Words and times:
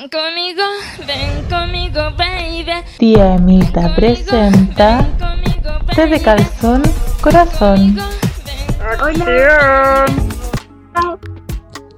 Ven 0.00 0.08
conmigo, 0.08 0.62
ven 1.06 1.44
conmigo, 1.48 2.00
baby. 2.18 2.82
Tía 2.98 3.36
Emita 3.36 3.94
presenta 3.94 5.06
Té 5.94 6.06
de 6.06 6.20
calzón, 6.20 6.82
corazón. 7.20 7.96
Hola. 9.00 10.04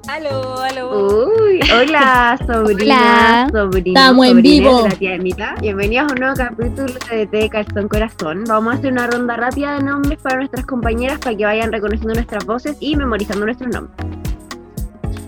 Aló, 0.09 0.61
aló. 0.61 1.25
Uy, 1.25 1.61
hola, 1.73 2.39
sobrina, 2.47 3.49
Hola. 3.49 3.63
sobrino, 3.63 3.99
Estamos 3.99 4.27
en 4.27 4.43
vivo. 4.43 4.83
de 4.83 4.89
la 4.91 4.95
tía 4.97 5.15
Emita. 5.15 5.55
Bienvenidos 5.63 6.11
a 6.11 6.13
un 6.13 6.21
nuevo 6.21 6.37
capítulo 6.37 6.93
de 7.11 7.27
Té 7.27 7.39
de 7.39 7.49
Calzón 7.49 7.89
Corazón. 7.89 8.45
Vamos 8.47 8.75
a 8.75 8.77
hacer 8.77 8.93
una 8.93 9.07
ronda 9.07 9.37
rápida 9.37 9.73
de 9.79 9.83
nombres 9.85 10.19
para 10.21 10.37
nuestras 10.37 10.67
compañeras 10.67 11.19
para 11.19 11.35
que 11.35 11.47
vayan 11.47 11.73
reconociendo 11.73 12.13
nuestras 12.13 12.45
voces 12.45 12.77
y 12.79 12.95
memorizando 12.95 13.47
nuestros 13.47 13.73
nombres. 13.73 13.97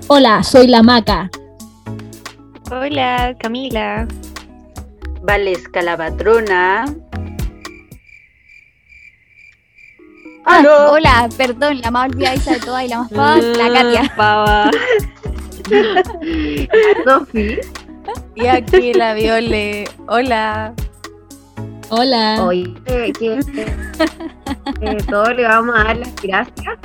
Hola, 0.09 0.43
soy 0.43 0.67
la 0.67 0.83
Maca. 0.83 1.31
Hola, 2.71 3.35
Camila. 3.39 4.07
Valesca 5.23 5.81
la 5.81 5.97
patrona. 5.97 6.85
Ah. 10.45 10.63
Hola, 10.91 11.29
perdón, 11.37 11.81
la 11.81 11.91
más 11.91 12.11
olvidadiza 12.11 12.53
de 12.53 12.61
todas 12.61 12.85
y 12.85 12.89
la 12.89 12.99
más 12.99 13.11
pava, 13.11 13.41
la 13.41 13.73
Katia. 13.73 14.13
Pava. 14.17 14.71
Sofi, 17.07 17.59
Y 18.35 18.47
aquí 18.47 18.93
la 18.93 19.15
Viole. 19.15 19.89
Hola. 20.07 20.75
Hola. 21.91 22.43
hoy 22.43 22.75
que, 22.85 23.13
que, 23.19 23.41
eh, 24.83 24.99
todos 25.09 25.35
le 25.35 25.45
vamos 25.45 25.75
a 25.75 25.85
dar 25.85 25.97
las 25.97 26.15
gracias 26.17 26.79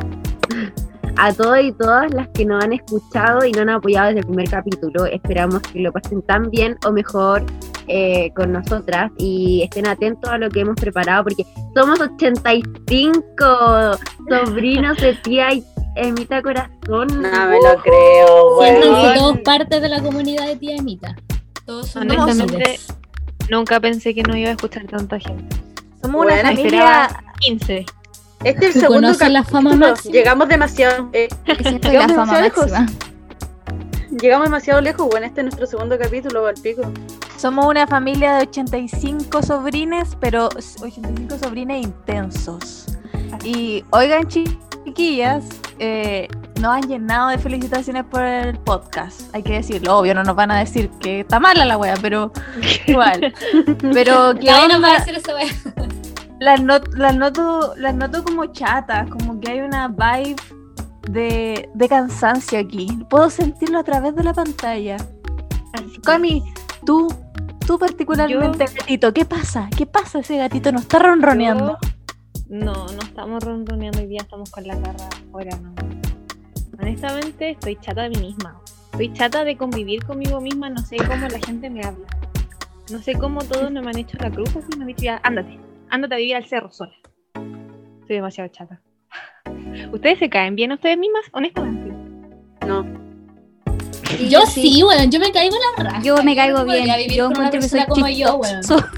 a 1.18 1.34
todos 1.34 1.60
y 1.62 1.72
todas 1.74 2.14
las 2.14 2.28
que 2.30 2.46
nos 2.46 2.64
han 2.64 2.74
escuchado 2.74 3.46
y 3.46 3.52
nos 3.52 3.62
han 3.62 3.70
apoyado 3.70 4.08
desde 4.08 4.20
el 4.22 4.26
primer 4.28 4.50
capítulo. 4.50 5.06
Esperamos 5.06 5.62
que 5.62 5.80
lo 5.80 5.92
pasen 5.92 6.22
tan 6.24 6.50
bien 6.50 6.78
o 6.86 6.92
mejor 6.92 7.44
eh, 7.88 8.32
con 8.36 8.52
nosotras 8.54 9.12
y 9.18 9.62
estén 9.64 9.88
atentos 9.88 10.30
a 10.30 10.38
lo 10.38 10.50
que 10.50 10.62
hemos 10.62 10.76
preparado 10.76 11.24
porque 11.26 11.46
somos 11.76 12.00
85 12.00 13.98
sobrinos 14.30 14.98
de 14.98 15.14
tía 15.16 15.54
y 15.54 15.64
Emita 15.96 16.42
Corazón. 16.42 17.08
No 17.08 17.48
me 17.48 17.58
lo 17.62 17.82
creo, 17.82 18.62
Siéntanse 18.62 19.20
todos 19.20 19.38
parte 19.40 19.80
de 19.80 19.90
la 19.90 20.02
comunidad 20.02 20.48
de 20.48 20.56
tía 20.56 20.76
Emita. 20.78 21.16
Todos 21.66 21.88
son 21.90 22.10
Honestamente, 22.10 22.80
nunca 23.50 23.80
pensé 23.80 24.14
que 24.16 24.24
no 24.24 24.36
iba 24.36 24.50
a 24.50 24.54
escuchar 24.54 24.86
tanta 24.86 25.20
gente. 25.20 25.56
Somos 26.02 26.26
una 26.26 26.34
Bueno, 26.34 26.50
familia. 26.50 26.66
esperaba 26.66 27.24
15. 27.40 27.86
Este 28.44 28.66
es 28.68 28.74
¿Tú 28.74 28.80
el 28.80 28.86
segundo 28.86 29.08
conoces 29.08 29.32
la 29.32 29.44
fama 29.44 29.70
capítulo. 29.72 29.90
máxima? 29.92 30.14
Llegamos 30.14 30.48
demasiado. 30.50 31.10
eh, 31.14 31.28
la 31.46 31.54
Llegamos 31.56 32.16
fama 32.16 32.40
demasiado 32.42 32.42
lejos. 32.42 32.72
llegamos 34.12 34.46
demasiado 34.48 34.82
lejos, 34.82 35.08
bueno, 35.10 35.26
este 35.26 35.42
es 35.42 35.46
nuestro 35.46 35.66
segundo 35.68 35.98
capítulo, 35.98 36.46
al 36.46 36.56
pico. 36.56 36.82
Somos 37.38 37.66
una 37.66 37.88
familia 37.88 38.36
de 38.36 38.42
85 38.44 39.42
sobrines, 39.44 40.16
pero 40.20 40.50
85 40.82 41.38
sobrines 41.38 41.84
intensos. 41.84 42.86
Y 43.44 43.84
oigan, 43.90 44.28
chi- 44.28 44.58
chiquillas, 44.86 45.44
eh, 45.80 46.28
nos 46.62 46.72
han 46.76 46.82
llenado 46.88 47.30
de 47.30 47.38
felicitaciones 47.38 48.04
por 48.06 48.22
el 48.22 48.58
podcast. 48.60 49.34
Hay 49.34 49.44
que 49.44 49.54
decirlo, 49.54 49.98
obvio, 49.98 50.14
no 50.14 50.24
nos 50.24 50.36
van 50.36 50.52
a 50.52 50.60
decir 50.60 50.90
que 51.02 51.22
está 51.22 51.40
mala 51.40 51.66
la 51.66 51.78
wea, 51.78 51.96
pero 52.02 52.32
igual. 52.88 53.34
Pero 53.94 54.36
que 54.36 54.46
Nadie 54.46 54.68
nos 54.70 54.84
va 54.84 54.94
a 54.94 54.98
hacer 54.98 55.16
esa 55.16 55.34
wea. 55.36 55.48
Las, 56.44 56.62
not- 56.62 56.94
las 56.96 57.16
noto, 57.16 57.74
las 57.78 57.96
noto 57.96 58.24
como 58.24 58.46
chatas, 58.48 59.10
como 59.10 59.40
que 59.40 59.52
hay 59.52 59.62
una 59.62 59.88
vibe 59.88 60.36
de, 61.10 61.70
de 61.74 61.90
cansancio 61.90 62.60
aquí. 62.60 62.88
Puedo 63.10 63.30
sentirlo 63.30 63.80
a 63.80 63.84
través 63.84 64.14
de 64.16 64.24
la 64.24 64.34
pantalla. 64.34 64.98
Cami, 66.04 66.44
tú, 66.86 67.08
tú 67.66 67.80
particularmente, 67.80 68.66
gatito, 68.66 69.14
¿qué 69.14 69.24
pasa? 69.24 69.70
¿Qué 69.76 69.86
pasa? 69.86 70.20
Ese 70.20 70.38
gatito 70.38 70.72
nos 70.74 70.82
está 70.82 71.00
ronroneando. 71.00 71.78
No, 72.50 72.74
no 72.74 73.02
estamos 73.04 73.42
ronroneando 73.42 74.00
hoy 74.00 74.08
día, 74.08 74.22
estamos 74.22 74.52
con 74.52 74.68
la 74.68 74.76
garra 74.76 75.08
afuera, 75.28 75.58
no. 75.58 75.74
Honestamente, 76.80 77.52
estoy 77.52 77.78
chata 77.78 78.02
de 78.04 78.10
mí 78.10 78.18
misma. 78.20 78.60
Estoy 78.92 79.14
chata 79.14 79.46
de 79.46 79.56
convivir 79.56 80.04
conmigo 80.06 80.42
misma, 80.42 80.70
no 80.70 80.82
sé 80.82 80.98
cómo 80.98 81.26
la 81.28 81.40
gente 81.40 81.70
me 81.70 81.84
habla. 81.84 82.06
No 82.92 83.00
sé 83.02 83.14
cómo 83.14 83.42
todos 83.44 83.72
no 83.72 83.82
me 83.82 83.92
han 83.92 83.98
hecho 83.98 84.18
la 84.20 84.30
cruz 84.30 84.50
así, 84.58 84.68
me 84.78 84.84
han 84.84 84.88
dicho 84.88 85.04
ya, 85.04 85.22
ándate, 85.24 85.58
ándate 85.94 86.16
a 86.16 86.18
vivir 86.18 86.36
al 86.36 86.46
cerro 86.46 86.72
sola. 86.72 86.94
Estoy 88.02 88.16
demasiado 88.16 88.50
chata. 88.50 88.82
¿Ustedes 89.92 90.18
se 90.20 90.30
caen 90.30 90.56
bien 90.56 90.72
a 90.72 90.76
ustedes 90.76 90.98
mismas? 90.98 91.24
Honestamente. 91.32 91.96
No. 92.68 92.84
Yo 94.30 94.42
sí, 94.48 94.84
weón. 94.84 95.12
Yo 95.12 95.20
me 95.20 95.32
caigo 95.32 95.56
en 95.56 95.62
la 95.86 95.92
raja. 95.92 96.04
Yo 96.04 96.22
me 96.24 96.36
caigo 96.36 96.66
bien. 96.66 96.86
vivir 96.98 97.14
Yo 97.14 97.30
encuentro 97.30 97.60
que 97.60 97.68
soy 97.70 97.86
como 97.88 98.08
yo, 98.10 98.36
weón. 98.38 98.60
chistoso. 98.62 98.86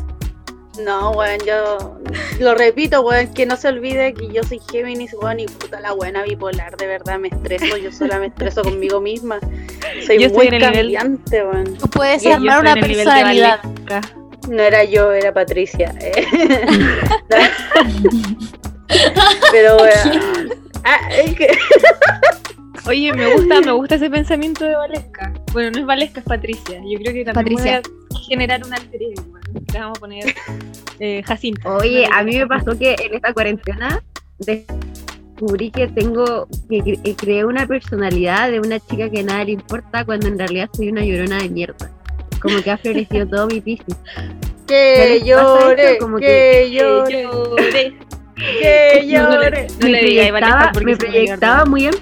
No, 0.83 1.11
weón, 1.11 1.37
yo 1.47 1.97
lo 2.41 2.53
repito, 2.53 2.99
weón, 3.01 3.33
que 3.33 3.45
no 3.45 3.55
se 3.55 3.69
olvide 3.69 4.13
que 4.13 4.27
yo 4.27 4.43
soy 4.43 4.59
Géminis, 4.69 5.13
weón, 5.13 5.39
y 5.39 5.45
puta 5.45 5.79
la 5.79 5.93
buena 5.93 6.23
bipolar, 6.23 6.75
de 6.75 6.85
verdad 6.85 7.17
me 7.17 7.29
estreso, 7.29 7.77
yo 7.77 7.93
sola 7.93 8.19
me 8.19 8.25
estreso 8.25 8.61
conmigo 8.61 8.99
misma. 8.99 9.39
Soy 10.05 10.19
Yo 10.19 10.29
muy 10.31 10.49
nivel- 10.49 10.59
cambiante, 10.59 11.45
weón. 11.45 11.77
Tú 11.77 11.87
puedes 11.87 12.25
armar 12.25 12.59
una 12.59 12.75
personalidad. 12.75 13.61
No 14.47 14.61
era 14.61 14.83
yo, 14.83 15.11
era 15.11 15.33
Patricia. 15.33 15.93
eh. 15.99 16.25
Pero 19.51 19.77
weón. 19.77 20.53
Ah, 20.83 21.09
es 21.11 21.33
que 21.35 21.47
Oye, 22.87 23.11
me 23.13 23.33
gusta, 23.33 23.61
me 23.61 23.71
gusta 23.71 23.95
ese 23.95 24.09
pensamiento 24.11 24.63
de 24.63 24.75
Valesca. 24.75 25.33
Bueno, 25.53 25.71
no 25.71 25.79
es 25.79 25.85
Valesca, 25.87 26.19
es 26.19 26.25
Patricia. 26.25 26.79
Yo 26.87 26.99
creo 26.99 27.13
que 27.13 27.25
también 27.25 27.57
Patricia. 27.57 27.81
voy 28.11 28.19
a 28.21 28.23
generar 28.27 28.63
un 28.63 28.73
alter 28.73 29.01
ego. 29.01 29.23
bueno. 29.23 29.45
Le 29.73 29.79
vamos 29.79 29.97
a 29.97 29.99
poner 29.99 30.35
eh, 30.99 31.23
Jacinto. 31.25 31.67
Oye, 31.77 32.07
a 32.11 32.21
mí 32.23 32.37
me 32.37 32.45
pasó 32.45 32.77
que 32.77 32.93
en 32.99 33.15
esta 33.15 33.33
cuarentena 33.33 34.03
descubrí 34.37 35.71
que 35.71 35.87
tengo, 35.87 36.47
que 36.69 36.77
cre- 36.83 37.01
que 37.01 37.15
creé 37.15 37.43
una 37.45 37.65
personalidad 37.65 38.51
de 38.51 38.59
una 38.59 38.79
chica 38.79 39.09
que 39.09 39.23
nada 39.23 39.43
le 39.45 39.53
importa 39.53 40.05
cuando 40.05 40.27
en 40.27 40.37
realidad 40.37 40.69
soy 40.73 40.89
una 40.89 41.03
llorona 41.03 41.39
de 41.39 41.49
mierda. 41.49 41.89
Como 42.41 42.61
que 42.61 42.71
ha 42.71 42.77
florecido 42.77 43.27
todo 43.29 43.47
mi 43.47 43.61
piscis. 43.61 43.95
que 44.67 44.95
¿Ya 44.97 45.05
les 45.05 45.35
pasa 45.35 45.59
llore? 45.69 45.97
Como 45.99 46.17
que 46.17 46.25
que- 46.25 46.71
llore, 46.71 47.23
llore. 47.31 47.97
que 48.35 49.03
llore. 49.07 49.67
No 49.79 49.85
me 49.85 49.91
le 49.91 50.03
digas, 50.03 50.31
Valesca, 50.31 50.71
proyectaba, 50.71 50.71
porque 50.73 50.85
me 50.85 50.91
me 50.91 50.97
proyectaba 50.97 51.65
muy 51.65 51.85
en... 51.85 51.93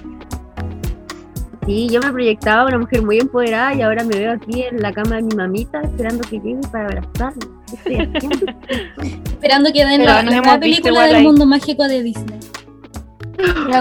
Sí, 1.66 1.88
yo 1.90 1.98
me 2.02 2.12
proyectaba 2.12 2.66
una 2.66 2.78
mujer 2.78 3.00
muy 3.00 3.18
empoderada 3.18 3.72
y 3.74 3.80
ahora 3.80 4.04
me 4.04 4.14
veo 4.18 4.32
aquí 4.32 4.64
en 4.64 4.82
la 4.82 4.92
cama 4.92 5.16
de 5.16 5.22
mi 5.22 5.34
mamita 5.34 5.80
esperando 5.80 6.20
que 6.28 6.38
llegue 6.38 6.60
para 6.70 6.88
abrazarla. 6.88 7.46
¿Qué 7.66 7.74
estoy 7.76 7.94
haciendo? 7.94 8.52
Esperando 9.24 9.72
que 9.72 9.82
den 9.86 10.02
Pero 10.02 10.42
la, 10.42 10.60
película 10.60 11.06
del 11.06 11.16
ahí. 11.16 11.22
mundo 11.22 11.46
mágico 11.46 11.88
de 11.88 12.02
Disney. 12.02 12.38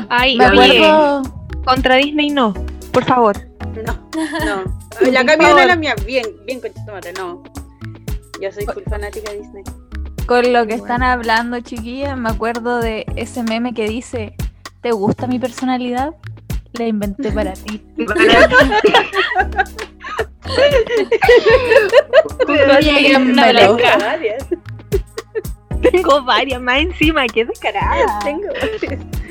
Ay, 0.08 0.38
Me 0.38 0.48
oye, 0.48 0.78
acuerdo. 0.86 1.24
contra 1.66 1.96
Disney 1.98 2.30
no, 2.30 2.54
por 2.94 3.04
favor. 3.04 3.36
No, 3.82 4.10
no. 4.46 5.12
La 5.12 5.26
camioneta 5.26 5.62
es 5.62 5.68
la 5.68 5.76
mía, 5.76 5.96
bien, 6.06 6.26
bien 6.46 6.60
conchetumare, 6.62 7.14
no. 7.14 7.44
Yo 8.42 8.52
soy 8.52 8.66
full 8.66 8.84
fanática 8.90 9.32
de 9.32 9.40
Disney. 9.40 9.64
Con 10.26 10.54
lo 10.54 10.66
que 10.68 10.76
están 10.76 11.04
hablando, 11.04 11.60
chiquillas, 11.60 12.18
me 12.18 12.30
acuerdo 12.30 12.80
de 12.80 13.06
ese 13.16 13.44
meme 13.44 13.74
que 13.74 13.88
dice: 13.88 14.36
¿Te 14.82 14.92
gusta 14.92 15.28
mi 15.28 15.40
personalidad? 15.40 16.14
La 16.74 16.88
inventé 16.88 17.32
para 17.32 17.54
ti. 17.66 17.82
Valesca. 22.48 23.98
varias. 23.98 24.48
Tengo 25.82 26.24
varias 26.24 26.62
más 26.62 26.80
encima, 26.82 27.26
qué 27.28 27.46
descarada. 27.46 28.20
Tengo 28.24 28.48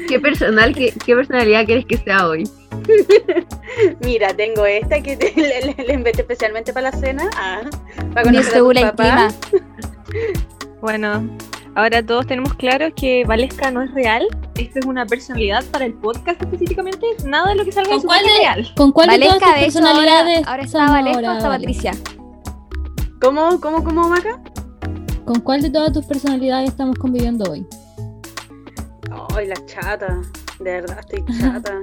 ¿Qué, 0.08 0.20
personal, 0.20 0.75
qué, 0.75 0.92
¿Qué 1.04 1.14
personalidad 1.14 1.64
quieres 1.64 1.86
que 1.86 1.97
sea 1.97 2.28
hoy? 2.28 2.48
Mira, 4.00 4.34
tengo 4.34 4.66
esta 4.66 5.00
que 5.00 5.16
te, 5.16 5.32
le, 5.37 5.75
le- 5.75 5.84
le 5.84 5.94
inventé 5.94 6.22
especialmente 6.22 6.72
para 6.72 6.91
la 6.91 6.97
cena. 6.97 7.28
Ah, 7.37 7.62
para 8.12 8.31
Mi 8.31 8.37
conocer 8.38 8.56
a 8.84 8.90
tu 8.90 8.96
papá. 8.96 9.29
Bueno, 10.82 11.29
ahora 11.76 12.05
todos 12.05 12.26
tenemos 12.26 12.55
claro 12.55 12.93
que 12.94 13.25
Valesca 13.25 13.70
no 13.70 13.82
es 13.82 13.94
real. 13.94 14.26
Esto 14.56 14.81
es 14.81 14.84
una 14.87 15.06
personalidad 15.06 15.64
para 15.67 15.84
el 15.84 15.94
podcast 15.94 16.43
específicamente. 16.43 17.06
Nada 17.25 17.50
de 17.50 17.55
lo 17.55 17.64
que 17.64 17.70
salga 17.70 17.90
de 17.90 17.94
¿Con 17.94 18.00
su 18.02 18.06
cuál 18.08 18.25
es 18.26 18.38
real. 18.38 18.73
¿Con 18.76 18.90
cuál 18.93 19.08
de 19.11 19.19
todas 19.20 19.40
Valesca, 19.40 19.46
tus 19.46 19.61
de 19.61 19.67
hecho, 19.67 19.78
ahora, 19.78 19.93
personalidades 19.93 20.46
ahora 20.49 20.62
está 20.64 20.90
Valesca 20.90 21.19
o 21.32 21.37
está 21.37 21.49
Vale? 21.49 21.58
Patricia. 21.67 21.93
¿Cómo, 23.20 23.61
cómo, 23.61 23.85
cómo, 23.85 24.08
Maca? 24.08 24.40
¿Con 25.25 25.40
cuál 25.40 25.62
de 25.62 25.70
todas 25.70 25.93
tus 25.93 26.05
personalidades 26.05 26.70
estamos 26.70 26.99
conviviendo 26.99 27.49
hoy? 27.50 27.64
Ay, 29.37 29.46
la 29.46 29.55
chata. 29.67 30.20
De 30.58 30.70
verdad, 30.73 30.99
estoy 30.99 31.25
chata. 31.38 31.78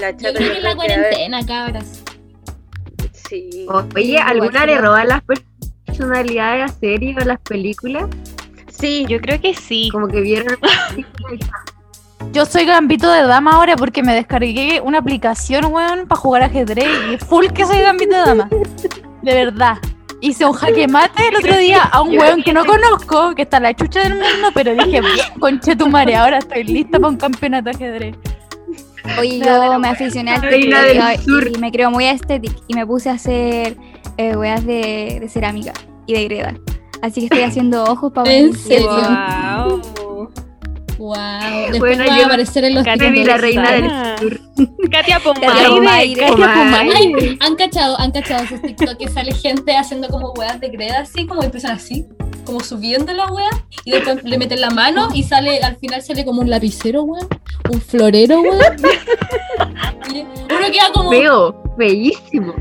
La 0.00 0.10
Yo 0.12 0.32
creo 0.32 0.34
que 0.34 0.44
yo 0.46 0.52
es 0.52 0.62
la 0.62 0.70
a 0.70 0.76
cuarentena, 0.76 1.46
cabras. 1.46 2.02
Sí. 3.28 3.66
Oye, 3.94 4.18
¿alguna 4.18 4.66
le 4.66 4.78
roba 4.78 5.04
las 5.04 5.22
personalidades 5.86 6.70
a 6.70 6.74
series 6.74 7.16
o 7.18 7.24
las 7.24 7.38
películas? 7.40 8.04
Sí, 8.68 9.04
Yo 9.08 9.20
creo 9.20 9.40
que 9.40 9.54
sí. 9.54 9.90
Como 9.92 10.08
que 10.08 10.20
vieron 10.20 10.56
Yo 12.32 12.46
soy 12.46 12.64
gambito 12.64 13.10
de 13.10 13.22
dama 13.22 13.52
ahora 13.52 13.76
porque 13.76 14.02
me 14.02 14.14
descargué 14.14 14.80
una 14.80 14.98
aplicación, 14.98 15.66
weón, 15.66 16.06
para 16.06 16.20
jugar 16.20 16.42
ajedrez 16.42 16.88
y 17.12 17.18
full 17.18 17.46
que 17.48 17.66
soy 17.66 17.80
gambito 17.80 18.14
de 18.14 18.22
dama. 18.22 18.48
De 19.22 19.34
verdad. 19.34 19.78
Hice 20.22 20.44
un 20.44 20.52
jaque 20.52 20.86
mate 20.86 21.28
el 21.28 21.36
otro 21.36 21.56
día 21.56 21.82
a 21.82 22.02
un 22.02 22.16
weón 22.16 22.42
que 22.42 22.52
no 22.52 22.64
conozco, 22.66 23.34
que 23.34 23.42
está 23.42 23.56
en 23.56 23.62
la 23.64 23.74
chucha 23.74 24.00
del 24.00 24.14
mundo, 24.14 24.50
pero 24.54 24.72
dije, 24.72 25.00
bien, 25.00 25.40
conche 25.40 25.74
tu 25.74 25.88
madre, 25.88 26.16
ahora 26.16 26.38
estoy 26.38 26.64
lista 26.64 26.98
para 26.98 27.08
un 27.08 27.16
campeonato 27.16 27.70
de 27.70 27.70
ajedrez. 27.70 28.16
Oye, 29.18 29.38
yo 29.44 29.78
me 29.78 29.88
aficioné 29.88 30.32
al 30.32 30.40
del 30.42 31.54
y, 31.54 31.58
me 31.58 31.72
creo 31.72 31.90
muy 31.90 32.06
estética 32.06 32.56
y 32.68 32.74
me 32.74 32.86
puse 32.86 33.10
a 33.10 33.14
hacer 33.14 33.76
eh, 34.16 34.36
weas 34.36 34.64
de, 34.64 35.18
de 35.20 35.28
cerámica 35.28 35.72
y 36.06 36.14
de 36.14 36.24
greda. 36.24 36.54
Así 37.02 37.20
que 37.20 37.26
estoy 37.26 37.42
haciendo 37.42 37.84
ojos 37.84 38.12
para 38.12 38.32
¿En 38.34 38.54
serio? 38.54 38.90
Wow. 38.90 39.80
Wow. 41.00 41.14
Después 41.72 41.96
Bueno, 41.96 42.04
va 42.06 42.14
a 42.14 42.26
aparecer 42.26 42.62
en 42.64 42.74
los 42.74 42.84
Katy 42.84 43.24
la 43.24 43.38
reina 43.38 43.72
del 43.72 43.84
Ah. 43.90 44.16
sur. 44.18 44.38
Katia 44.90 45.18
Pomaire. 45.18 46.14
Katia 46.14 46.34
Pomaire. 46.36 47.38
¿Han 47.40 47.56
cachado, 47.56 47.98
han 47.98 48.10
cachado 48.10 48.44
esos 48.44 48.60
TikTok 48.60 48.98
que 48.98 49.08
sale 49.08 49.32
gente 49.32 49.74
haciendo 49.74 50.08
como 50.08 50.32
weas 50.32 50.60
de 50.60 50.68
greda 50.68 51.00
así, 51.00 51.26
como 51.26 51.42
empiezan 51.42 51.70
así, 51.72 52.06
como 52.44 52.60
subiendo 52.60 53.14
las 53.14 53.30
weas, 53.30 53.54
y 53.86 53.92
después 53.92 54.22
le 54.24 54.36
meten 54.36 54.60
la 54.60 54.68
mano 54.70 55.08
y 55.14 55.22
sale, 55.22 55.60
al 55.62 55.76
final 55.76 56.02
sale 56.02 56.22
como 56.26 56.42
un 56.42 56.50
lapicero, 56.50 57.04
weón, 57.04 57.26
un 57.72 57.80
florero, 57.80 58.42
weón. 58.42 58.60
Uno 60.50 60.66
queda 60.70 60.92
como 60.92 61.10
Feo, 61.10 61.62
feísimo. 61.78 62.52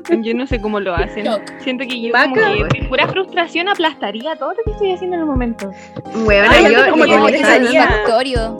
Yo 0.22 0.34
no 0.34 0.46
sé 0.46 0.60
cómo 0.60 0.80
lo 0.80 0.94
hacen. 0.94 1.26
Siento 1.60 1.84
que 1.86 2.00
yo 2.00 2.12
como 2.12 2.34
que 2.34 2.84
pura 2.88 3.06
frustración 3.08 3.68
aplastaría 3.68 4.36
todo 4.36 4.50
lo 4.54 4.62
que 4.64 4.70
estoy 4.72 4.92
haciendo 4.92 5.16
en 5.16 5.20
el 5.22 5.26
momento. 5.26 5.70
Bueno, 6.24 6.48
Ay, 6.50 6.72
yo, 6.72 6.90
como 6.90 7.04
yo- 7.06 7.26
que 7.26 7.32
me 7.32 7.38
yo- 7.40 7.46
salía. 7.46 7.82
satisfactorio. 7.84 8.56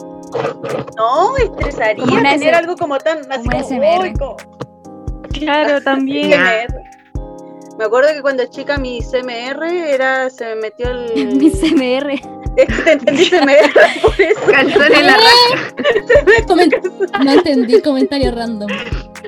No, 0.97 1.37
estresaría 1.37 2.03
Como 2.05 2.17
tener 2.17 2.35
S- 2.35 2.51
algo 2.55 2.75
como 2.75 2.97
tan 2.97 3.19
así 3.31 3.47
como 3.49 3.61
como, 3.61 3.63
SMR. 3.63 4.13
como- 4.17 4.37
Claro, 5.31 5.81
también. 5.83 6.41
Me 7.77 7.85
acuerdo 7.85 8.09
que 8.13 8.21
cuando 8.21 8.45
chica 8.47 8.77
mi 8.77 8.99
CMR 9.01 9.63
era, 9.93 10.29
se 10.29 10.45
me 10.45 10.55
metió 10.55 10.89
el... 10.89 11.35
Mi 11.37 11.49
CMR. 11.49 12.19
Es 12.55 12.67
que 12.67 12.81
te 12.83 12.91
entendí 12.91 13.29
CMR 13.29 13.73
por 14.01 14.21
eso. 14.21 14.41
calzón 14.51 14.93
en 14.93 15.07
la 15.07 15.17
raja. 15.17 15.73
No 17.23 17.31
entendí 17.31 17.81
comentario 17.81 18.31
random. 18.31 18.69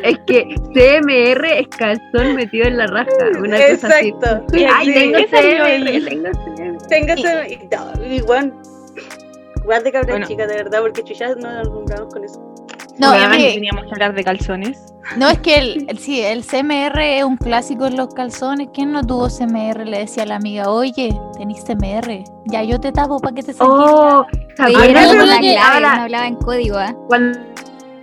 Es 0.04 0.18
que 0.27 0.44
CMR 0.74 1.45
es 1.60 1.68
calzón 1.69 2.36
metido 2.36 2.68
en 2.68 2.77
la 2.77 2.86
raja. 2.88 3.10
Una 3.39 3.57
cosa 3.57 3.88
así. 3.88 4.10
Exacto. 4.10 4.45
Ay, 4.74 4.88
Sí, 4.88 4.94
tengo 4.94 5.18
CMR, 5.30 6.06
tengo 6.10 6.31
CMR. 6.36 6.88
Tengo 6.88 7.13
igual 9.63 9.83
de 9.83 9.92
cabra 9.92 10.12
Bueno. 10.13 10.27
chica, 10.27 10.45
de 10.45 10.56
verdad, 10.56 10.81
porque 10.81 11.04
chuchas 11.04 11.36
no 11.38 11.51
nos 11.51 11.68
nombramos 11.69 12.13
con 12.13 12.24
eso. 12.24 12.39
No, 12.98 13.14
es 13.14 13.28
que- 13.38 13.54
teníamos 13.54 13.84
que 13.86 13.92
hablar 13.92 14.14
de 14.14 14.24
calzones. 14.24 14.94
no 15.18 15.28
es 15.30 15.38
que 15.40 15.58
el, 15.58 15.86
el- 15.90 15.98
sí, 16.00 16.22
el 16.22 16.44
CMR 16.44 17.18
es 17.18 17.24
un 17.24 17.38
clásico 17.38 17.86
en 17.88 17.98
los 17.98 18.14
calzones. 18.14 18.70
¿Quién 18.74 18.92
no 18.92 19.04
tuvo 19.04 19.28
CMR? 19.30 19.86
Le 19.86 20.00
decía 20.00 20.24
a 20.24 20.26
la 20.26 20.36
amiga, 20.38 20.70
oye, 20.70 21.16
tenés 21.38 21.64
CMR. 21.66 22.24
Ya 22.46 22.64
yo 22.64 22.80
te 22.80 22.92
tapo 22.92 23.20
para 23.20 23.36
que 23.36 23.44
te 23.44 23.54
saques. 23.54 23.68
Oh, 23.70 24.26
¿se 24.56 24.64
Oye, 24.64 24.76
acuerdan 24.76 25.44
era 25.44 25.80
no, 25.80 26.02
hablaba 26.04 26.28
en 26.28 26.36
código, 26.36 26.78
¿ah? 26.78 26.96
cuando 27.08 27.38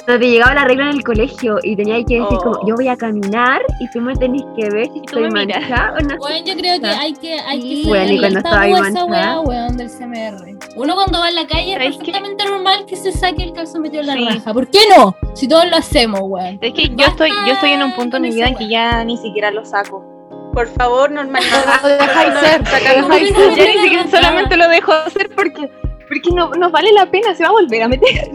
te 0.06 0.18
llegaba 0.18 0.54
la 0.54 0.64
regla 0.64 0.90
en 0.90 0.96
el 0.96 1.04
colegio 1.04 1.58
y 1.62 1.76
tenías 1.76 2.04
que 2.06 2.14
decir 2.20 2.36
Oh. 2.38 2.38
como 2.42 2.66
yo 2.68 2.74
voy 2.74 2.88
a 2.88 2.96
caminar 2.96 3.60
y 3.80 3.88
tú 3.90 4.00
me 4.00 4.14
tenés 4.16 4.42
que 4.56 4.68
ver 4.68 4.86
si 4.92 4.98
estoy 4.98 5.30
manchada 5.30 5.94
o 5.98 6.02
no 6.02 6.16
Bueno, 6.18 6.44
yo 6.44 6.54
creo 6.56 6.80
que 6.80 6.86
hay 6.86 7.12
que, 7.14 7.34
hay 7.38 7.60
que 7.60 7.66
Sí. 7.68 7.84
Bueno, 7.86 8.12
y 8.12 8.18
cuando 8.18 8.38
estaba 8.38 8.66
esa 8.68 9.04
wea, 9.04 9.40
weón, 9.40 9.76
del 9.76 9.88
CMR. 9.90 10.58
Uno 10.76 10.94
cuando 10.94 11.18
va 11.20 11.28
en 11.28 11.34
la 11.36 11.46
calle 11.46 11.72
es 11.72 11.96
perfectamente 11.96 12.44
normal 12.44 12.84
que 12.86 12.96
se 12.96 13.12
saque 13.12 13.42
el 13.44 13.52
calzón 13.52 13.82
metido 13.82 14.00
en 14.02 14.06
la 14.08 14.14
Sí. 14.14 14.28
raja. 14.38 14.52
¿Por 14.52 14.66
qué 14.68 14.80
no? 14.96 15.14
Si 15.34 15.46
todos 15.48 15.66
lo 15.70 15.76
hacemos, 15.76 16.20
weón. 16.24 16.58
Es 16.60 16.72
que 16.74 16.88
yo 16.88 17.06
estoy, 17.06 17.30
yo 17.46 17.52
estoy 17.52 17.70
en 17.70 17.82
un 17.82 17.92
punto 17.94 18.16
en 18.16 18.22
mi 18.24 18.30
vida 18.30 18.48
en 18.48 18.56
que 18.56 18.68
ya 18.68 19.04
ni 19.04 19.16
siquiera 19.16 19.50
lo 19.50 19.64
saco. 19.64 20.04
Por 20.52 20.66
favor, 20.68 21.10
normaliza. 21.10 21.80
Lo 21.82 21.88
dejáis 21.88 22.34
ser, 22.40 22.62
dejáis 22.62 23.32
que 23.32 23.56
Ya 23.56 23.72
ni 23.72 23.78
siquiera 23.82 24.06
solamente 24.10 24.56
lo 24.58 24.68
dejo 24.68 24.92
hacer 24.92 25.30
porque, 25.34 25.66
porque 26.08 26.30
no, 26.34 26.50
no 26.50 26.70
vale 26.70 26.92
la 26.92 27.06
pena, 27.06 27.34
se 27.34 27.42
va 27.42 27.48
a 27.48 27.52
volver 27.52 27.82
a 27.84 27.88
meter. 27.88 28.30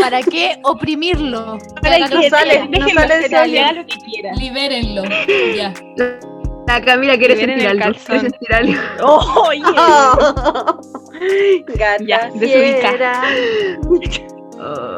¿Para 0.00 0.22
qué 0.22 0.58
oprimirlo? 0.64 1.58
Para 1.82 1.98
no 1.98 2.20
que 2.20 2.30
sale, 2.30 2.64
no 2.68 2.70
déjenlo 2.70 3.00
sale 3.30 3.60
haga 3.60 3.72
lo 3.72 3.86
que 3.86 3.96
quiera. 3.98 4.32
Libérenlo. 4.34 5.02
Ya. 5.56 5.72
La 6.66 6.80
Camila 6.82 7.16
quiere 7.16 7.36
sentir 7.36 7.66
algo. 7.68 7.92
quiere 8.06 8.20
sentir 8.20 8.52
algo. 8.54 8.72
Oh, 9.02 9.44
oye. 9.48 9.62
Gata 11.76 12.04
Ya, 12.04 12.30
desubica. 12.34 12.88
fiera. 12.90 13.22
Oh. 14.58 14.96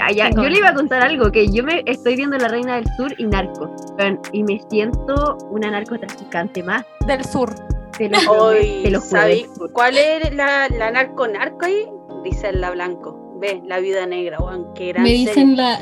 Ah, 0.00 0.12
ya, 0.12 0.30
Yo 0.30 0.42
le 0.42 0.58
iba 0.58 0.68
a 0.68 0.74
contar 0.74 1.02
algo, 1.02 1.32
que 1.32 1.48
yo 1.48 1.64
me 1.64 1.82
estoy 1.86 2.14
viendo 2.16 2.36
La 2.38 2.48
Reina 2.48 2.76
del 2.76 2.86
Sur 2.96 3.12
y 3.18 3.24
Narcos, 3.26 3.70
y 4.32 4.44
me 4.44 4.60
siento 4.70 5.38
una 5.50 5.70
narcotraficante 5.70 6.62
más, 6.62 6.84
Del 7.06 7.24
sur. 7.24 7.52
te 7.96 8.08
lo 8.08 8.18
Hoy, 8.30 8.82
te 8.84 8.90
lo 8.90 9.00
juro. 9.00 9.10
¿sabéis 9.10 9.48
del 9.48 9.56
sur. 9.56 9.72
cuál 9.72 9.96
es 9.98 10.32
la, 10.34 10.68
la 10.68 10.90
narco 10.92 11.26
narco 11.26 11.64
ahí? 11.66 11.88
Dice 12.22 12.52
la 12.52 12.70
blanco. 12.70 13.18
Ve, 13.40 13.62
la 13.66 13.78
viuda 13.78 14.06
negra, 14.06 14.38
weón, 14.38 14.72
qué 14.74 14.88
gran 14.88 15.02
Me 15.04 15.10
dicen 15.10 15.56
la. 15.56 15.78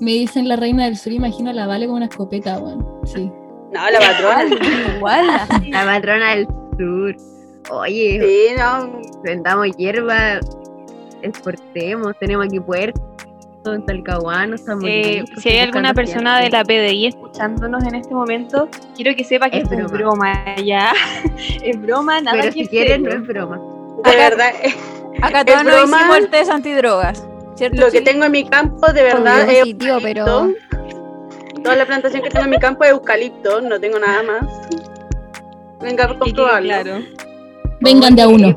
Me 0.00 0.12
dicen 0.12 0.48
la 0.48 0.56
reina 0.56 0.84
del 0.84 0.96
sur, 0.96 1.12
imagino 1.12 1.52
la 1.52 1.66
Vale 1.66 1.86
con 1.86 1.96
una 1.96 2.06
escopeta, 2.06 2.58
weón. 2.58 2.86
Sí. 3.04 3.30
No, 3.72 3.90
la 3.90 3.98
patrona. 3.98 4.44
Igual. 4.96 5.26
La 5.70 5.84
patrona 5.84 6.34
del 6.36 6.46
sur. 6.78 7.16
Oye, 7.70 8.20
sí, 8.20 8.54
no. 8.56 9.00
vendamos 9.22 9.76
hierba, 9.76 10.40
exportemos, 11.22 12.16
tenemos 12.18 12.46
aquí 12.46 12.60
puerto 12.60 13.00
en 13.66 13.84
Talcahuano, 13.84 14.54
estamos 14.54 14.84
Eh, 14.86 15.22
si 15.36 15.48
hay 15.50 15.58
alguna 15.58 15.92
persona 15.92 16.40
de 16.40 16.48
la 16.48 16.64
PDI 16.64 17.08
escuchándonos 17.08 17.84
en 17.84 17.96
este 17.96 18.14
momento, 18.14 18.68
quiero 18.96 19.14
que 19.14 19.24
sepa 19.24 19.50
que 19.50 19.58
Es 19.58 19.68
broma. 19.68 19.88
broma, 19.88 20.56
ya. 20.64 20.92
es 21.62 21.80
broma, 21.80 22.20
nada 22.22 22.38
Pero 22.40 22.54
que 22.54 22.64
si 22.64 22.68
quieren, 22.68 23.02
no 23.02 23.10
es 23.10 23.26
broma. 23.26 23.60
De 24.04 24.16
verdad, 24.16 24.50
eh, 24.62 24.74
Acá 25.22 25.44
todos 25.44 25.64
nos 25.64 25.74
broma. 25.74 25.96
hicimos 25.98 26.16
el 26.18 26.30
test 26.30 26.50
antidrogas. 26.50 27.26
¿Cierto? 27.56 27.80
lo 27.80 27.90
que 27.90 28.00
tengo 28.02 28.24
en 28.24 28.30
mi 28.30 28.48
campo, 28.48 28.92
de 28.92 29.02
verdad, 29.02 29.42
Obvio, 29.42 29.62
es 29.62 29.66
eucalipto. 29.66 30.54
Toda 31.64 31.74
la 31.74 31.86
plantación 31.86 32.22
que 32.22 32.30
tengo 32.30 32.44
en 32.44 32.50
mi 32.50 32.58
campo 32.58 32.84
es 32.84 32.90
eucalipto, 32.90 33.60
no 33.60 33.80
tengo 33.80 33.98
nada 33.98 34.22
más. 34.22 34.68
Venga 35.80 36.04
a 36.04 36.18
comprobarlo. 36.18 36.68
claro. 36.68 37.00
Vengan 37.80 38.14
de 38.14 38.22
a 38.22 38.28
uno. 38.28 38.54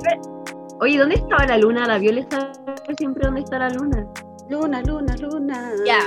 Oye, 0.82 0.98
¿dónde 0.98 1.16
estaba 1.16 1.46
la 1.46 1.58
luna? 1.58 1.88
La 1.88 1.98
Viola 1.98 2.26
sabe 2.30 2.52
siempre 2.98 3.24
dónde 3.26 3.42
está 3.42 3.60
la 3.60 3.70
luna. 3.70 4.06
Luna, 4.50 4.82
luna, 4.82 5.16
luna. 5.18 5.72
Ya. 5.86 6.00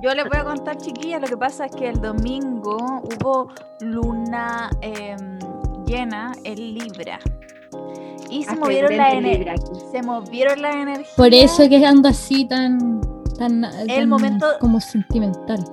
Yo 0.00 0.12
les 0.14 0.24
voy 0.24 0.38
a 0.38 0.44
contar, 0.44 0.76
chiquillas, 0.78 1.20
lo 1.20 1.28
que 1.28 1.36
pasa 1.36 1.66
es 1.66 1.76
que 1.76 1.88
el 1.88 2.00
domingo 2.00 2.76
hubo 3.02 3.48
luna 3.80 4.68
em, 4.80 5.38
llena 5.86 6.32
en 6.42 6.74
Libra. 6.74 7.20
Y 8.32 8.44
se 8.44 8.56
movieron 8.56 8.96
las 8.96 9.14
energías. 9.14 9.60
Se 9.90 10.02
movieron 10.02 10.62
las 10.62 10.74
energías. 10.74 11.10
Por 11.16 11.34
eso 11.34 11.68
que 11.68 11.84
ando 11.84 12.08
así 12.08 12.44
tan. 12.46 13.00
tan, 13.38 13.62
tan 13.86 14.08
momento- 14.08 14.46
como 14.60 14.80
sentimental. 14.80 15.64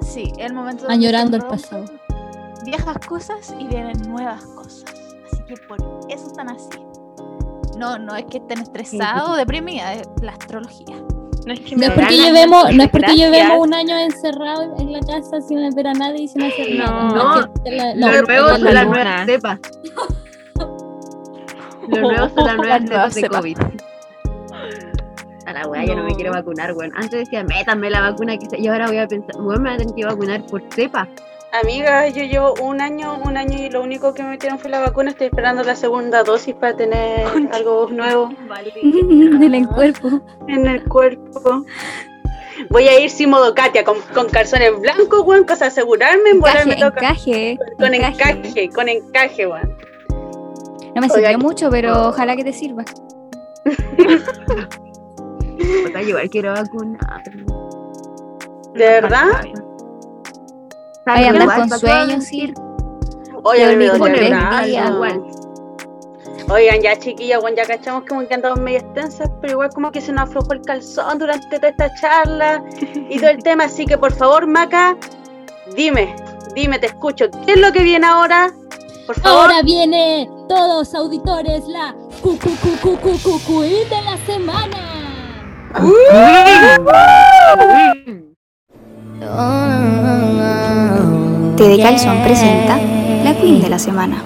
Sí, 0.00 0.32
el 0.38 0.52
momento 0.54 0.84
Añorando 0.88 1.36
el 1.36 1.42
pasado. 1.44 1.84
Viejas 2.64 2.96
cosas 3.06 3.54
y 3.58 3.66
vienen 3.66 4.00
nuevas 4.08 4.44
cosas. 4.46 4.84
Así 5.30 5.42
que 5.46 5.54
por 5.68 5.78
eso 6.08 6.26
están 6.26 6.50
así. 6.50 6.68
No, 7.78 7.98
no 7.98 8.14
es 8.14 8.24
que 8.26 8.38
estén 8.38 8.60
estresados 8.60 9.30
o 9.30 9.36
deprimidas, 9.36 9.98
es 10.02 10.08
la 10.22 10.32
astrología. 10.32 10.96
No 11.46 11.52
es 11.52 11.60
que 11.60 11.72
No 11.72 11.78
me 11.78 11.86
es 11.86 11.92
porque 11.92 12.16
llevemos, 12.16 12.72
no 12.74 12.82
es 12.84 12.90
porque 12.90 13.14
llevemos 13.16 13.58
un 13.66 13.74
año 13.74 13.98
encerrado 13.98 14.76
en 14.78 14.92
la 14.92 15.00
casa 15.00 15.40
sin 15.40 15.58
ver 15.74 15.88
a 15.88 15.92
nadie 15.94 16.22
y 16.22 16.28
sin 16.28 16.42
hacer 16.42 16.74
No. 16.78 16.84
nada. 16.84 17.50
es 17.56 17.60
que 17.64 17.76
la- 17.76 17.94
Lo 17.96 18.06
no, 18.12 18.22
nuevo 18.22 18.46
es 18.48 18.52
son 18.52 18.64
la 18.64 18.72
las 18.72 18.84
luna. 18.84 19.26
Nuevas 21.88 22.30
cepas. 22.30 22.44
Lo 22.46 22.56
nuevo 22.56 22.56
son 22.56 22.68
las 22.68 22.82
nuevas 22.82 23.14
cepas 23.14 23.42
de. 23.42 23.54
COVID. 23.54 23.58
A 25.46 25.52
la 25.52 25.66
weá, 25.66 25.84
yo 25.84 25.96
no 25.96 26.04
me 26.04 26.14
quiero 26.14 26.32
vacunar, 26.32 26.72
weón. 26.72 26.92
Antes 26.94 27.20
decía, 27.20 27.42
métanme 27.44 27.90
la 27.90 28.00
vacuna 28.00 28.38
que 28.38 28.46
sea. 28.46 28.58
Y 28.58 28.68
ahora 28.68 28.86
voy 28.86 28.98
a 28.98 29.08
pensar, 29.08 29.34
weón, 29.40 29.62
me 29.62 29.70
van 29.70 29.74
a 29.74 29.78
tener 29.78 29.94
que 29.94 30.04
vacunar 30.04 30.46
por 30.46 30.62
cepa. 30.72 31.08
Amiga, 31.62 32.08
yo 32.08 32.22
llevo 32.24 32.54
un 32.62 32.80
año, 32.80 33.18
un 33.22 33.36
año 33.36 33.58
y 33.58 33.68
lo 33.68 33.82
único 33.82 34.14
que 34.14 34.22
me 34.22 34.30
metieron 34.30 34.58
fue 34.58 34.70
la 34.70 34.80
vacuna. 34.80 35.10
Estoy 35.10 35.26
esperando 35.26 35.62
la 35.62 35.76
segunda 35.76 36.22
dosis 36.22 36.54
para 36.54 36.74
tener 36.76 37.26
algo 37.52 37.88
nuevo 37.90 38.30
Del 38.82 39.54
el 39.54 39.68
cuerpo. 39.68 40.22
en 40.48 40.66
el 40.66 40.82
cuerpo. 40.84 41.66
Voy 42.70 42.88
a 42.88 43.00
ir 43.00 43.10
sin 43.10 43.30
modo 43.30 43.54
Katia, 43.54 43.84
con, 43.84 44.00
con 44.14 44.28
calzones 44.28 44.78
blancos, 44.80 45.22
weón, 45.26 45.44
cosa 45.44 45.66
asegurarme, 45.66 46.30
en 46.30 46.36
Encaje, 46.36 46.76
toca. 46.76 46.86
encaje. 47.00 47.58
Con 47.78 47.94
encaje, 47.94 48.68
con 48.70 48.88
encaje, 48.88 49.46
weón. 49.46 49.76
No 50.94 51.00
me 51.00 51.08
sirvió 51.08 51.38
mucho, 51.38 51.70
pero 51.70 52.08
ojalá 52.08 52.36
que 52.36 52.44
te 52.44 52.52
sirva. 52.52 52.84
Igual 56.06 56.30
quiero 56.30 56.52
vacunar. 56.52 57.22
¿De 58.74 58.86
verdad? 58.86 59.30
Andar 61.06 61.34
Igual, 61.34 61.68
con 61.68 61.78
sueños. 61.78 62.26
Oye, 63.44 63.64
a 63.64 63.76
me 63.76 63.86
igual. 63.86 65.24
Oigan, 66.48 66.80
ya 66.80 66.98
chiquillas, 66.98 67.40
bueno, 67.40 67.56
ya 67.56 67.66
cachamos 67.66 68.04
como 68.08 68.26
que 68.26 68.34
andamos 68.34 68.60
medio 68.60 68.78
extensas, 68.78 69.30
pero 69.40 69.54
igual 69.54 69.70
como 69.70 69.90
que 69.90 70.00
se 70.00 70.12
nos 70.12 70.28
aflojó 70.28 70.52
el 70.52 70.62
calzón 70.62 71.18
durante 71.18 71.56
toda 71.56 71.68
esta 71.68 71.94
charla 71.94 72.62
y 73.08 73.18
todo 73.18 73.30
el 73.30 73.38
tema, 73.42 73.64
así 73.64 73.86
que 73.86 73.96
por 73.96 74.12
favor, 74.12 74.46
Maca, 74.46 74.96
dime, 75.74 76.14
dime, 76.54 76.78
te 76.78 76.86
escucho. 76.86 77.26
¿Qué 77.46 77.52
es 77.52 77.60
lo 77.60 77.72
que 77.72 77.82
viene 77.82 78.06
ahora? 78.06 78.52
Por 79.06 79.18
favor. 79.20 79.42
Ahora 79.42 79.62
viene 79.62 80.28
todos 80.54 80.94
auditores 80.94 81.62
la 81.66 81.94
cu 82.20 82.36
cu 82.36 82.50
cu 82.62 82.70
cu 82.82 82.90
cu 83.04 83.12
cu 83.24 83.40
cu 83.46 83.60
de 83.92 84.00
la 84.08 84.16
semana. 84.28 84.80
Te 91.56 91.82
Calzón 91.82 92.22
presenta 92.22 92.76
la 93.24 93.34
Queen 93.34 93.62
de 93.62 93.68
la 93.70 93.78
semana. 93.78 94.22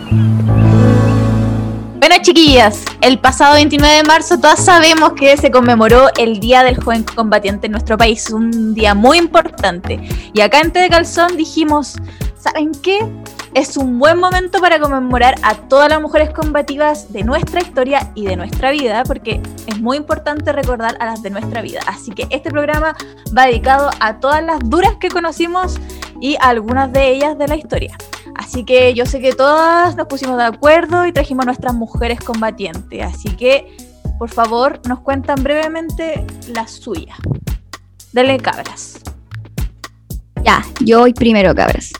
Bueno, 2.00 2.16
chiquillas, 2.22 2.82
el 3.02 3.20
pasado 3.20 3.54
29 3.54 3.96
de 3.98 4.02
marzo 4.02 4.38
todas 4.38 4.64
sabemos 4.64 5.12
que 5.12 5.36
se 5.36 5.52
conmemoró 5.52 6.08
el 6.18 6.40
Día 6.40 6.64
del 6.64 6.82
Joven 6.82 7.04
Combatiente 7.04 7.66
en 7.66 7.72
nuestro 7.72 7.96
país, 7.96 8.30
un 8.30 8.74
día 8.74 8.94
muy 8.94 9.18
importante. 9.18 10.00
Y 10.32 10.40
acá 10.40 10.60
en 10.60 10.72
Te 10.72 10.80
de 10.80 10.88
Calzón 10.88 11.36
dijimos, 11.36 11.94
¿saben 12.36 12.72
qué? 12.82 12.98
Es 13.56 13.78
un 13.78 13.98
buen 13.98 14.18
momento 14.18 14.60
para 14.60 14.78
conmemorar 14.78 15.36
a 15.40 15.54
todas 15.54 15.88
las 15.88 15.98
mujeres 16.02 16.28
combativas 16.28 17.10
de 17.10 17.24
nuestra 17.24 17.62
historia 17.62 18.12
y 18.14 18.26
de 18.26 18.36
nuestra 18.36 18.70
vida, 18.70 19.02
porque 19.04 19.40
es 19.66 19.80
muy 19.80 19.96
importante 19.96 20.52
recordar 20.52 20.94
a 21.00 21.06
las 21.06 21.22
de 21.22 21.30
nuestra 21.30 21.62
vida. 21.62 21.80
Así 21.86 22.10
que 22.10 22.26
este 22.28 22.50
programa 22.50 22.94
va 23.34 23.46
dedicado 23.46 23.90
a 23.98 24.20
todas 24.20 24.44
las 24.44 24.60
duras 24.60 24.96
que 25.00 25.08
conocimos 25.08 25.80
y 26.20 26.34
a 26.34 26.50
algunas 26.50 26.92
de 26.92 27.08
ellas 27.08 27.38
de 27.38 27.48
la 27.48 27.56
historia. 27.56 27.96
Así 28.34 28.62
que 28.62 28.92
yo 28.92 29.06
sé 29.06 29.22
que 29.22 29.32
todas 29.32 29.96
nos 29.96 30.06
pusimos 30.06 30.36
de 30.36 30.44
acuerdo 30.44 31.06
y 31.06 31.12
trajimos 31.12 31.44
a 31.44 31.46
nuestras 31.46 31.72
mujeres 31.72 32.20
combatientes. 32.20 33.06
Así 33.06 33.30
que, 33.36 33.74
por 34.18 34.28
favor, 34.28 34.82
nos 34.86 35.00
cuentan 35.00 35.42
brevemente 35.42 36.26
la 36.48 36.68
suya. 36.68 37.16
Dale 38.12 38.36
cabras. 38.36 39.00
Ya, 40.44 40.62
yo 40.80 40.98
voy 40.98 41.14
primero, 41.14 41.54
cabras. 41.54 41.94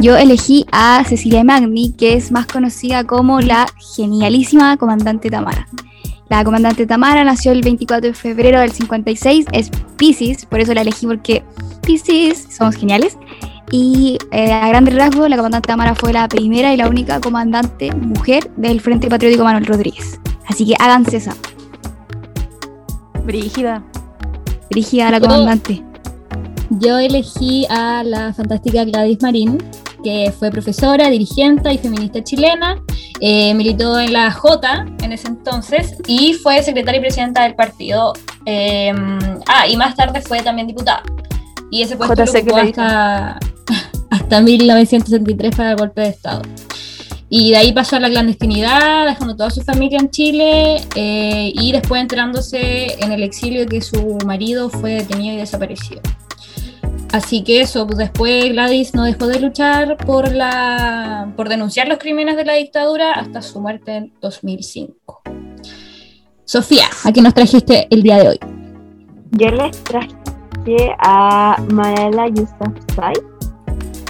Yo 0.00 0.16
elegí 0.16 0.64
a 0.70 1.02
Cecilia 1.04 1.42
Magni, 1.42 1.90
que 1.92 2.12
es 2.14 2.30
más 2.30 2.46
conocida 2.46 3.04
como 3.04 3.40
la 3.40 3.66
genialísima 3.96 4.76
comandante 4.76 5.28
Tamara. 5.28 5.66
La 6.28 6.44
comandante 6.44 6.86
Tamara 6.86 7.24
nació 7.24 7.52
el 7.52 7.62
24 7.62 8.08
de 8.08 8.14
febrero 8.14 8.60
del 8.60 8.70
56, 8.70 9.46
es 9.52 9.70
Pisces, 9.96 10.46
por 10.46 10.60
eso 10.60 10.72
la 10.74 10.82
elegí 10.82 11.06
porque 11.06 11.42
Pisces 11.84 12.46
somos 12.56 12.76
geniales. 12.76 13.16
Y 13.70 14.18
eh, 14.30 14.52
a 14.52 14.68
grandes 14.68 14.94
rasgos, 14.94 15.28
la 15.28 15.36
comandante 15.36 15.66
Tamara 15.66 15.94
fue 15.94 16.12
la 16.12 16.28
primera 16.28 16.72
y 16.72 16.76
la 16.76 16.88
única 16.88 17.20
comandante 17.20 17.92
mujer 17.94 18.50
del 18.56 18.80
Frente 18.80 19.08
Patriótico 19.08 19.44
Manuel 19.44 19.66
Rodríguez. 19.66 20.20
Así 20.46 20.64
que 20.64 20.74
háganse 20.78 21.16
esa. 21.18 21.34
Brígida. 23.24 23.82
Brígida 24.70 25.10
la 25.10 25.18
Yo- 25.18 25.24
comandante. 25.26 25.82
Yo 26.70 26.98
elegí 26.98 27.66
a 27.70 28.02
la 28.04 28.32
fantástica 28.34 28.84
Gladys 28.84 29.18
Marín, 29.22 29.58
que 30.02 30.32
fue 30.36 30.50
profesora, 30.50 31.08
dirigente 31.10 31.72
y 31.72 31.78
feminista 31.78 32.22
chilena. 32.22 32.82
eh, 33.20 33.52
militó 33.54 33.98
en 33.98 34.12
la 34.12 34.30
J 34.30 34.86
en 35.02 35.12
ese 35.12 35.28
entonces 35.28 35.96
y 36.06 36.34
fue 36.34 36.62
secretaria 36.62 36.98
y 36.98 37.02
presidenta 37.02 37.42
del 37.42 37.54
partido. 37.54 38.12
eh, 38.46 38.92
ah, 39.46 39.66
y 39.68 39.76
más 39.76 39.94
tarde 39.94 40.20
fue 40.20 40.42
también 40.42 40.66
diputada. 40.66 41.02
Y 41.70 41.82
ese 41.82 41.96
puesto 41.96 42.24
lo 42.24 42.30
ocupó 42.30 42.56
hasta, 42.56 43.38
hasta 44.10 44.40
1973 44.40 45.54
para 45.54 45.72
el 45.72 45.76
golpe 45.76 46.00
de 46.02 46.08
Estado. 46.08 46.42
Y 47.30 47.50
de 47.50 47.58
ahí 47.58 47.72
pasó 47.72 47.96
a 47.96 48.00
la 48.00 48.08
clandestinidad, 48.08 49.06
dejando 49.06 49.36
toda 49.36 49.50
su 49.50 49.60
familia 49.62 49.98
en 49.98 50.10
Chile 50.10 50.76
eh, 50.94 51.52
y 51.54 51.72
después 51.72 52.00
enterándose 52.00 52.96
en 53.04 53.12
el 53.12 53.22
exilio 53.22 53.66
que 53.66 53.82
su 53.82 54.16
marido 54.24 54.70
fue 54.70 54.94
detenido 54.94 55.34
y 55.34 55.36
desaparecido. 55.38 56.00
Así 57.12 57.42
que 57.42 57.62
eso, 57.62 57.86
pues 57.86 57.98
después 57.98 58.50
Gladys 58.50 58.94
no 58.94 59.04
dejó 59.04 59.26
de 59.26 59.40
luchar 59.40 59.96
por, 59.96 60.32
la, 60.32 61.32
por 61.36 61.48
denunciar 61.48 61.88
los 61.88 61.98
crímenes 61.98 62.36
de 62.36 62.44
la 62.44 62.54
dictadura 62.54 63.12
hasta 63.12 63.40
su 63.40 63.60
muerte 63.60 63.96
en 63.96 64.12
2005. 64.20 65.22
Sofía, 66.44 66.86
¿a 67.04 67.12
qué 67.12 67.22
nos 67.22 67.34
trajiste 67.34 67.86
el 67.90 68.02
día 68.02 68.18
de 68.18 68.28
hoy? 68.28 68.38
Yo 69.32 69.50
les 69.50 69.76
traje 69.84 70.14
a 70.98 71.56
Malala 71.70 72.28
Yousafzai, 72.28 73.14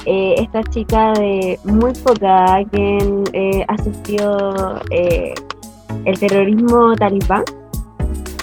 eh, 0.06 0.34
esta 0.38 0.62
chica 0.64 1.12
de 1.14 1.58
muy 1.64 1.92
poca 1.92 2.64
que 2.72 3.24
eh, 3.32 3.64
asistió 3.68 4.80
eh, 4.90 5.34
el 6.04 6.18
terrorismo 6.18 6.94
talibán. 6.96 7.44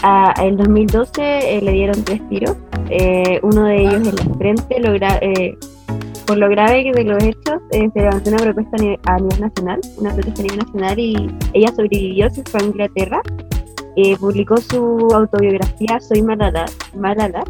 Ah, 0.07 0.33
en 0.37 0.55
2012 0.55 1.57
eh, 1.57 1.61
le 1.63 1.71
dieron 1.71 2.03
tres 2.03 2.21
tiros, 2.29 2.55
eh, 2.91 3.39
uno 3.41 3.63
de 3.65 3.77
ellos 3.81 4.07
en 4.07 4.15
la 4.15 4.35
frente, 4.37 4.79
lo 4.79 4.93
gra- 4.93 5.17
eh, 5.19 5.57
por 6.27 6.37
lo 6.37 6.47
grave 6.47 6.91
de 6.93 7.03
los 7.03 7.23
hechos, 7.23 7.59
eh, 7.71 7.89
se 7.91 7.99
levantó 8.01 8.29
una 8.29 8.37
propuesta 8.37 8.77
a 8.77 8.81
nivel, 8.81 8.99
a 9.05 9.17
nivel 9.17 9.41
nacional, 9.41 9.79
una 9.97 10.13
protesta 10.13 10.41
a 10.41 10.43
nivel 10.43 10.59
nacional 10.59 10.99
y 10.99 11.35
ella 11.53 11.69
sobrevivió, 11.75 12.29
se 12.29 12.43
fue 12.43 12.61
a 12.61 12.63
Inglaterra 12.65 13.21
eh, 13.95 14.15
publicó 14.17 14.57
su 14.57 15.07
autobiografía 15.13 15.99
Soy 15.99 16.21
Malala, 16.21 16.65
Malala 16.95 17.43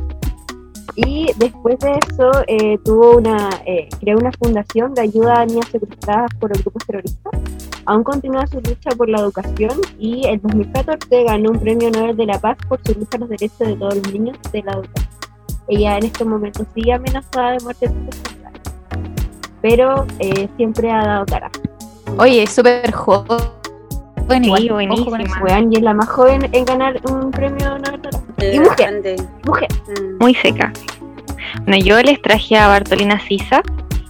y 0.96 1.28
después 1.38 1.80
de 1.80 1.92
eso 1.92 2.32
eh, 2.48 2.78
tuvo 2.84 3.18
una 3.18 3.50
eh, 3.66 3.90
creó 4.00 4.18
una 4.18 4.32
fundación 4.34 4.94
de 4.94 5.02
ayuda 5.02 5.42
a 5.42 5.46
niñas 5.46 5.68
secuestradas 5.72 6.32
por 6.40 6.52
grupos 6.58 6.86
terroristas. 6.86 7.34
Aún 7.86 8.04
continúa 8.04 8.48
su 8.48 8.60
lucha 8.62 8.92
por 8.98 9.10
la 9.10 9.20
educación 9.20 9.80
y 10.00 10.26
en 10.28 10.42
2014 10.42 11.24
ganó 11.24 11.52
un 11.52 11.60
premio 11.60 11.92
Nobel 11.92 12.18
de 12.18 12.26
la 12.26 12.40
Paz 12.40 12.58
por 12.68 12.80
su 12.86 12.98
lucha 12.98 13.18
a 13.18 13.20
los 13.20 13.30
derechos 13.30 13.60
de 13.60 13.76
todos 13.76 13.96
los 13.96 14.14
niños 14.14 14.38
de 14.52 14.64
la 14.64 14.74
educación. 14.74 15.10
Ella 15.68 15.98
en 15.98 16.06
estos 16.06 16.28
momentos 16.28 16.68
sigue 16.74 16.94
amenazada 16.94 17.52
de 17.52 17.60
muerte 17.64 17.92
pero 19.62 20.06
eh, 20.20 20.48
siempre 20.58 20.92
ha 20.92 21.04
dado 21.04 21.26
cara. 21.26 21.50
Oye, 22.20 22.46
súper 22.46 22.92
joven. 22.92 23.65
Igual. 24.34 24.62
Sí, 24.62 24.70
Ojo 24.90 25.06
con 25.06 25.22
y 25.22 25.76
es 25.76 25.82
la 25.82 25.94
más 25.94 26.10
joven 26.10 26.50
en 26.52 26.66
ganar 26.66 27.00
un 27.10 27.32
premio 27.32 27.78
Nobel. 27.78 28.54
Y. 28.54 28.60
Mujer. 28.60 29.68
Mm. 29.88 30.18
muy 30.20 30.36
seca. 30.36 30.72
Bueno, 31.66 31.84
yo 31.84 32.02
les 32.02 32.22
traje 32.22 32.58
a 32.58 32.68
Bartolina 32.68 33.20
Sisa, 33.28 33.62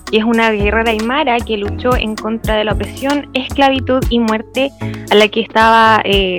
que 0.10 0.18
es 0.18 0.24
una 0.24 0.52
guerrera 0.52 0.92
aymara 0.92 1.38
que 1.40 1.58
luchó 1.58 1.96
en 1.96 2.16
contra 2.16 2.56
de 2.56 2.64
la 2.64 2.74
opresión, 2.74 3.30
esclavitud 3.34 4.04
y 4.10 4.20
muerte 4.20 4.72
a 5.12 5.16
la 5.16 5.28
que 5.28 5.42
estaba 5.42 6.02
eh, 6.04 6.38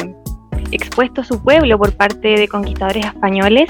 expuesto 0.72 1.22
su 1.22 1.42
pueblo 1.42 1.78
por 1.78 1.94
parte 1.96 2.28
de 2.28 2.48
conquistadores 2.48 3.06
españoles. 3.06 3.68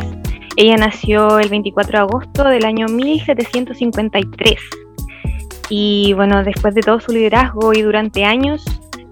Ella 0.56 0.76
nació 0.76 1.38
el 1.38 1.50
24 1.50 1.92
de 1.92 1.98
agosto 1.98 2.44
del 2.44 2.64
año 2.64 2.86
1753. 2.86 4.58
Y 5.68 6.12
bueno, 6.14 6.42
después 6.44 6.74
de 6.74 6.80
todo 6.80 7.00
su 7.00 7.12
liderazgo 7.12 7.74
y 7.74 7.82
durante 7.82 8.24
años, 8.24 8.64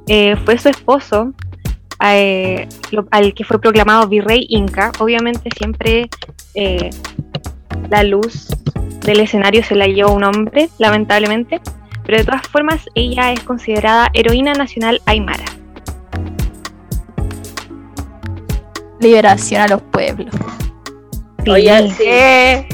eh, 0.07 0.37
fue 0.45 0.59
su 0.59 0.69
esposo 0.69 1.33
eh, 2.05 2.69
lo- 2.91 3.07
al 3.11 3.33
que 3.35 3.45
fue 3.45 3.61
proclamado 3.61 4.07
virrey 4.09 4.47
inca. 4.49 4.93
Obviamente 4.99 5.49
siempre 5.57 6.09
eh, 6.55 6.91
la 7.91 8.03
luz 8.03 8.49
del 9.01 9.21
escenario 9.21 9.63
se 9.63 9.75
la 9.75 9.87
llevó 9.87 10.13
un 10.13 10.25
hombre, 10.25 10.69
lamentablemente, 10.79 11.61
pero 12.05 12.19
de 12.19 12.25
todas 12.25 12.47
formas 12.49 12.81
ella 12.95 13.33
es 13.33 13.41
considerada 13.41 14.11
heroína 14.13 14.53
nacional 14.55 15.01
aymara. 15.07 15.45
Liberación 19.01 19.61
a 19.63 19.69
los 19.69 19.83
pueblos. 19.83 20.35
Oye, 21.47 21.91
sí. 21.91 22.67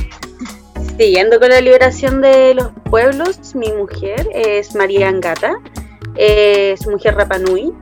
Siguiendo 0.96 1.40
con 1.40 1.48
la 1.48 1.60
liberación 1.60 2.20
de 2.20 2.54
los 2.54 2.68
pueblos, 2.88 3.54
mi 3.54 3.72
mujer 3.72 4.28
es 4.34 4.74
María 4.74 5.08
Angata, 5.08 5.54
es 6.16 6.86
mujer 6.86 7.14
Rapanui. 7.14 7.72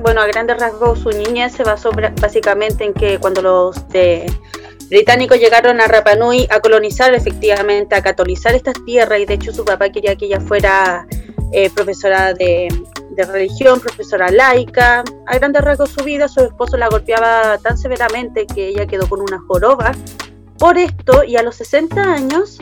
Bueno, 0.00 0.20
a 0.20 0.26
grandes 0.26 0.58
rasgos 0.58 1.00
su 1.00 1.10
niñez 1.10 1.52
se 1.54 1.64
basó 1.64 1.90
básicamente 2.20 2.84
en 2.84 2.94
que 2.94 3.18
cuando 3.18 3.42
los 3.42 3.88
de- 3.88 4.30
británicos 4.88 5.38
llegaron 5.38 5.80
a 5.80 5.86
Rapanui 5.88 6.46
a 6.50 6.60
colonizar, 6.60 7.12
efectivamente, 7.14 7.94
a 7.94 8.02
catolizar 8.02 8.54
estas 8.54 8.74
tierras, 8.84 9.20
y 9.20 9.26
de 9.26 9.34
hecho 9.34 9.52
su 9.52 9.64
papá 9.64 9.90
quería 9.90 10.16
que 10.16 10.26
ella 10.26 10.40
fuera 10.40 11.06
eh, 11.52 11.68
profesora 11.70 12.32
de, 12.32 12.68
de 13.10 13.24
religión, 13.24 13.80
profesora 13.80 14.30
laica. 14.30 15.02
A 15.26 15.36
grandes 15.38 15.62
rasgos 15.62 15.90
su 15.90 16.04
vida, 16.04 16.28
su 16.28 16.40
esposo 16.40 16.76
la 16.76 16.88
golpeaba 16.88 17.58
tan 17.58 17.76
severamente 17.76 18.46
que 18.46 18.68
ella 18.68 18.86
quedó 18.86 19.08
con 19.08 19.20
una 19.20 19.40
joroba 19.46 19.92
por 20.58 20.78
esto, 20.78 21.22
y 21.24 21.36
a 21.36 21.42
los 21.42 21.56
60 21.56 22.00
años, 22.02 22.60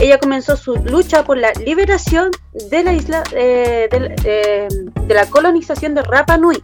ella 0.00 0.18
comenzó 0.18 0.56
su 0.56 0.76
lucha 0.76 1.24
por 1.24 1.38
la 1.38 1.52
liberación 1.52 2.30
de 2.70 2.82
la 2.82 2.92
isla, 2.92 3.22
eh, 3.32 3.88
eh, 4.24 4.68
de 5.06 5.14
la 5.14 5.26
colonización 5.26 5.94
de 5.94 6.02
Rapa 6.02 6.36
Nui. 6.36 6.62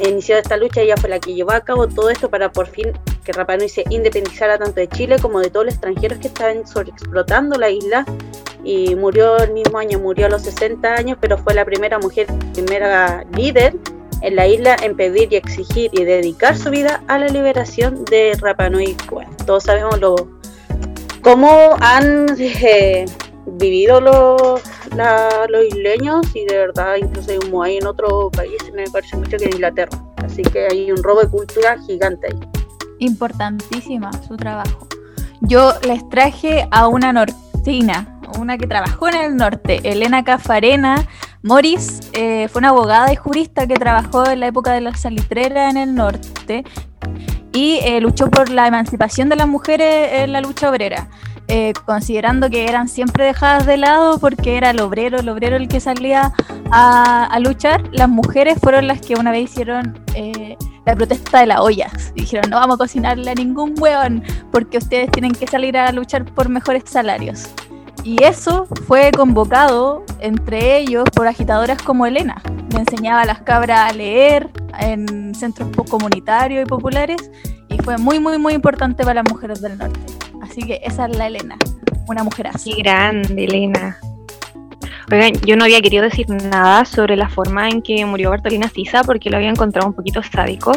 Inició 0.00 0.38
esta 0.38 0.56
lucha, 0.56 0.80
ella 0.80 0.96
fue 0.96 1.10
la 1.10 1.20
que 1.20 1.34
llevó 1.34 1.52
a 1.52 1.60
cabo 1.60 1.86
todo 1.86 2.10
esto 2.10 2.30
para 2.30 2.50
por 2.50 2.66
fin 2.66 2.92
que 3.24 3.32
Rapa 3.32 3.56
Nui 3.56 3.68
se 3.68 3.84
independizara 3.90 4.58
tanto 4.58 4.80
de 4.80 4.88
Chile 4.88 5.18
como 5.20 5.40
de 5.40 5.50
todos 5.50 5.66
los 5.66 5.74
extranjeros 5.74 6.18
que 6.18 6.28
estaban 6.28 6.66
sobreexplotando 6.66 7.58
la 7.58 7.70
isla. 7.70 8.04
Y 8.62 8.94
murió 8.94 9.38
el 9.38 9.52
mismo 9.52 9.78
año, 9.78 9.98
murió 9.98 10.26
a 10.26 10.28
los 10.28 10.42
60 10.42 10.94
años, 10.94 11.18
pero 11.20 11.38
fue 11.38 11.54
la 11.54 11.64
primera 11.64 11.98
mujer, 11.98 12.26
primera 12.52 13.24
líder 13.34 13.74
en 14.22 14.36
la 14.36 14.46
isla 14.46 14.76
en 14.82 14.96
pedir 14.96 15.32
y 15.32 15.36
exigir 15.36 15.90
y 15.94 16.04
dedicar 16.04 16.56
su 16.56 16.70
vida 16.70 17.02
a 17.08 17.18
la 17.18 17.28
liberación 17.28 18.04
de 18.04 18.36
Rapa 18.38 18.68
Nui. 18.68 18.96
Bueno, 19.10 19.30
todos 19.46 19.64
sabemos 19.64 19.98
lo 19.98 20.39
cómo 21.22 21.76
han 21.80 22.26
eh, 22.38 23.04
vivido 23.46 24.00
los, 24.00 24.62
la- 24.96 25.46
los 25.48 25.64
isleños 25.66 26.26
y 26.34 26.44
de 26.46 26.56
verdad 26.58 26.96
incluso 26.96 27.32
como 27.40 27.62
hay 27.62 27.78
en 27.78 27.86
otro 27.86 28.30
país 28.30 28.56
me 28.74 28.84
parece 28.90 29.16
mucho 29.16 29.36
que 29.36 29.44
en 29.44 29.54
Inglaterra. 29.54 29.98
Así 30.24 30.42
que 30.42 30.66
hay 30.70 30.90
un 30.92 31.02
robo 31.02 31.20
de 31.22 31.28
cultura 31.28 31.76
gigante 31.86 32.28
ahí. 32.28 32.38
Importantísima 32.98 34.10
su 34.26 34.36
trabajo. 34.36 34.86
Yo 35.40 35.72
les 35.86 36.06
traje 36.10 36.68
a 36.70 36.86
una 36.86 37.12
nortina, 37.12 38.20
una 38.38 38.58
que 38.58 38.66
trabajó 38.66 39.08
en 39.08 39.14
el 39.16 39.36
norte, 39.36 39.80
Elena 39.84 40.22
Cafarena. 40.22 41.08
Morris 41.42 42.00
eh, 42.12 42.48
fue 42.48 42.58
una 42.60 42.68
abogada 42.68 43.10
y 43.12 43.16
jurista 43.16 43.66
que 43.66 43.74
trabajó 43.74 44.28
en 44.28 44.40
la 44.40 44.48
época 44.48 44.72
de 44.72 44.82
la 44.82 44.94
salitrera 44.94 45.70
en 45.70 45.78
el 45.78 45.94
norte 45.94 46.64
y 47.52 47.78
eh, 47.82 48.00
luchó 48.00 48.30
por 48.30 48.50
la 48.50 48.66
emancipación 48.66 49.28
de 49.28 49.36
las 49.36 49.48
mujeres 49.48 50.22
en 50.22 50.32
la 50.32 50.40
lucha 50.40 50.70
obrera, 50.70 51.08
eh, 51.48 51.72
considerando 51.84 52.48
que 52.48 52.68
eran 52.68 52.88
siempre 52.88 53.24
dejadas 53.24 53.66
de 53.66 53.76
lado 53.76 54.18
porque 54.18 54.56
era 54.56 54.70
el 54.70 54.80
obrero, 54.80 55.18
el 55.18 55.28
obrero 55.28 55.56
el 55.56 55.68
que 55.68 55.80
salía 55.80 56.32
a, 56.70 57.38
luchar. 57.40 57.82
Las 57.92 58.08
mujeres 58.08 58.58
fueron 58.60 58.86
las 58.86 59.00
que 59.00 59.14
una 59.14 59.32
vez 59.32 59.50
hicieron 59.50 59.98
eh, 60.14 60.56
la 60.86 60.94
protesta 60.94 61.40
de 61.40 61.46
las 61.46 61.60
ollas. 61.60 62.12
Dijeron, 62.14 62.50
no 62.50 62.56
vamos 62.56 62.76
a 62.76 62.78
cocinarle 62.78 63.30
a 63.30 63.34
ningún 63.34 63.74
hueón 63.78 64.22
porque 64.52 64.78
ustedes 64.78 65.10
tienen 65.10 65.32
que 65.32 65.46
salir 65.46 65.76
a 65.76 65.90
luchar 65.90 66.24
por 66.24 66.48
mejores 66.48 66.84
salarios. 66.86 67.50
Y 68.02 68.22
eso 68.24 68.66
fue 68.86 69.10
convocado 69.12 70.04
entre 70.20 70.78
ellos 70.78 71.04
por 71.14 71.26
agitadoras 71.26 71.80
como 71.82 72.06
Elena. 72.06 72.42
Le 72.72 72.80
enseñaba 72.80 73.22
a 73.22 73.26
las 73.26 73.42
cabras 73.42 73.90
a 73.90 73.92
leer 73.92 74.48
en 74.78 75.34
centros 75.34 75.68
comunitarios 75.88 76.62
y 76.62 76.66
populares 76.66 77.30
y 77.68 77.78
fue 77.82 77.98
muy, 77.98 78.18
muy, 78.18 78.38
muy 78.38 78.54
importante 78.54 79.04
para 79.04 79.22
las 79.22 79.32
mujeres 79.32 79.60
del 79.60 79.76
norte. 79.76 80.00
Así 80.42 80.62
que 80.62 80.80
esa 80.82 81.06
es 81.06 81.16
la 81.16 81.26
Elena, 81.26 81.56
una 82.08 82.24
mujer 82.24 82.48
así. 82.48 82.72
Qué 82.74 82.82
grande, 82.82 83.44
Elena. 83.44 83.98
Oigan, 85.12 85.32
yo 85.44 85.56
no 85.56 85.64
había 85.64 85.80
querido 85.80 86.04
decir 86.04 86.28
nada 86.28 86.84
sobre 86.84 87.16
la 87.16 87.28
forma 87.28 87.68
en 87.68 87.82
que 87.82 88.04
murió 88.06 88.30
Bartolina 88.30 88.68
Sisa 88.68 89.02
porque 89.02 89.28
lo 89.28 89.36
había 89.36 89.50
encontrado 89.50 89.88
un 89.88 89.94
poquito 89.94 90.22
sádico. 90.22 90.72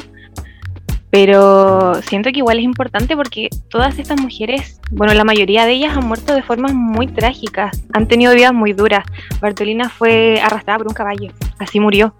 Pero 1.13 1.93
siento 2.01 2.31
que 2.31 2.39
igual 2.39 2.57
es 2.57 2.63
importante 2.63 3.15
porque 3.15 3.47
todas 3.69 3.99
estas 3.99 4.19
mujeres, 4.19 4.79
bueno, 4.89 5.13
la 5.13 5.23
mayoría 5.23 5.63
de 5.67 5.73
ellas 5.73 5.95
han 5.95 6.07
muerto 6.07 6.33
de 6.33 6.41
formas 6.41 6.73
muy 6.73 7.05
trágicas, 7.05 7.83
han 7.93 8.07
tenido 8.07 8.33
vidas 8.33 8.51
muy 8.51 8.73
duras. 8.73 9.05
Bartolina 9.39 9.89
fue 9.89 10.41
arrastrada 10.41 10.79
por 10.79 10.87
un 10.87 10.95
caballo, 10.95 11.31
así 11.59 11.79
murió. 11.79 12.15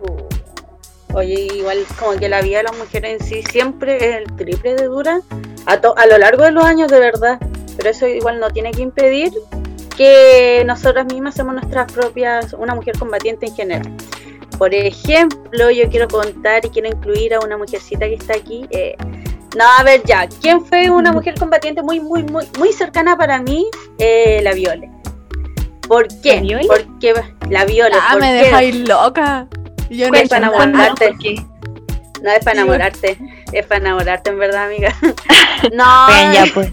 Uh, 0.00 1.14
Oye, 1.14 1.48
igual 1.54 1.84
como 1.98 2.18
que 2.18 2.30
la 2.30 2.40
vida 2.40 2.56
de 2.58 2.62
las 2.62 2.78
mujeres 2.78 3.20
en 3.20 3.26
sí 3.26 3.42
siempre 3.42 3.96
es 3.96 4.16
el 4.16 4.36
triple 4.36 4.74
de 4.74 4.84
dura 4.86 5.20
a, 5.66 5.76
to- 5.78 5.94
a 5.98 6.06
lo 6.06 6.16
largo 6.16 6.44
de 6.44 6.52
los 6.52 6.64
años 6.64 6.90
de 6.90 6.98
verdad, 6.98 7.38
pero 7.76 7.90
eso 7.90 8.06
igual 8.06 8.40
no 8.40 8.48
tiene 8.48 8.70
que 8.70 8.80
impedir 8.80 9.32
que 9.98 10.62
nosotras 10.64 11.04
mismas 11.12 11.34
seamos 11.34 11.56
nuestras 11.56 11.92
propias, 11.92 12.54
una 12.54 12.74
mujer 12.74 12.98
combatiente 12.98 13.48
en 13.48 13.54
general. 13.54 13.92
Por 14.58 14.74
ejemplo, 14.74 15.70
yo 15.70 15.88
quiero 15.88 16.08
contar 16.08 16.64
y 16.64 16.68
quiero 16.70 16.88
incluir 16.88 17.34
a 17.34 17.40
una 17.40 17.56
mujercita 17.56 18.06
que 18.06 18.14
está 18.14 18.34
aquí. 18.34 18.66
eh, 18.70 18.96
no, 19.56 19.64
a 19.78 19.82
ver 19.82 20.02
ya, 20.04 20.26
¿quién 20.40 20.64
fue 20.64 20.90
una 20.90 21.12
mujer 21.12 21.34
combatiente 21.38 21.82
muy, 21.82 22.00
muy, 22.00 22.22
muy, 22.22 22.46
muy 22.58 22.72
cercana 22.72 23.16
para 23.18 23.42
mí? 23.42 23.66
Eh, 23.98 24.40
la 24.42 24.54
Viole. 24.54 24.90
¿Por 25.86 26.08
qué? 26.22 26.36
¿La 26.36 26.40
Viole? 26.42 26.66
Porque 26.66 27.14
la 27.50 27.64
Viole. 27.66 27.94
Ah, 28.00 28.12
¿por 28.12 28.20
me 28.22 28.28
qué? 28.28 28.44
dejáis 28.44 28.88
loca. 28.88 29.46
Yo 29.90 30.08
no 30.08 30.16
Es 30.16 30.24
he 30.24 30.28
para 30.28 30.46
enamorarte. 30.46 31.14
No 32.22 32.30
es 32.30 32.44
para 32.44 32.60
enamorarte, 32.60 33.18
es 33.52 33.66
para 33.66 33.80
enamorarte 33.80 34.30
en 34.30 34.38
verdad, 34.38 34.66
amiga. 34.66 34.94
no, 35.72 36.08
ya 36.32 36.44
pues. 36.54 36.72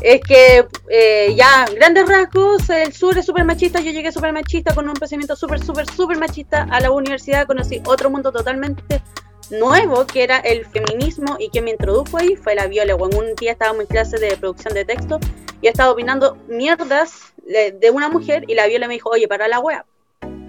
Es 0.00 0.20
que 0.20 0.66
eh, 0.88 1.34
ya, 1.36 1.66
grandes 1.74 2.08
rasgos, 2.08 2.68
el 2.70 2.92
sur 2.92 3.16
es 3.18 3.26
súper 3.26 3.44
machista, 3.44 3.80
yo 3.80 3.92
llegué 3.92 4.10
súper 4.12 4.32
machista 4.32 4.74
con 4.74 4.88
un 4.88 4.94
pensamiento 4.94 5.36
súper, 5.36 5.62
súper, 5.64 5.86
súper 5.90 6.18
machista 6.18 6.66
a 6.70 6.80
la 6.80 6.90
universidad, 6.90 7.46
conocí 7.46 7.82
otro 7.86 8.10
mundo 8.10 8.32
totalmente 8.32 9.02
nuevo 9.50 10.06
que 10.06 10.22
era 10.22 10.38
el 10.38 10.64
feminismo 10.64 11.36
y 11.38 11.50
que 11.50 11.60
me 11.60 11.70
introdujo 11.70 12.16
ahí 12.16 12.36
fue 12.36 12.54
la 12.54 12.66
Viola. 12.66 12.94
Bueno, 12.94 13.18
un 13.18 13.34
día 13.34 13.52
estábamos 13.52 13.82
en 13.82 13.86
clase 13.88 14.18
de 14.18 14.36
producción 14.36 14.74
de 14.74 14.84
texto 14.84 15.18
y 15.60 15.66
estaba 15.66 15.90
opinando 15.90 16.36
mierdas 16.48 17.32
de, 17.44 17.72
de 17.72 17.90
una 17.90 18.08
mujer 18.08 18.44
y 18.46 18.54
la 18.54 18.66
Viola 18.66 18.86
me 18.86 18.94
dijo, 18.94 19.10
oye, 19.10 19.28
para 19.28 19.48
la 19.48 19.58
wea. 19.58 19.84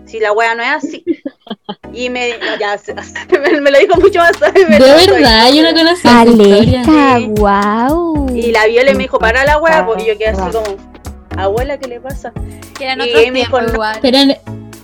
Si 0.06 0.20
la 0.20 0.32
wea 0.32 0.56
no 0.56 0.64
es 0.64 0.70
así. 0.70 1.04
Y 1.94 2.10
me, 2.10 2.32
ya, 2.60 2.80
me, 3.42 3.62
me 3.62 3.72
lo 3.72 3.80
dijo 3.80 4.00
mucho 4.00 4.20
más 4.20 4.32
tarde. 4.40 4.66
De 4.66 4.80
verdad, 4.80 5.52
yo 5.52 5.64
no 5.64 5.74
conocía 5.74 6.24
Sí. 7.18 7.28
wow. 7.38 8.36
Y 8.36 8.52
la 8.52 8.66
Viola 8.68 8.94
me 8.94 9.04
dijo, 9.04 9.20
para 9.20 9.44
la 9.46 9.58
wea, 9.60 9.86
pues, 9.86 10.04
y 10.04 10.08
yo 10.08 10.18
quedé 10.18 10.30
así 10.30 10.42
como, 10.52 10.78
abuela, 11.38 11.78
¿qué 11.78 11.88
le 11.88 12.00
pasa? 12.00 12.32
Que 12.78 12.86
eran 12.86 13.00
Y 13.02 13.10
otros 13.10 13.16
me 13.28 13.40
dijo, 13.40 13.50
tiempos 13.58 13.62
no. 13.64 13.74
igual. 13.74 14.00
Pero 14.02 14.18
en- 14.18 14.38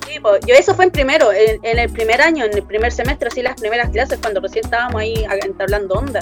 Sí, 0.07 0.19
po, 0.21 0.29
yo 0.47 0.55
eso 0.55 0.73
fue 0.73 0.85
en 0.85 0.91
primero, 0.91 1.31
en, 1.33 1.59
en 1.63 1.79
el 1.79 1.89
primer 1.89 2.21
año, 2.21 2.45
en 2.45 2.53
el 2.55 2.63
primer 2.63 2.91
semestre, 2.91 3.27
así 3.29 3.41
las 3.41 3.55
primeras 3.59 3.89
clases, 3.89 4.17
cuando 4.21 4.39
recién 4.39 4.65
estábamos 4.65 5.01
ahí 5.01 5.25
entablando 5.43 5.95
onda. 5.95 6.21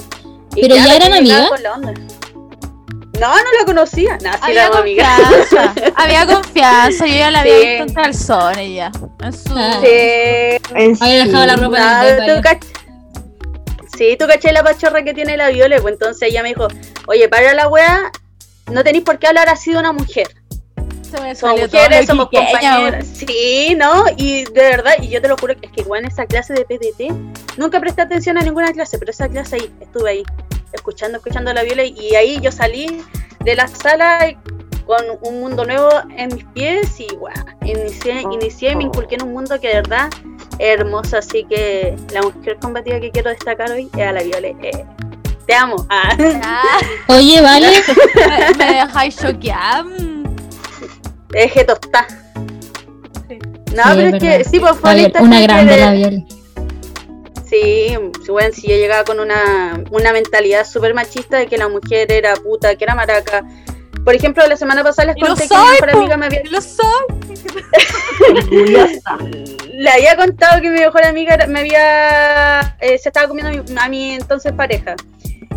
Y 0.56 0.62
¿Pero 0.62 0.76
ya 0.76 0.84
claro, 0.86 1.06
eran 1.06 1.14
amigas? 1.20 1.50
No, 3.20 3.30
no 3.36 3.44
la 3.60 3.66
conocía. 3.66 4.18
No, 4.24 4.32
sí 4.34 4.40
Había 4.42 4.70
confianza, 4.70 5.74
había 5.96 6.26
confianza, 6.26 7.06
yo 7.06 7.16
ya 7.16 7.32
la 7.32 7.40
había 7.42 7.54
Sí. 7.60 7.68
visto 7.68 7.84
en 7.84 7.94
calzones 7.94 8.76
ya. 8.76 8.92
En 9.22 9.34
su-. 9.34 9.50
Sí. 9.50 10.98
había 11.04 11.26
dejado 11.26 11.46
la 11.46 11.56
ropa 11.56 11.80
No, 11.80 12.04
en 12.08 12.10
el 12.10 12.18
tú 12.18 12.26
baño. 12.28 12.42
cach- 12.42 12.66
Sí, 13.98 14.18
tú 14.20 14.28
caché 14.28 14.52
la 14.52 14.62
pachorra 14.64 15.04
que 15.04 15.14
tiene 15.14 15.38
la 15.38 15.48
Viole, 15.50 15.80
pues 15.82 15.94
entonces 15.94 16.30
ella 16.30 16.44
me 16.44 16.50
dijo, 16.50 16.68
oye, 17.08 17.30
para 17.30 17.54
la 17.54 17.70
wea, 17.70 18.12
no 18.70 18.84
tenéis 18.84 19.06
por 19.06 19.18
qué 19.20 19.28
hablar 19.28 19.48
así 19.48 19.72
de 19.72 19.78
una 19.78 19.94
mujer. 19.94 20.28
Somos 21.40 21.62
mujeres, 21.62 22.06
somos 22.08 22.28
quiqueña, 22.30 22.50
compañeras. 22.52 23.08
Sí, 23.14 23.74
¿no? 23.78 24.04
Y 24.18 24.44
de 24.44 24.52
verdad, 24.62 24.96
y 25.02 25.08
yo 25.08 25.22
te 25.22 25.30
lo 25.30 25.38
juro 25.38 25.56
que 25.56 25.68
es 25.68 25.72
que 25.72 25.82
igual 25.82 26.02
en 26.04 26.12
esa 26.12 26.26
clase 26.26 26.54
de 26.54 26.66
PDT, 26.66 27.14
nunca 27.58 27.80
presté 27.80 28.02
atención 28.02 28.38
a 28.38 28.42
ninguna 28.42 28.74
clase, 28.74 29.00
pero 29.00 29.12
esa 29.12 29.30
clase 29.30 29.56
ahí, 29.56 29.74
estuve 29.80 30.10
ahí, 30.10 30.24
escuchando, 30.76 31.18
escuchando 31.18 31.52
a 31.52 31.54
la 31.54 31.64
viola, 31.64 31.84
y 31.84 32.16
ahí 32.16 32.40
yo 32.42 32.52
salí 32.52 33.02
de 33.44 33.56
la 33.56 33.68
sala 33.68 34.36
con 34.86 35.02
un 35.22 35.40
mundo 35.40 35.66
nuevo 35.66 35.90
en 36.16 36.34
mis 36.36 36.44
pies 36.54 37.00
y 37.00 37.08
guau, 37.16 37.34
inicié, 37.64 38.22
inicié 38.32 38.72
y 38.72 38.76
me 38.76 38.84
inculqué 38.84 39.16
en 39.16 39.24
un 39.24 39.34
mundo 39.34 39.60
que 39.60 39.70
de 39.70 39.74
verdad 39.76 40.10
es 40.60 40.80
hermoso, 40.80 41.18
así 41.18 41.44
que 41.50 41.96
la 42.14 42.22
mujer 42.22 42.58
combativa 42.62 43.00
que 43.00 43.10
quiero 43.12 43.32
destacar 43.32 43.72
hoy 43.72 43.90
es 43.98 44.02
a 44.08 44.12
la 44.12 44.22
viola. 44.22 44.48
eh, 44.62 44.86
te 45.48 45.54
amo. 45.56 45.86
Ah. 45.90 46.16
Ah, 46.44 46.80
Oye, 47.08 47.42
vale. 47.42 47.68
me, 48.16 48.66
me 48.66 48.74
dejáis 48.74 49.16
que 51.52 51.64
tostá. 51.66 52.08
Sí. 53.28 53.38
No, 53.76 53.84
Sí, 53.84 53.90
pero 53.96 54.00
es 54.08 54.14
es 54.14 54.20
que 54.20 54.44
sí, 54.50 54.60
pues 54.60 54.76
fue 54.78 55.12
una 55.22 55.42
grande 55.42 55.74
de- 55.74 55.80
la 55.82 55.92
Viola. 55.94 56.24
Sí, 57.56 57.96
bueno, 58.28 58.54
si 58.54 58.68
yo 58.68 58.76
llegaba 58.76 59.06
con 59.06 59.20
una, 59.20 59.82
una 59.92 60.12
mentalidad 60.12 60.68
súper 60.68 60.94
machista 60.94 61.38
de 61.38 61.48
que 61.48 61.58
la 61.58 61.70
mujer 61.70 62.12
era 62.12 62.34
puta, 62.36 62.76
que 62.76 62.84
era 62.84 62.96
maraca. 62.96 63.46
Por 64.04 64.14
ejemplo, 64.14 64.46
la 64.46 64.58
semana 64.58 64.84
pasada 64.84 65.14
les 65.14 65.24
conté 65.26 65.48
que 65.48 65.56
mi 65.56 65.72
mejor 65.72 65.90
amiga 65.92 66.18
me 66.18 66.26
había, 66.26 66.42
Lo 66.52 66.60
soy. 66.60 66.84
le 69.74 69.90
había 69.90 70.18
contado 70.18 70.62
que 70.62 70.70
mi 70.70 70.80
mejor 70.82 71.06
amiga 71.06 71.38
me 71.48 71.62
había 71.62 72.76
eh, 72.82 72.98
se 72.98 73.10
estaba 73.10 73.28
comiendo 73.28 73.52
a 73.52 73.64
mi, 73.64 73.80
a 73.80 73.90
mi 73.90 74.12
entonces 74.16 74.52
pareja. 74.52 74.96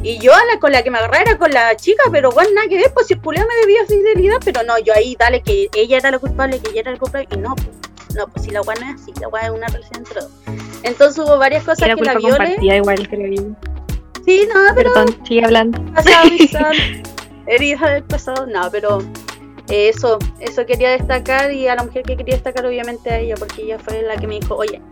Y 0.03 0.19
yo 0.19 0.31
la, 0.31 0.61
con 0.61 0.71
la 0.71 0.85
que 0.85 0.93
me 0.93 0.99
agarraba 0.99 1.23
era 1.23 1.39
con 1.39 1.51
la 1.51 1.77
chica, 1.77 2.05
pero 2.13 2.31
bueno, 2.31 2.51
nada 2.55 2.69
que 2.69 2.77
ver, 2.77 2.93
pues 2.95 3.09
si 3.09 3.15
el 3.15 3.21
me 3.21 3.33
debía 3.61 3.85
fidelidad, 3.87 4.37
pero 4.45 4.63
no, 4.63 4.79
yo 4.79 4.95
ahí 4.95 5.17
dale 5.19 5.43
que 5.43 5.69
ella 5.75 5.97
era 5.97 6.13
la 6.13 6.21
culpable, 6.21 6.61
que 6.61 6.71
ella 6.71 6.83
era 6.83 6.93
el 6.93 6.99
culpable, 6.99 7.27
y 7.33 7.37
no, 7.37 7.57
pues, 7.57 7.69
no, 8.15 8.27
pues 8.29 8.45
si 8.45 8.51
la 8.51 8.61
guana 8.61 8.91
es 8.95 9.03
así, 9.03 9.13
la 9.21 9.29
guana 9.29 9.47
es 9.49 9.53
una 9.53 9.67
relación 9.69 9.97
entre 9.99 10.21
dos. 10.21 10.31
Entonces 10.83 11.19
hubo 11.25 11.39
varias 11.39 11.65
cosas 11.65 11.83
Era 11.83 11.95
que 11.97 12.03
la 12.05 12.13
culpa 12.15 12.29
viole. 12.29 12.45
compartida 12.45 12.77
igual 12.77 13.09
que 13.09 13.17
la 13.17 13.29
vi. 13.29 13.37
Sí, 14.25 14.49
no, 14.53 14.61
pero 14.75 14.93
Perdón, 14.93 15.19
sigue 15.27 15.45
hablando. 15.45 15.83
pasado, 15.95 16.29
pasado, 16.53 16.73
herida 17.47 17.91
del 17.91 18.05
pasado, 18.05 18.47
no, 18.47 18.71
pero 18.71 18.99
eh, 19.69 19.89
eso, 19.89 20.19
eso 20.41 20.67
quería 20.67 20.91
destacar 20.91 21.51
y 21.53 21.67
a 21.69 21.75
la 21.75 21.85
mujer 21.85 22.03
que 22.03 22.17
quería 22.17 22.35
destacar 22.35 22.67
obviamente 22.67 23.11
a 23.11 23.19
ella, 23.19 23.35
porque 23.39 23.63
ella 23.63 23.79
fue 23.79 24.03
la 24.03 24.17
que 24.17 24.27
me 24.27 24.39
dijo, 24.39 24.55
oye, 24.55 24.83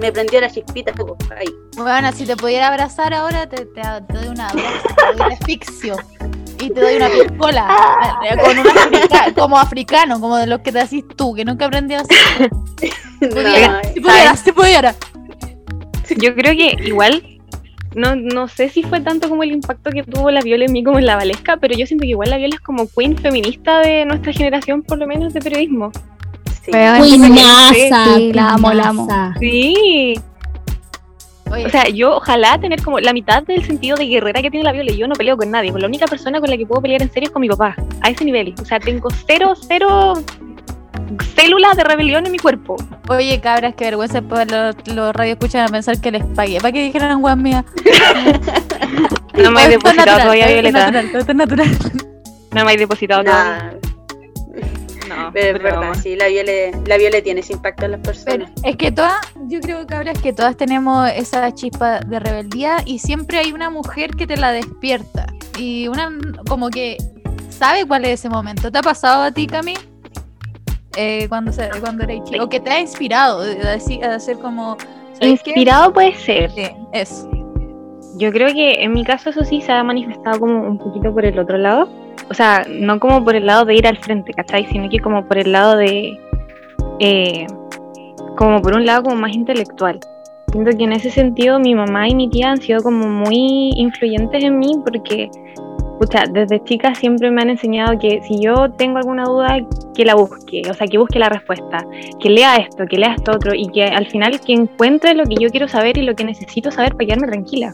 me 0.00 0.10
prendió 0.12 0.40
la 0.40 0.50
chispita, 0.50 0.92
ahí. 1.36 1.46
Bueno, 1.76 2.10
si 2.12 2.24
te 2.24 2.36
pudiera 2.36 2.68
abrazar 2.68 3.12
ahora, 3.14 3.46
te, 3.48 3.66
te, 3.66 3.82
te 3.82 4.12
doy 4.14 4.28
un 4.28 4.40
abrazo, 4.40 4.88
te 4.96 5.22
doy 5.22 5.32
asfixio. 5.40 5.96
Y 6.60 6.70
te 6.70 6.80
doy 6.80 6.96
una 6.96 7.08
piscola. 7.08 8.18
eh, 8.30 8.36
Con 8.42 8.58
un 8.58 8.66
africa- 8.68 9.32
como 9.34 9.58
africano, 9.58 10.20
como 10.20 10.36
de 10.36 10.46
los 10.46 10.60
que 10.60 10.72
te 10.72 10.80
haces 10.80 11.04
tú, 11.16 11.34
que 11.34 11.44
nunca 11.44 11.66
aprendí 11.66 11.94
a 11.94 12.00
hacer. 12.00 12.50
Pudiera, 13.20 13.82
No, 13.82 13.88
si 13.94 14.00
pudiera, 14.00 14.36
si 14.36 14.52
pudiera. 14.52 14.94
Yo 16.18 16.34
creo 16.34 16.52
que 16.54 16.76
igual, 16.86 17.22
no, 17.94 18.14
no 18.14 18.46
sé 18.48 18.68
si 18.68 18.82
fue 18.82 19.00
tanto 19.00 19.28
como 19.28 19.42
el 19.42 19.52
impacto 19.52 19.90
que 19.90 20.02
tuvo 20.02 20.30
la 20.30 20.40
Viola 20.42 20.66
en 20.66 20.72
mí 20.72 20.84
como 20.84 20.98
en 20.98 21.06
la 21.06 21.16
Valesca, 21.16 21.56
pero 21.56 21.74
yo 21.76 21.86
siento 21.86 22.02
que 22.02 22.10
igual 22.10 22.30
la 22.30 22.36
Viola 22.36 22.54
es 22.56 22.60
como 22.60 22.86
queen 22.88 23.16
feminista 23.16 23.80
de 23.80 24.04
nuestra 24.04 24.32
generación, 24.32 24.82
por 24.82 24.98
lo 24.98 25.06
menos 25.06 25.32
de 25.32 25.40
periodismo. 25.40 25.90
sí. 26.64 26.70
Queen 26.72 27.34
NASA. 27.34 28.04
sí, 28.16 28.32
la 28.32 28.52
amo, 28.54 28.72
la 28.72 28.88
amo. 28.88 29.08
Sí, 29.40 30.14
Oye, 31.50 31.66
O 31.66 31.70
sea, 31.70 31.88
yo 31.88 32.16
ojalá 32.16 32.58
tener 32.58 32.82
como 32.82 32.98
la 33.00 33.12
mitad 33.12 33.42
del 33.44 33.64
sentido 33.64 33.96
de 33.96 34.06
guerrera 34.06 34.42
que 34.42 34.50
tiene 34.50 34.64
la 34.64 34.72
Viola. 34.72 34.92
Yo 34.92 35.06
no 35.06 35.14
peleo 35.14 35.36
con 35.36 35.50
nadie. 35.50 35.70
Con 35.72 35.80
la 35.80 35.86
única 35.86 36.06
persona 36.06 36.40
con 36.40 36.50
la 36.50 36.56
que 36.56 36.66
puedo 36.66 36.82
pelear 36.82 37.02
en 37.02 37.10
serio 37.12 37.28
es 37.28 37.32
con 37.32 37.40
mi 37.40 37.48
papá. 37.48 37.76
A 38.02 38.10
ese 38.10 38.24
nivel. 38.24 38.54
O 38.60 38.64
sea, 38.64 38.80
tengo 38.80 39.08
cero, 39.26 39.54
cero 39.68 40.14
células 41.36 41.76
de 41.76 41.84
rebelión 41.84 42.26
en 42.26 42.32
mi 42.32 42.38
cuerpo. 42.38 42.76
oye, 43.08 43.40
cabras, 43.40 43.74
qué 43.76 43.84
vergüenza 43.84 44.20
después 44.20 44.50
los, 44.50 44.74
los 44.92 45.14
radio 45.14 45.34
escuchan 45.34 45.68
a 45.68 45.68
pensar 45.68 46.00
que 46.00 46.10
les 46.10 46.24
pagué. 46.24 46.58
¿Para 46.60 46.72
que 46.72 46.84
dijeran 46.84 47.20
guas 47.20 47.36
mía? 47.36 47.64
No 49.36 49.50
me 49.50 49.64
he 49.64 49.68
depositado 49.68 50.06
natural, 50.06 50.22
todavía, 50.22 50.46
Violeta. 50.46 50.90
natural, 50.90 51.28
es 51.28 51.34
natural. 51.36 51.78
No 52.52 52.64
me 52.64 52.72
he 52.72 52.76
depositado 52.78 53.22
todavía. 53.22 53.74
No, 55.08 55.30
pero 55.34 55.56
es 55.56 55.62
verdad, 55.62 55.80
vamos. 55.80 55.98
sí, 55.98 56.16
la 56.16 56.28
Viole, 56.28 56.72
la 56.86 56.96
Viole 56.96 57.22
tiene 57.22 57.40
ese 57.40 57.54
impacto 57.54 57.84
en 57.84 57.92
las 57.92 58.00
Pero 58.00 58.12
personas. 58.12 58.50
es 58.62 58.76
que 58.76 58.92
todas, 58.92 59.14
yo 59.48 59.60
creo, 59.60 59.86
cabras, 59.86 60.18
que 60.20 60.32
todas 60.32 60.56
tenemos 60.56 61.08
esa 61.10 61.52
chispa 61.52 62.00
de 62.00 62.18
rebeldía 62.20 62.78
y 62.84 62.98
siempre 62.98 63.38
hay 63.38 63.52
una 63.52 63.70
mujer 63.70 64.10
que 64.10 64.26
te 64.26 64.36
la 64.36 64.52
despierta. 64.52 65.26
Y 65.58 65.88
una 65.88 66.10
como 66.48 66.68
que 66.70 66.96
sabe 67.50 67.86
cuál 67.86 68.04
es 68.04 68.20
ese 68.20 68.28
momento. 68.28 68.70
¿Te 68.70 68.78
ha 68.78 68.82
pasado 68.82 69.22
a 69.22 69.32
ti, 69.32 69.46
Cami? 69.46 69.74
Eh, 70.96 71.26
cuando, 71.28 71.52
se, 71.52 71.68
cuando 71.80 72.04
eres 72.04 72.24
chico. 72.24 72.44
O 72.44 72.48
que 72.48 72.60
te 72.60 72.70
ha 72.70 72.80
inspirado 72.80 73.42
a 73.42 74.14
hacer 74.14 74.38
como... 74.38 74.76
Inspirado 75.20 75.92
puede 75.92 76.14
ser. 76.14 76.50
Sí, 76.50 76.66
eso. 76.92 77.30
Yo 78.18 78.32
creo 78.32 78.48
que 78.52 78.82
en 78.82 78.92
mi 78.92 79.04
caso 79.04 79.30
eso 79.30 79.44
sí 79.44 79.60
se 79.60 79.72
ha 79.72 79.82
manifestado 79.82 80.40
como 80.40 80.66
un 80.66 80.78
poquito 80.78 81.12
por 81.12 81.24
el 81.24 81.38
otro 81.38 81.58
lado. 81.58 81.88
O 82.28 82.34
sea, 82.34 82.66
no 82.68 82.98
como 82.98 83.24
por 83.24 83.36
el 83.36 83.46
lado 83.46 83.64
de 83.64 83.74
ir 83.74 83.86
al 83.86 83.98
frente, 83.98 84.32
¿cachai? 84.32 84.66
Sino 84.66 84.88
que 84.88 84.98
como 84.98 85.26
por 85.26 85.38
el 85.38 85.52
lado 85.52 85.76
de... 85.76 86.18
eh, 86.98 87.46
como 88.36 88.60
por 88.60 88.74
un 88.74 88.84
lado 88.84 89.04
como 89.04 89.16
más 89.16 89.34
intelectual. 89.34 89.98
Siento 90.52 90.76
que 90.76 90.84
en 90.84 90.92
ese 90.92 91.10
sentido 91.10 91.58
mi 91.58 91.74
mamá 91.74 92.08
y 92.08 92.14
mi 92.14 92.28
tía 92.28 92.50
han 92.50 92.60
sido 92.60 92.82
como 92.82 93.08
muy 93.08 93.72
influyentes 93.76 94.42
en 94.44 94.58
mí 94.58 94.72
porque, 94.84 95.28
pucha, 95.98 96.24
desde 96.30 96.62
chica 96.64 96.94
siempre 96.94 97.30
me 97.30 97.42
han 97.42 97.50
enseñado 97.50 97.98
que 97.98 98.22
si 98.22 98.40
yo 98.40 98.70
tengo 98.72 98.98
alguna 98.98 99.24
duda, 99.24 99.58
que 99.94 100.04
la 100.04 100.14
busque, 100.14 100.62
o 100.70 100.74
sea, 100.74 100.86
que 100.86 100.98
busque 100.98 101.18
la 101.18 101.28
respuesta, 101.28 101.84
que 102.20 102.30
lea 102.30 102.56
esto, 102.56 102.86
que 102.86 102.96
lea 102.96 103.14
esto 103.14 103.32
otro 103.32 103.52
y 103.54 103.68
que 103.68 103.84
al 103.84 104.06
final 104.06 104.40
que 104.40 104.52
encuentre 104.52 105.14
lo 105.14 105.24
que 105.24 105.36
yo 105.36 105.50
quiero 105.50 105.68
saber 105.68 105.98
y 105.98 106.02
lo 106.02 106.14
que 106.14 106.24
necesito 106.24 106.70
saber 106.70 106.92
para 106.94 107.06
quedarme 107.06 107.28
tranquila. 107.28 107.72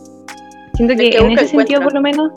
Siento 0.74 0.94
que, 0.96 1.10
que 1.10 1.18
en 1.18 1.32
ese 1.32 1.48
sentido 1.48 1.82
por 1.82 1.92
lo 1.92 2.00
menos, 2.00 2.30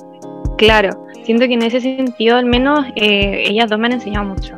claro, 0.57 1.04
siento 1.25 1.47
que 1.47 1.53
en 1.55 1.63
ese 1.63 1.81
sentido 1.81 2.37
al 2.37 2.45
menos 2.45 2.85
eh, 2.95 3.43
ellas 3.47 3.69
dos 3.69 3.77
me 3.79 3.87
han 3.87 3.93
enseñado 3.93 4.25
mucho. 4.25 4.55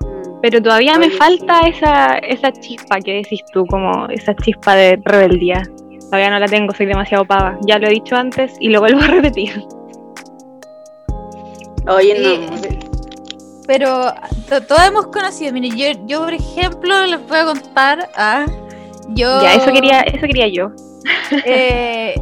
Mm. 0.00 0.40
Pero 0.42 0.60
todavía 0.62 0.98
me 0.98 1.10
falta 1.10 1.60
esa, 1.66 2.18
esa 2.18 2.52
chispa 2.52 2.98
que 3.00 3.14
decís 3.14 3.40
tú, 3.52 3.64
como 3.66 4.06
esa 4.08 4.34
chispa 4.36 4.74
de 4.74 5.00
rebeldía. 5.04 5.62
Todavía 6.10 6.30
no 6.30 6.38
la 6.38 6.46
tengo, 6.46 6.74
soy 6.74 6.86
demasiado 6.86 7.24
pava. 7.24 7.58
Ya 7.66 7.78
lo 7.78 7.86
he 7.86 7.90
dicho 7.90 8.14
antes 8.16 8.54
y 8.60 8.68
lo 8.68 8.80
vuelvo 8.80 9.00
a 9.02 9.06
repetir. 9.06 9.62
Oye, 11.88 12.16
Sí. 12.16 12.40
no. 12.50 12.84
Pero 13.66 14.12
to- 14.48 14.60
todos 14.62 14.86
hemos 14.86 15.06
conocido. 15.06 15.52
Mire, 15.52 15.70
yo, 15.70 15.98
yo, 16.06 16.20
por 16.24 16.34
ejemplo, 16.34 17.06
les 17.06 17.26
voy 17.26 17.38
a 17.38 17.44
contar 17.46 18.10
a... 18.16 18.44
Yo, 19.08 19.42
Ya, 19.42 19.54
eso 19.54 19.72
quería, 19.72 20.00
eso 20.00 20.26
quería 20.26 20.48
yo. 20.48 20.70
Eh, 21.46 22.14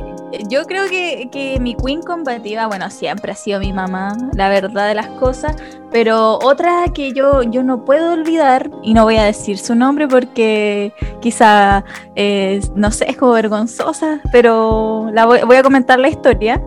yo 0.48 0.64
creo 0.64 0.88
que, 0.88 1.28
que 1.30 1.58
mi 1.60 1.74
queen 1.74 2.02
combativa, 2.02 2.66
bueno, 2.66 2.90
siempre 2.90 3.32
ha 3.32 3.34
sido 3.34 3.60
mi 3.60 3.72
mamá, 3.72 4.16
la 4.34 4.48
verdad 4.48 4.88
de 4.88 4.94
las 4.94 5.08
cosas, 5.08 5.56
pero 5.90 6.38
otra 6.42 6.84
que 6.94 7.12
yo, 7.12 7.42
yo 7.42 7.62
no 7.62 7.84
puedo 7.84 8.12
olvidar, 8.12 8.70
y 8.82 8.94
no 8.94 9.04
voy 9.04 9.16
a 9.16 9.24
decir 9.24 9.58
su 9.58 9.74
nombre 9.74 10.08
porque 10.08 10.92
quizá, 11.20 11.84
eh, 12.16 12.60
no 12.74 12.90
sé, 12.90 13.10
es 13.10 13.16
como 13.16 13.32
vergonzosa, 13.32 14.20
pero 14.30 15.10
la 15.12 15.26
voy, 15.26 15.56
a 15.56 15.62
comentar 15.62 15.98
la 15.98 16.08
historia. 16.08 16.62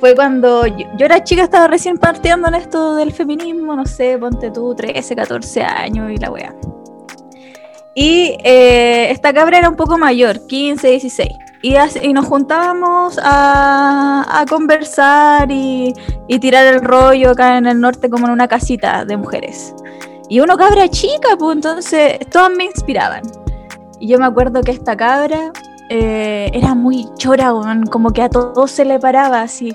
Fue 0.00 0.14
cuando 0.14 0.66
yo, 0.66 0.86
yo 0.96 1.06
era 1.06 1.24
chica, 1.24 1.42
estaba 1.42 1.66
recién 1.66 1.96
partiendo 1.96 2.48
en 2.48 2.54
esto 2.54 2.94
del 2.94 3.12
feminismo, 3.12 3.74
no 3.74 3.86
sé, 3.86 4.18
ponte 4.18 4.50
tú 4.50 4.74
13, 4.74 5.16
14 5.16 5.62
años 5.62 6.10
y 6.12 6.16
la 6.18 6.30
wea. 6.30 6.54
Y 7.94 8.36
eh, 8.42 9.10
esta 9.10 9.32
cabra 9.32 9.58
era 9.58 9.68
un 9.68 9.76
poco 9.76 9.96
mayor, 9.96 10.46
15, 10.46 10.88
16. 10.88 11.43
Y, 11.66 12.12
nos 12.12 12.26
juntábamos 12.26 13.18
a, 13.22 14.44
conversar 14.50 15.50
y, 15.50 15.94
y 16.28 16.38
tirar 16.38 16.66
el 16.66 16.82
rollo 16.82 17.30
acá 17.30 17.56
en 17.56 17.64
el 17.64 17.80
norte 17.80 18.10
como 18.10 18.26
en 18.26 18.32
una 18.32 18.46
casita 18.46 19.06
de 19.06 19.16
mujeres. 19.16 19.74
Y 20.28 20.40
uno 20.40 20.58
cabra 20.58 20.88
chica, 20.88 21.38
pues 21.38 21.56
entonces 21.56 22.18
todas 22.30 22.50
me 22.54 22.64
inspiraban. 22.64 23.22
Y 23.98 24.08
yo 24.08 24.18
me 24.18 24.26
acuerdo 24.26 24.60
que 24.60 24.72
esta 24.72 24.94
cabra 24.94 25.52
eh, 25.88 26.50
era 26.52 26.74
muy 26.74 27.08
chora, 27.16 27.50
como 27.90 28.12
que 28.12 28.20
a 28.20 28.28
todos 28.28 28.70
se 28.70 28.84
le 28.84 28.98
paraba 28.98 29.40
así. 29.40 29.74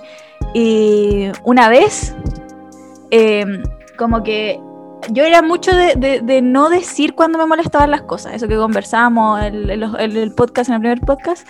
Y 0.53 1.31
una 1.43 1.69
vez, 1.69 2.15
eh, 3.09 3.63
como 3.97 4.21
que 4.21 4.61
yo 5.09 5.23
era 5.23 5.41
mucho 5.41 5.71
de, 5.75 6.41
no 6.43 6.69
decir 6.69 7.15
cuando 7.15 7.39
me 7.39 7.47
molestaban 7.47 7.89
las 7.89 8.03
cosas, 8.03 8.35
eso 8.35 8.47
que 8.47 8.53
el, 8.53 9.69
el- 9.71 10.17
el 10.17 10.35
podcast, 10.35 10.69
en 10.69 10.75
el 10.75 10.81
primer 10.81 11.01
podcast. 11.01 11.49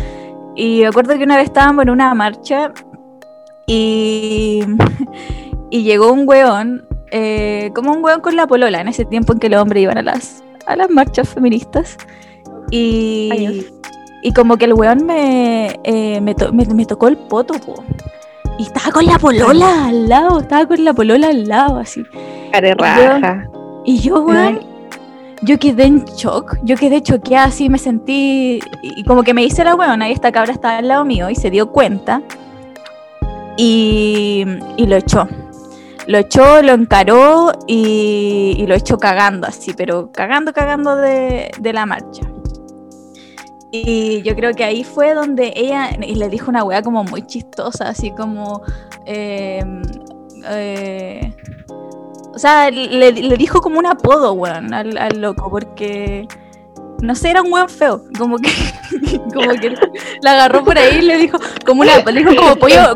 Y 0.62 0.82
me 0.82 0.88
acuerdo 0.88 1.17
que 1.17 1.24
una 1.24 1.38
vez 1.38 1.45
estábamos 1.45 1.84
en 1.84 1.89
una 1.91 2.13
marcha 2.13 2.72
y, 3.65 4.62
y 5.69 5.84
llegó 5.84 6.12
un 6.12 6.28
weón, 6.28 6.86
eh, 7.12 7.72
como 7.74 7.93
un 7.93 8.04
weón 8.04 8.22
con 8.22 8.36
la 8.36 8.45
polola, 8.48 8.82
en 8.82 8.88
ese 8.88 9.06
tiempo 9.06 9.34
en 9.34 9.39
que 9.39 9.50
los 9.50 9.62
hombres 9.62 9.84
iban 9.84 9.98
a 9.98 10.02
las, 10.02 10.43
a 10.65 10.76
las 10.76 10.89
marchas 10.89 11.30
feministas. 11.30 11.98
Y, 12.72 13.65
y 14.22 14.34
como 14.34 14.58
que 14.58 14.65
el 14.65 14.74
weón 14.74 15.06
me, 15.06 15.80
eh, 15.84 16.19
me, 16.22 16.36
to- 16.36 16.52
me- 16.52 16.65
me 16.65 16.86
tocó 16.86 17.08
el 17.08 17.17
poto, 17.17 17.54
po. 17.56 17.84
Y 18.58 18.63
estaba 18.63 18.91
con 18.91 19.06
la 19.06 19.17
polola 19.17 19.86
al 19.88 20.10
lado, 20.10 20.39
estaba 20.39 20.65
con 20.65 20.84
la 20.84 20.93
polola 20.93 21.28
al 21.30 21.48
lado, 21.48 21.78
así. 21.80 22.04
Care 22.52 22.76
raja. 22.76 23.48
Y 23.86 24.00
yo, 24.00 24.19
weón, 24.22 24.60
yo 25.41 25.58
quedé 25.58 25.86
en 25.86 26.06
shock, 26.06 26.58
yo 26.63 26.75
quedé 26.75 27.02
choqueada 27.02 27.45
así, 27.47 27.69
me 27.69 27.78
sentí, 27.78 28.60
y 28.82 29.04
como 29.04 29.23
que 29.23 29.34
me 29.34 29.43
hice 29.43 29.63
la 29.63 29.75
weona 29.75 30.10
y 30.10 30.12
esta 30.12 30.32
cabra 30.32 30.52
estaba 30.52 30.78
al 30.78 30.88
lado 30.88 31.06
mío 31.06 31.30
y 31.30 31.36
se 31.36 31.49
dio 31.49 31.71
cuenta 31.71 32.21
y, 33.58 34.45
y 34.78 34.86
lo 34.86 34.95
echó. 34.95 35.28
Lo 36.08 36.17
echó, 36.17 36.62
lo 36.63 36.73
encaró 36.73 37.52
y, 37.67 38.56
y 38.58 38.65
lo 38.65 38.73
echó 38.73 38.97
cagando 38.97 39.45
así, 39.47 39.73
pero 39.73 40.12
cagando, 40.12 40.54
cagando 40.54 40.95
de, 40.95 41.52
de 41.60 41.73
la 41.73 41.86
marcha. 41.86 42.23
Y 43.71 44.23
yo 44.23 44.36
creo 44.36 44.54
que 44.54 44.63
ahí 44.63 44.84
fue 44.84 45.13
donde 45.13 45.54
ella, 45.56 45.91
y 46.02 46.15
le 46.15 46.28
dijo 46.30 46.49
una 46.49 46.63
wea 46.63 46.82
como 46.82 47.04
muy 47.04 47.21
chistosa, 47.28 47.89
así 47.89 48.10
como... 48.12 48.63
eh, 49.06 49.63
eh, 50.45 51.34
o 52.39 52.41
sea, 52.41 52.71
le, 52.71 53.12
le 53.12 53.36
dijo 53.36 53.60
como 53.60 53.80
un 53.80 53.86
apodo, 53.86 54.32
weón, 54.32 54.73
al, 54.73 54.97
al 54.97 55.19
loco, 55.19 55.49
porque 55.49 56.25
no 57.02 57.13
sé, 57.13 57.32
era 57.32 57.41
un 57.41 57.52
weón 57.52 57.67
feo. 57.67 58.02
Como 58.17 58.38
que, 58.38 58.49
como 59.34 59.52
que 59.60 59.75
la 60.21 60.32
agarró 60.32 60.63
por 60.63 60.78
ahí 60.78 60.99
y 60.99 61.02
le 61.02 61.17
dijo 61.17 61.38
como 61.65 61.82
una, 61.82 61.97
le 61.97 62.23
dijo 62.23 62.34
como 62.38 62.56
pollo, 62.56 62.95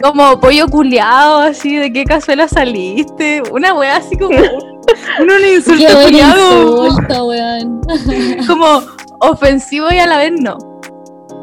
como, 0.00 0.38
pollo 0.38 0.68
culiado, 0.68 1.38
así, 1.38 1.74
de 1.74 1.92
qué 1.92 2.04
cazuela 2.04 2.46
saliste. 2.46 3.42
Una 3.50 3.74
wea 3.74 3.96
así 3.96 4.16
como 4.16 4.38
uno 4.38 5.38
le 5.40 5.54
insulta 5.54 7.24
weón. 7.24 7.80
como 8.46 8.80
ofensivo 9.22 9.88
y 9.90 9.98
a 9.98 10.06
la 10.06 10.18
vez 10.18 10.34
no. 10.40 10.56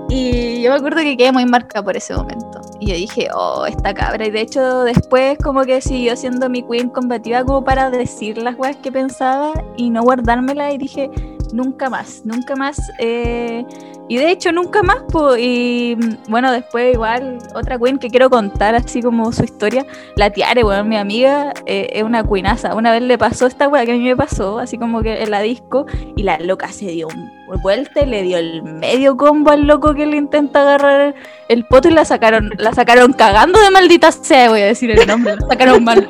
Y 0.07 0.61
yo 0.61 0.71
me 0.71 0.77
acuerdo 0.77 1.01
que 1.01 1.17
quedé 1.17 1.33
muy 1.33 1.45
marcada 1.45 1.83
por 1.83 1.97
ese 1.97 2.13
momento. 2.13 2.52
Y 2.83 2.87
yo 2.87 2.95
dije, 2.95 3.29
oh, 3.33 3.65
esta 3.65 3.93
cabra. 3.93 4.27
Y 4.27 4.31
de 4.31 4.41
hecho, 4.41 4.83
después, 4.83 5.37
como 5.41 5.63
que 5.63 5.79
siguió 5.79 6.17
siendo 6.17 6.49
mi 6.49 6.63
queen 6.63 6.89
combativa, 6.89 7.41
como 7.45 7.63
para 7.63 7.89
decir 7.89 8.37
las 8.37 8.57
weas 8.59 8.75
que 8.75 8.91
pensaba 8.91 9.53
y 9.77 9.89
no 9.89 10.03
guardármela. 10.03 10.73
Y 10.73 10.77
dije, 10.77 11.09
nunca 11.53 11.89
más, 11.89 12.23
nunca 12.25 12.57
más. 12.57 12.77
eh, 12.99 13.65
y 14.09 14.17
de 14.17 14.31
hecho, 14.31 14.51
nunca 14.51 14.83
más. 14.83 15.03
po, 15.03 15.37
y 15.37 15.95
mm, 15.97 16.29
bueno, 16.29 16.51
después, 16.51 16.93
igual, 16.93 17.37
otra 17.55 17.79
queen 17.79 17.97
que 17.97 18.09
quiero 18.09 18.29
contar, 18.29 18.75
así 18.75 19.01
como 19.01 19.31
su 19.31 19.45
historia. 19.45 19.85
La 20.17 20.29
Tiare, 20.29 20.63
bueno, 20.63 20.83
mi 20.83 20.97
amiga, 20.97 21.53
eh, 21.65 21.87
es 21.93 22.03
una 22.03 22.21
queenaza. 22.25 22.75
Una 22.75 22.91
vez 22.91 23.01
le 23.01 23.17
pasó 23.17 23.47
esta 23.47 23.69
wea 23.69 23.85
que 23.85 23.93
a 23.93 23.95
mí 23.95 24.03
me 24.03 24.17
pasó, 24.17 24.59
así 24.59 24.77
como 24.77 25.01
que 25.01 25.23
en 25.23 25.31
la 25.31 25.39
disco. 25.39 25.85
Y 26.17 26.23
la 26.23 26.37
loca 26.39 26.67
se 26.67 26.87
dio 26.87 27.07
un 27.07 27.31
vuelta 27.61 28.01
y 28.01 28.05
le 28.05 28.23
dio 28.23 28.37
el 28.37 28.63
medio 28.63 29.17
combo 29.17 29.51
al 29.51 29.67
loco 29.67 29.93
que 29.93 30.05
le 30.05 30.17
intenta 30.17 30.61
agarrar 30.61 31.15
el 31.49 31.65
poto 31.65 31.89
y 31.89 31.91
la 31.91 32.05
sacaron, 32.05 32.51
la 32.57 32.73
sacaron 32.73 33.13
cagando 33.13 33.59
de 33.59 33.71
maldita 33.71 34.11
sea, 34.11 34.49
voy 34.49 34.61
a 34.61 34.65
decir 34.65 34.91
el 34.91 35.07
nombre, 35.07 35.35
la 35.35 35.47
sacaron 35.47 35.83
mal. 35.83 36.07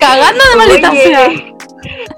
cagando 0.00 0.44
de 0.50 0.56
maldita 0.56 0.90
Oye, 0.90 1.02
sea. 1.02 1.28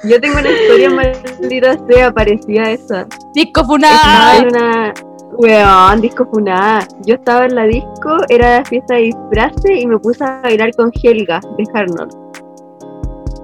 Yo 0.04 0.20
tengo 0.20 0.38
una 0.38 0.50
historia 0.50 0.90
maldita 0.90 1.76
sea 1.88 2.12
parecida 2.12 2.62
a 2.62 2.70
esa. 2.70 3.06
Disco 3.34 3.62
en 3.76 4.48
una. 4.48 4.94
Weón, 5.32 6.00
disco 6.00 6.26
funada. 6.32 6.86
Yo 7.06 7.14
estaba 7.14 7.44
en 7.44 7.54
la 7.54 7.64
disco, 7.64 8.16
era 8.28 8.64
fiesta 8.64 8.94
de 8.94 9.02
disfraces 9.02 9.82
y 9.82 9.86
me 9.86 9.98
puse 9.98 10.24
a 10.24 10.40
bailar 10.42 10.74
con 10.74 10.90
Helga 11.02 11.40
de 11.56 11.64
Harnold. 11.74 12.12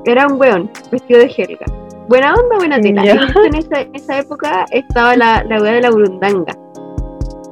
Era 0.04 0.26
un 0.26 0.40
weón, 0.40 0.70
vestido 0.90 1.20
de 1.20 1.26
Helga. 1.26 1.66
Buena 2.08 2.34
onda, 2.34 2.56
buena 2.56 2.80
tela. 2.80 3.02
En 3.02 3.54
esa, 3.54 3.80
en 3.80 3.94
esa 3.94 4.18
época 4.18 4.66
estaba 4.70 5.16
la, 5.16 5.44
la 5.44 5.60
weá 5.60 5.74
de 5.74 5.80
la 5.82 5.90
burundanga. 5.90 6.52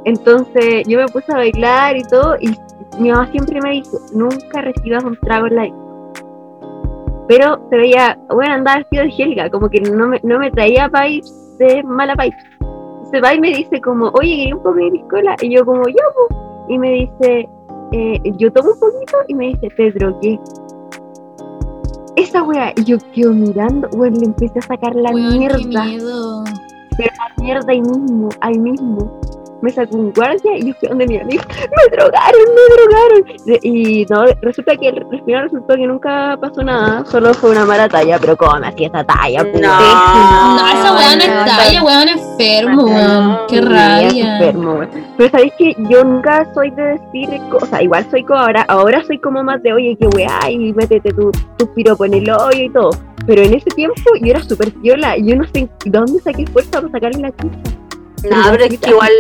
Entonces 0.04 0.86
yo 0.86 0.98
me 0.98 1.06
puse 1.06 1.32
a 1.32 1.36
bailar 1.36 1.96
y 1.96 2.02
todo, 2.02 2.36
y 2.40 2.48
mi 2.98 3.10
mamá 3.10 3.30
siempre 3.30 3.60
me 3.60 3.70
dijo, 3.70 3.98
nunca 4.14 4.60
recibas 4.60 5.04
un 5.04 5.16
trago 5.20 5.46
en 5.46 5.56
la. 5.56 5.68
Pero 7.28 7.66
se 7.70 7.76
veía, 7.76 8.18
bueno, 8.28 8.54
andaba 8.54 8.78
vestido 8.78 9.04
de 9.04 9.12
Helga, 9.16 9.50
como 9.50 9.68
que 9.68 9.80
no 9.80 10.08
me, 10.08 10.20
no 10.22 10.38
me 10.38 10.50
traía 10.50 10.88
vibes 10.88 11.56
de 11.58 11.82
mala 11.84 12.14
vibes. 12.14 12.36
Entonces 12.60 13.22
va 13.22 13.34
y 13.34 13.40
me 13.40 13.48
dice 13.54 13.80
como, 13.80 14.08
oye, 14.14 14.36
¿quería 14.36 14.56
un 14.56 14.62
poco 14.62 14.76
de 14.76 14.90
piscola? 14.90 15.36
Y 15.40 15.54
yo 15.54 15.64
como, 15.64 15.86
yo. 15.86 16.36
Y 16.68 16.78
me 16.78 16.90
dice, 16.92 17.48
eh, 17.92 18.20
yo 18.38 18.52
tomo 18.52 18.72
un 18.72 18.80
poquito 18.80 19.18
y 19.28 19.34
me 19.34 19.46
dice, 19.48 19.68
te 19.76 19.92
drogué. 19.92 20.40
Esa 22.16 22.42
wea, 22.42 22.72
y 22.76 22.84
yo 22.84 22.98
quedo 23.14 23.32
mirando, 23.32 23.88
bueno, 23.96 24.18
le 24.18 24.26
empecé 24.26 24.58
a 24.58 24.62
sacar 24.62 24.94
la 24.94 25.10
Weón, 25.10 25.32
qué 25.32 25.38
mierda, 25.38 25.84
miedo. 25.84 26.44
la 26.98 27.42
mierda 27.42 27.72
ahí 27.72 27.80
mismo, 27.80 28.28
ahí 28.40 28.58
mismo. 28.58 29.20
Me 29.62 29.70
sacó 29.70 29.96
un 29.96 30.12
guardia 30.12 30.58
y 30.58 30.66
yo 30.66 30.74
fui 30.74 30.88
donde 30.88 31.06
mi 31.06 31.18
amigo, 31.18 31.42
me 31.48 31.96
drogaron, 31.96 32.40
me 32.54 32.74
drogaron. 32.76 33.62
Y 33.62 34.04
no, 34.10 34.24
resulta 34.42 34.76
que 34.76 34.88
al 34.88 35.02
al 35.12 35.24
final 35.24 35.42
resultó 35.44 35.74
que 35.74 35.86
nunca 35.86 36.36
pasó 36.40 36.62
nada, 36.62 37.04
solo 37.06 37.32
fue 37.34 37.50
una 37.50 37.64
mala 37.64 37.88
talla, 37.88 38.18
pero 38.18 38.36
¿cómo 38.36 38.58
me 38.58 38.66
hacía 38.68 38.88
esa 38.88 39.04
talla? 39.04 39.42
No. 39.44 39.52
No, 39.52 40.68
esa 40.68 40.94
weón 40.94 41.18
no, 41.18 41.24
es 41.24 41.44
talla, 41.44 41.82
weón 41.84 42.08
enfermo, 42.08 42.84
weón. 42.84 43.38
Qué 43.48 43.60
rabia. 43.60 44.38
enfermo. 44.38 44.80
Pero 45.16 45.30
sabéis 45.30 45.52
que 45.58 45.76
yo 45.90 46.02
nunca 46.04 46.46
soy 46.54 46.70
de 46.70 46.82
decir 46.82 47.28
cosas, 47.50 47.82
igual 47.82 48.06
soy 48.10 48.24
como 48.24 48.40
ahora, 48.40 48.62
ahora 48.68 49.04
soy 49.04 49.18
como 49.18 49.42
más 49.42 49.62
de 49.62 49.72
oye, 49.72 49.96
qué 50.00 50.06
weá, 50.08 50.50
y 50.50 50.72
métete 50.72 51.10
tu, 51.10 51.30
tu 51.56 51.72
piropo 51.74 52.04
en 52.04 52.14
el 52.14 52.30
hoyo 52.30 52.64
y 52.64 52.70
todo. 52.70 52.90
Pero 53.26 53.42
en 53.42 53.54
ese 53.54 53.70
tiempo 53.70 54.02
yo 54.20 54.30
era 54.30 54.42
súper 54.42 54.72
viola, 54.72 55.16
y 55.16 55.28
yo 55.28 55.36
no 55.36 55.44
sé 55.44 55.68
de 55.84 55.90
dónde 55.90 56.18
saqué 56.20 56.46
fuerza 56.46 56.80
para 56.80 56.90
sacarle 56.90 57.20
la 57.20 57.30
chucha. 57.30 57.58
No, 58.30 58.36
pero 58.50 58.64
es 58.64 58.78
que 58.78 58.90
igual 58.90 59.12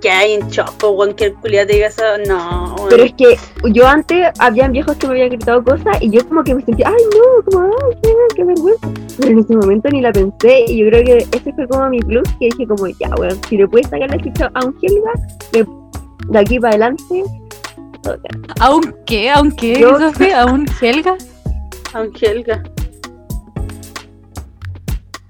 que 0.00 0.10
hay 0.10 0.34
en 0.34 0.48
choco, 0.48 0.90
weón, 0.90 1.14
que 1.14 1.24
el 1.26 1.34
culiado 1.34 1.66
te 1.66 1.72
diga 1.74 1.88
eso, 1.88 2.02
no, 2.26 2.74
weón. 2.76 2.88
Pero 2.88 3.02
es 3.02 3.12
que 3.14 3.36
yo 3.72 3.86
antes, 3.86 4.28
habían 4.38 4.70
viejos 4.72 4.96
que 4.96 5.06
me 5.08 5.14
habían 5.14 5.30
gritado 5.30 5.62
cosas, 5.64 6.00
y 6.00 6.10
yo 6.10 6.26
como 6.28 6.44
que 6.44 6.54
me 6.54 6.62
sentía, 6.62 6.88
ay 6.88 7.02
no, 7.14 7.44
como, 7.44 7.64
ay, 7.66 7.96
qué, 8.02 8.10
qué 8.36 8.44
vergüenza. 8.44 8.88
Pero 9.18 9.30
en 9.30 9.38
ese 9.40 9.56
momento 9.56 9.88
ni 9.90 10.00
la 10.00 10.12
pensé, 10.12 10.64
y 10.68 10.78
yo 10.78 10.86
creo 10.88 11.04
que 11.04 11.16
ese 11.36 11.52
fue 11.52 11.66
como 11.68 11.88
mi 11.90 11.98
plus, 12.00 12.28
que 12.38 12.46
dije 12.46 12.66
como, 12.68 12.86
ya, 12.86 13.10
weón, 13.18 13.40
si 13.48 13.56
le 13.56 13.66
puedes 13.66 13.88
sacar 13.88 14.08
la 14.08 14.18
chucha 14.18 14.50
a 14.54 14.64
un 14.64 14.76
Helga, 14.80 15.12
me- 15.52 15.66
de 16.32 16.38
aquí 16.38 16.60
para 16.60 16.70
adelante, 16.74 17.24
todo 18.02 18.16
bien. 18.18 18.46
¿Aún 18.60 18.94
qué? 19.06 19.30
¿Aún 19.30 19.50
qué, 19.52 19.80
Yo- 19.80 19.98
Sofía? 19.98 20.42
¿Aún 20.42 20.66
Helga? 20.80 21.16
Angelga. 21.94 22.62
a 22.62 22.87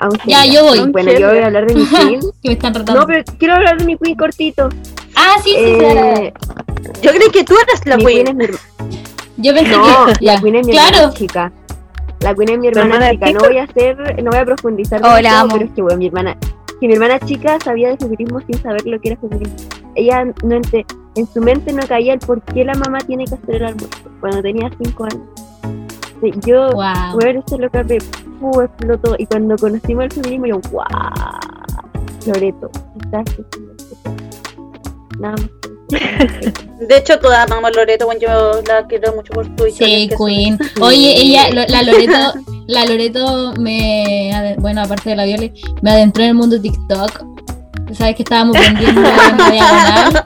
un 0.07 0.19
Ya, 0.27 0.45
yo 0.47 0.63
voy. 0.65 0.79
Bueno, 0.91 1.13
yo 1.13 1.29
voy 1.29 1.39
a 1.39 1.47
hablar 1.47 1.67
de 1.67 1.75
mi 1.75 1.87
queen. 1.89 2.21
Que 2.43 2.49
me 2.51 2.53
están 2.53 2.75
retando. 2.75 3.01
No, 3.01 3.07
pero 3.07 3.25
quiero 3.39 3.55
hablar 3.55 3.79
de 3.79 3.85
mi 3.85 3.97
queen 3.97 4.17
cortito. 4.17 4.69
Ah, 5.17 5.35
sí, 5.43 5.51
sí, 5.51 5.65
sí. 5.65 5.85
Eh, 5.85 6.33
Yo 7.03 7.11
creí 7.11 7.31
que 7.31 7.43
tú 7.45 7.55
eras 7.55 7.85
la 7.87 7.97
mi 7.97 8.05
queen. 8.05 8.25
queen 8.27 8.41
es 8.43 8.51
mi. 8.51 8.57
Yo 9.39 9.55
pensé 9.55 9.71
No, 9.77 10.07
que. 10.07 10.13
la 10.25 10.35
ya. 10.35 10.41
queen 10.41 10.55
es 10.57 10.67
mi 10.67 10.73
Claro. 10.73 10.97
hermana 10.97 11.15
chica. 11.15 11.53
La 12.21 12.35
queen 12.35 12.49
es 12.51 12.59
mi 12.59 12.69
hermana, 12.69 12.95
hermana 13.09 13.11
chica. 13.13 13.33
No 13.33 13.41
voy 13.41 13.59
a 13.59 13.65
hacer, 13.65 14.23
no 14.23 14.31
voy 14.31 14.41
a 14.41 14.45
profundizar 14.45 15.01
Oh, 15.01 15.07
la 15.09 15.17
demasiado, 15.17 15.41
amo. 15.45 15.53
pero 15.55 15.65
es 15.65 15.71
que 15.73 15.83
bueno, 15.83 15.99
mi 15.99 16.07
hermana, 16.07 16.37
que 16.81 16.87
mi 16.89 16.95
hermana 16.95 17.19
chica 17.21 17.59
sabía 17.65 17.89
de 17.89 17.97
feminismo 17.97 18.41
sin 18.41 18.63
saber 18.63 18.87
lo 18.87 19.01
que 19.01 19.09
era 19.11 19.21
feminismo. 19.21 19.57
Ella 19.95 20.25
no 20.25 20.57
ente- 20.57 20.87
en 21.17 21.27
su 21.33 21.41
mente 21.41 21.73
no 21.73 21.85
caía 21.89 22.13
el 22.15 22.21
por 22.21 22.41
qué 22.43 22.65
la 22.65 22.75
mamá 22.75 22.99
tiene 23.01 23.25
que 23.25 23.35
hacer 23.35 23.57
el 23.57 23.65
almuerzo 23.67 23.99
cuando 24.21 24.43
tenía 24.43 24.71
cinco 24.83 25.05
años. 25.05 25.23
Sí, 26.23 26.33
Yo, 26.47 26.71
Wow. 26.73 27.15
bueno, 27.21 27.43
eso 27.47 27.59
lo 27.59 27.71
que 27.71 27.85
me 27.85 28.01
fu, 28.41 28.61
explotó. 28.61 29.15
Y 29.19 29.27
cuando 29.27 29.57
conocimos 29.57 30.05
el 30.05 30.13
feminismo, 30.13 30.47
yo, 30.47 30.61
wow, 30.73 30.85
Loreto, 32.27 32.71
estás 33.05 33.25
haciendo 33.29 33.73
esto". 33.77 33.97
Nada 35.19 35.35
más. 35.37 35.51
De 36.89 36.97
hecho, 36.97 37.19
toda 37.19 37.45
amamos 37.45 37.71
a 37.71 37.75
Loreto, 37.75 38.07
weón, 38.07 38.21
yo 38.21 38.61
la 38.69 38.87
quiero 38.87 39.15
mucho 39.15 39.33
por 39.33 39.47
tu 39.57 39.67
historia. 39.67 39.97
Sí, 39.99 40.09
que 40.09 40.17
Queen. 40.17 40.59
Oye, 40.81 41.15
ella, 41.17 41.51
lo- 41.51 41.67
la 41.67 41.83
Loreto, 41.83 42.35
la 42.67 42.85
Loreto 42.85 43.55
me, 43.59 44.57
bueno, 44.59 44.83
aparte 44.83 45.11
de 45.11 45.17
la 45.17 45.25
Viole, 45.25 45.53
me 45.83 45.91
adentró 45.93 46.23
en 46.25 46.31
el 46.31 46.35
mundo 46.35 46.61
TikTok. 46.61 47.25
Sabes 47.95 48.17
que 48.17 48.23
estábamos 48.23 48.57
vendiendo 48.59 49.01
en 49.01 49.39
la 49.39 49.51
diagonal. 49.51 50.25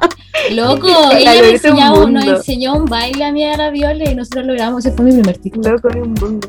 Loco, 0.51 0.89
La 1.13 1.19
ella 1.19 1.31
me 1.31 1.37
Loreto 1.37 1.55
es 1.55 1.65
un 1.65 1.71
enseñaba, 1.71 2.11
nos 2.11 2.25
enseñó 2.25 2.75
un 2.75 2.85
baile 2.87 3.25
a 3.25 3.33
mí 3.33 3.45
a 3.45 3.57
la 3.57 3.71
Viole 3.71 4.11
y 4.11 4.15
nosotros 4.15 4.47
lo 4.47 4.53
grabamos. 4.55 4.85
Ese 4.85 4.97
fue 4.97 5.05
mi 5.07 5.13
primer 5.13 5.39
TikTok. 5.39 5.67
Loco 5.67 5.89
es 5.89 5.97
un 5.97 6.15
mundo. 6.15 6.49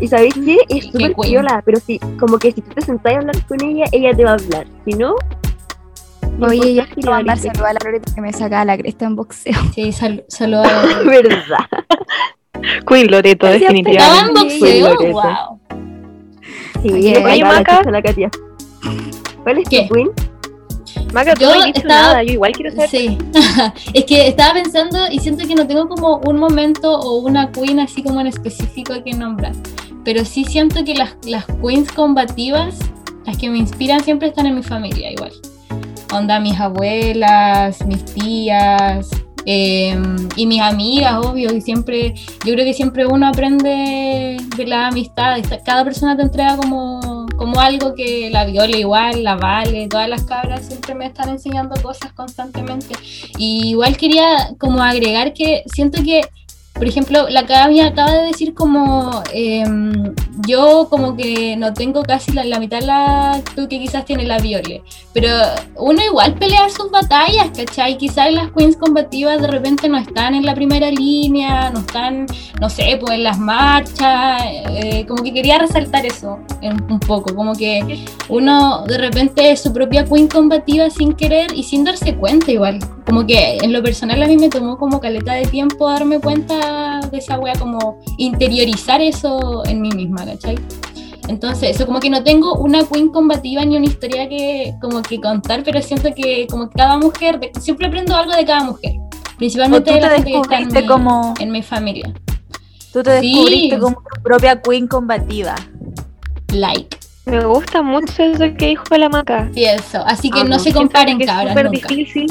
¿Y 0.00 0.06
sabéis 0.08 0.34
qué? 0.34 0.56
Es 0.68 0.84
Qué 0.86 0.92
súper 0.92 1.14
viola, 1.28 1.62
pero 1.64 1.78
sí, 1.84 1.98
como 2.20 2.38
que 2.38 2.52
si 2.52 2.60
tú 2.62 2.70
te 2.74 2.82
sentás 2.82 3.14
a 3.14 3.16
hablar 3.18 3.46
con 3.46 3.62
ella, 3.64 3.84
ella 3.92 4.14
te 4.14 4.24
va 4.24 4.30
a 4.30 4.34
hablar. 4.34 4.66
Si 4.84 4.92
no, 4.92 5.14
Oye, 6.40 6.84
si 6.88 6.94
quiero 6.94 7.10
mandar 7.10 7.36
saludos 7.36 7.62
a 7.66 7.72
la 7.72 7.78
Loreto 7.84 8.12
que 8.14 8.20
me 8.20 8.32
saca 8.32 8.64
la 8.64 8.78
cresta 8.78 9.06
en 9.06 9.16
boxeo. 9.16 9.54
Sí, 9.74 9.90
sal, 9.92 10.24
saludos 10.28 10.68
a 10.68 11.00
verdad. 11.02 11.58
Queen 12.86 13.10
Loreto, 13.10 13.46
¿Estaba 13.48 13.54
en 13.54 13.60
definitivamente. 13.60 14.40
boxeo? 14.40 15.12
Wow. 15.12 15.60
Sí, 16.82 16.92
Oye, 16.92 17.24
oye, 17.24 17.38
la 17.38 17.44
Maca. 17.46 17.82
la 17.90 18.02
Katia. 18.02 18.30
¿Cuál 19.42 19.58
es 19.58 19.68
¿Qué? 19.68 19.86
tu 19.88 19.94
queen? 19.94 20.10
Maca, 21.12 21.34
tú 21.34 21.42
Yo 21.42 21.54
no 21.54 21.64
estaba- 21.64 21.88
nada, 21.88 22.22
yo 22.22 22.32
igual 22.34 22.52
quiero 22.52 22.70
saber. 22.72 22.88
Sí, 22.90 23.18
es 23.94 24.04
que 24.04 24.28
estaba 24.28 24.54
pensando 24.54 24.98
y 25.10 25.18
siento 25.18 25.46
que 25.46 25.54
no 25.54 25.66
tengo 25.66 25.88
como 25.88 26.18
un 26.26 26.38
momento 26.38 26.98
o 26.98 27.18
una 27.18 27.50
queen 27.50 27.80
así 27.80 28.02
como 28.02 28.20
en 28.20 28.26
específico 28.26 28.94
que 29.04 29.12
nombrar, 29.14 29.52
pero 30.04 30.24
sí 30.24 30.44
siento 30.44 30.84
que 30.84 30.94
las, 30.94 31.14
las 31.26 31.46
queens 31.62 31.90
combativas, 31.92 32.76
las 33.26 33.36
que 33.38 33.48
me 33.48 33.58
inspiran 33.58 34.02
siempre 34.04 34.28
están 34.28 34.46
en 34.46 34.54
mi 34.56 34.62
familia 34.62 35.10
igual. 35.10 35.32
Onda 36.12 36.40
mis 36.40 36.58
abuelas, 36.58 37.84
mis 37.86 38.04
tías 38.04 39.08
eh, 39.44 39.98
y 40.36 40.46
mis 40.46 40.60
amigas, 40.60 41.24
obvio, 41.24 41.54
y 41.54 41.60
siempre, 41.60 42.14
yo 42.44 42.52
creo 42.54 42.64
que 42.64 42.72
siempre 42.74 43.06
uno 43.06 43.28
aprende 43.28 44.36
de 44.56 44.66
la 44.66 44.88
amistad, 44.88 45.38
cada 45.64 45.84
persona 45.84 46.16
te 46.16 46.22
entrega 46.22 46.56
como, 46.56 47.17
como 47.38 47.60
algo 47.60 47.94
que 47.94 48.28
la 48.30 48.44
viola 48.44 48.76
igual, 48.76 49.22
la 49.22 49.36
vale, 49.36 49.86
todas 49.88 50.08
las 50.08 50.24
cabras 50.24 50.66
siempre 50.66 50.94
me 50.94 51.06
están 51.06 51.28
enseñando 51.28 51.80
cosas 51.80 52.12
constantemente. 52.12 52.94
Y 53.38 53.70
igual 53.70 53.96
quería 53.96 54.50
como 54.58 54.82
agregar 54.82 55.32
que 55.32 55.62
siento 55.72 56.02
que, 56.02 56.22
por 56.78 56.86
ejemplo, 56.86 57.28
la 57.28 57.40
academia 57.40 57.88
acaba 57.88 58.12
de 58.12 58.26
decir 58.28 58.54
como 58.54 59.22
em, 59.32 60.14
yo 60.46 60.86
como 60.88 61.16
que 61.16 61.56
no 61.56 61.74
tengo 61.74 62.02
casi 62.04 62.32
la, 62.32 62.44
la 62.44 62.60
mitad 62.60 62.80
la 62.82 63.32
actitud 63.32 63.66
que 63.68 63.80
quizás 63.80 64.04
tiene 64.04 64.24
la 64.24 64.38
Viole, 64.38 64.82
pero 65.12 65.28
uno 65.76 66.00
igual 66.04 66.34
pelea 66.34 66.68
sus 66.70 66.90
batallas, 66.90 67.50
¿cachai? 67.56 67.98
Quizás 67.98 68.32
las 68.32 68.52
queens 68.52 68.76
combativas 68.76 69.42
de 69.42 69.48
repente 69.48 69.88
no 69.88 69.98
están 69.98 70.34
en 70.34 70.46
la 70.46 70.54
primera 70.54 70.90
línea, 70.90 71.70
no 71.70 71.80
están, 71.80 72.26
no 72.60 72.70
sé, 72.70 72.96
pues 73.00 73.14
en 73.14 73.24
las 73.24 73.38
marchas, 73.38 74.40
eh, 74.70 75.04
como 75.06 75.24
que 75.24 75.32
quería 75.32 75.58
resaltar 75.58 76.06
eso 76.06 76.38
un 76.62 77.00
poco, 77.00 77.34
como 77.34 77.54
que 77.54 78.04
uno 78.28 78.84
de 78.86 78.98
repente 78.98 79.50
es 79.50 79.60
su 79.60 79.72
propia 79.72 80.04
queen 80.04 80.28
combativa 80.28 80.88
sin 80.90 81.12
querer 81.12 81.50
y 81.54 81.64
sin 81.64 81.82
darse 81.82 82.14
cuenta 82.14 82.52
igual. 82.52 82.78
Como 83.04 83.26
que 83.26 83.56
en 83.62 83.72
lo 83.72 83.82
personal 83.82 84.22
a 84.22 84.26
mí 84.26 84.36
me 84.36 84.50
tomó 84.50 84.76
como 84.76 85.00
caleta 85.00 85.32
de 85.32 85.46
tiempo 85.46 85.88
darme 85.88 86.20
cuenta 86.20 86.67
de 87.10 87.18
esa 87.18 87.38
wea, 87.38 87.54
como 87.58 87.98
interiorizar 88.18 89.00
eso 89.00 89.62
en 89.66 89.80
mí 89.80 89.90
misma, 89.90 90.24
¿cachai? 90.24 90.56
Entonces, 91.28 91.76
eso 91.76 91.84
como 91.86 92.00
que 92.00 92.08
no 92.08 92.22
tengo 92.24 92.54
una 92.54 92.84
queen 92.84 93.08
combativa 93.10 93.62
ni 93.64 93.76
una 93.76 93.86
historia 93.86 94.28
que 94.28 94.74
como 94.80 95.02
que 95.02 95.20
contar, 95.20 95.62
pero 95.62 95.80
siento 95.82 96.08
que 96.14 96.46
como 96.50 96.70
que 96.70 96.76
cada 96.76 96.96
mujer, 96.98 97.38
de- 97.38 97.52
siempre 97.60 97.86
aprendo 97.88 98.14
algo 98.16 98.32
de 98.34 98.44
cada 98.46 98.64
mujer. 98.64 98.94
Principalmente 99.36 99.92
de 99.92 100.00
la 100.00 100.08
te 100.08 100.14
gente 100.16 100.32
que 100.32 100.40
está 100.40 100.58
en 100.58 100.68
mi, 100.72 100.86
como- 100.86 101.34
en 101.38 101.50
mi 101.52 101.62
familia. 101.62 102.12
Tú 102.92 103.02
te 103.02 103.20
Sí. 103.20 103.26
descubriste 103.34 103.78
como 103.78 103.96
tu 103.96 104.22
propia 104.22 104.60
queen 104.62 104.86
combativa. 104.88 105.54
Like. 106.52 106.96
Me 107.26 107.44
gusta 107.44 107.82
mucho 107.82 108.22
eso 108.22 108.44
que 108.56 108.68
dijo 108.68 108.84
la 108.96 109.10
Maca. 109.10 109.50
Y 109.54 109.64
eso. 109.64 110.02
Así 110.06 110.30
que 110.30 110.40
Amo. 110.40 110.48
no 110.48 110.58
se 110.58 110.72
comparen 110.72 111.18
que 111.18 111.24
es 111.24 111.30
cabras 111.30 111.50
súper 111.52 111.66
nunca. 111.70 111.88
difícil. 111.88 112.26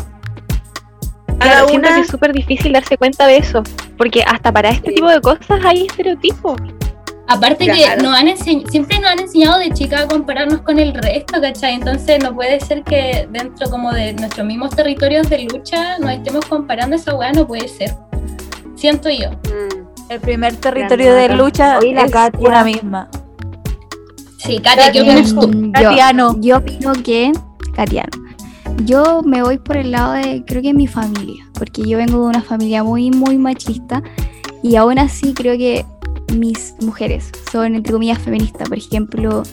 Cada 1.40 1.52
Claro, 1.52 1.68
siento 1.70 1.88
que 1.88 1.94
una- 1.94 2.02
es 2.02 2.08
súper 2.08 2.34
difícil 2.34 2.74
darse 2.74 2.98
cuenta 2.98 3.28
de 3.28 3.38
eso. 3.38 3.64
Porque 3.98 4.24
hasta 4.24 4.52
para 4.52 4.70
este 4.70 4.90
Sí. 4.90 4.96
tipo 4.96 5.08
de 5.08 5.22
cosas 5.22 5.64
hay 5.64 5.86
estereotipos. 5.88 6.56
Aparte 7.30 7.66
Claro. 7.66 7.98
que 7.98 8.04
nos 8.04 8.16
han 8.16 8.38
siempre 8.72 9.00
nos 9.00 9.12
han 9.12 9.20
enseñado 9.20 9.60
de 9.60 9.70
chica 9.72 10.02
a 10.04 10.08
compararnos 10.08 10.62
con 10.62 10.80
el 10.80 10.94
resto, 10.94 11.42
¿cachai? 11.42 11.74
Entonces 11.74 12.24
no 12.24 12.34
puede 12.34 12.60
ser 12.62 12.84
que 12.84 13.28
dentro 13.32 13.70
como 13.70 13.92
de 13.92 14.14
nuestros 14.14 14.48
mismos 14.48 14.70
territorios 14.74 15.30
de 15.30 15.40
lucha 15.44 16.00
nos 16.00 16.12
estemos 16.12 16.46
comparando 16.46 16.96
esa 16.96 17.14
weá, 17.16 17.34
no 17.34 17.46
puede 17.46 17.68
ser. 17.68 17.94
Siento 18.76 19.10
yo. 19.10 19.32
Mm. 19.32 19.88
El 20.10 20.20
primer 20.22 20.56
territorio 20.56 21.14
de 21.16 21.30
lucha 21.30 21.80
Oye, 21.80 21.94
la 21.94 22.04
es 22.04 22.12
Katia. 22.14 22.48
una 22.48 22.64
misma. 22.64 23.10
Sí, 24.38 24.60
Katia, 24.60 24.92
¿qué 24.94 25.02
opinas 25.02 25.34
tú? 25.36 25.48
Mm, 25.50 25.66
yo, 25.66 25.90
Katiano. 25.90 26.36
yo 26.40 26.58
opino 26.58 26.94
que, 27.04 27.34
Katiano, 27.76 28.10
yo 28.86 29.22
me 29.24 29.42
voy 29.42 29.58
por 29.58 29.78
el 29.78 29.92
lado 29.92 30.14
de, 30.14 30.44
creo 30.46 30.62
que 30.62 30.74
mi 30.74 30.88
familia, 30.88 31.48
porque 31.54 31.84
yo 31.84 31.98
vengo 31.98 32.22
de 32.22 32.28
una 32.28 32.42
familia 32.42 32.84
muy, 32.84 33.12
muy 33.12 33.38
machista 33.38 34.02
y 34.64 34.76
aún 34.76 35.00
así 35.00 35.34
creo 35.34 35.58
que 35.58 35.86
mis 36.36 36.76
mujeres 36.82 37.32
son, 37.52 37.76
entre 37.76 37.94
comillas, 37.94 38.20
feministas. 38.20 38.68
Por 38.68 38.78
ejemplo, 38.78 39.44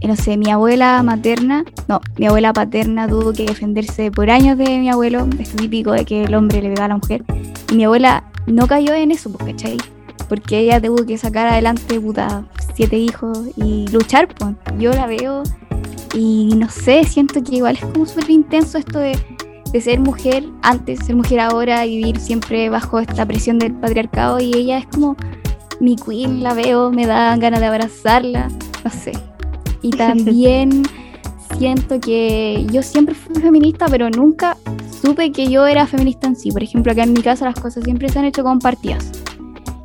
eh, 0.00 0.08
no 0.08 0.16
sé, 0.16 0.36
mi 0.36 0.50
abuela 0.50 1.02
materna, 1.02 1.64
no, 1.88 2.00
mi 2.18 2.26
abuela 2.26 2.52
paterna 2.52 3.08
tuvo 3.08 3.32
que 3.32 3.46
defenderse 3.46 4.10
por 4.10 4.30
años 4.30 4.58
de 4.58 4.78
mi 4.78 4.90
abuelo, 4.90 5.26
es 5.38 5.50
típico 5.50 5.92
de 5.92 6.04
que 6.04 6.24
el 6.24 6.34
hombre 6.34 6.62
le 6.62 6.70
pega 6.70 6.84
a 6.84 6.88
la 6.88 6.96
mujer, 6.96 7.24
y 7.72 7.76
mi 7.76 7.84
abuela 7.84 8.24
no 8.46 8.66
cayó 8.66 8.94
en 8.94 9.10
eso, 9.10 9.30
pues, 9.30 9.52
¿cachai? 9.52 9.78
Porque 10.28 10.58
ella 10.58 10.80
tuvo 10.80 11.06
que 11.06 11.18
sacar 11.18 11.46
adelante, 11.46 12.00
puta, 12.00 12.44
siete 12.74 12.98
hijos 12.98 13.38
y 13.56 13.86
luchar, 13.88 14.28
pues. 14.28 14.54
Yo 14.78 14.92
la 14.92 15.06
veo 15.06 15.42
y 16.16 16.46
no 16.56 16.68
sé, 16.70 17.04
siento 17.04 17.42
que 17.42 17.56
igual 17.56 17.76
es 17.76 17.84
como 17.84 18.06
súper 18.06 18.30
intenso 18.30 18.78
esto 18.78 18.98
de, 18.98 19.18
de 19.70 19.80
ser 19.80 20.00
mujer 20.00 20.48
antes, 20.62 21.00
ser 21.04 21.14
mujer 21.14 21.40
ahora 21.40 21.84
vivir 21.84 22.18
siempre 22.18 22.70
bajo 22.70 22.98
esta 23.00 23.26
presión 23.26 23.58
del 23.58 23.74
patriarcado 23.74 24.40
y 24.40 24.54
ella 24.54 24.78
es 24.78 24.86
como 24.86 25.16
mi 25.78 25.96
queen, 25.96 26.42
la 26.42 26.54
veo, 26.54 26.90
me 26.90 27.06
dan 27.06 27.38
ganas 27.38 27.60
de 27.60 27.66
abrazarla, 27.66 28.48
no 28.82 28.90
sé. 28.90 29.12
Y 29.82 29.90
también 29.96 30.84
siento 31.58 32.00
que 32.00 32.66
yo 32.72 32.82
siempre 32.82 33.14
fui 33.14 33.34
feminista, 33.34 33.86
pero 33.90 34.08
nunca 34.08 34.56
supe 35.02 35.30
que 35.32 35.48
yo 35.48 35.66
era 35.66 35.86
feminista 35.86 36.26
en 36.28 36.36
sí. 36.36 36.50
Por 36.50 36.62
ejemplo, 36.62 36.92
acá 36.92 37.02
en 37.02 37.12
mi 37.12 37.20
casa 37.20 37.44
las 37.44 37.60
cosas 37.60 37.84
siempre 37.84 38.08
se 38.08 38.18
han 38.18 38.24
hecho 38.24 38.42
compartidas. 38.42 39.12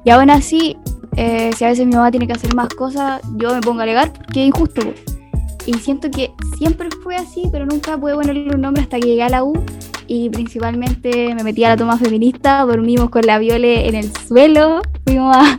Y 0.06 0.12
aún 0.12 0.30
así, 0.30 0.78
eh, 1.18 1.52
si 1.58 1.66
a 1.66 1.68
veces 1.68 1.86
mi 1.86 1.94
mamá 1.94 2.10
tiene 2.10 2.26
que 2.26 2.34
hacer 2.34 2.56
más 2.56 2.70
cosas, 2.70 3.22
yo 3.36 3.54
me 3.54 3.60
pongo 3.60 3.82
a 3.82 3.84
alegar 3.84 4.14
porque 4.14 4.44
es 4.44 4.48
injusto. 4.48 4.82
po. 4.82 5.21
Y 5.66 5.74
siento 5.76 6.10
que 6.10 6.32
siempre 6.58 6.90
fue 7.04 7.16
así, 7.16 7.44
pero 7.52 7.66
nunca 7.66 7.98
pude 7.98 8.16
ponerle 8.16 8.54
un 8.56 8.62
nombre 8.62 8.82
hasta 8.84 9.00
que 9.00 9.08
llegué 9.08 9.24
a 9.24 9.30
la 9.30 9.44
U. 9.44 9.54
Y 10.08 10.30
principalmente 10.30 11.34
me 11.36 11.44
metí 11.44 11.64
a 11.64 11.70
la 11.70 11.78
toma 11.78 11.98
feminista, 11.98 12.62
dormimos 12.66 13.10
con 13.10 13.22
la 13.26 13.40
viole 13.40 13.88
en 13.88 13.96
el 13.96 14.12
suelo, 14.28 14.82
fuimos 15.06 15.38
a... 15.38 15.58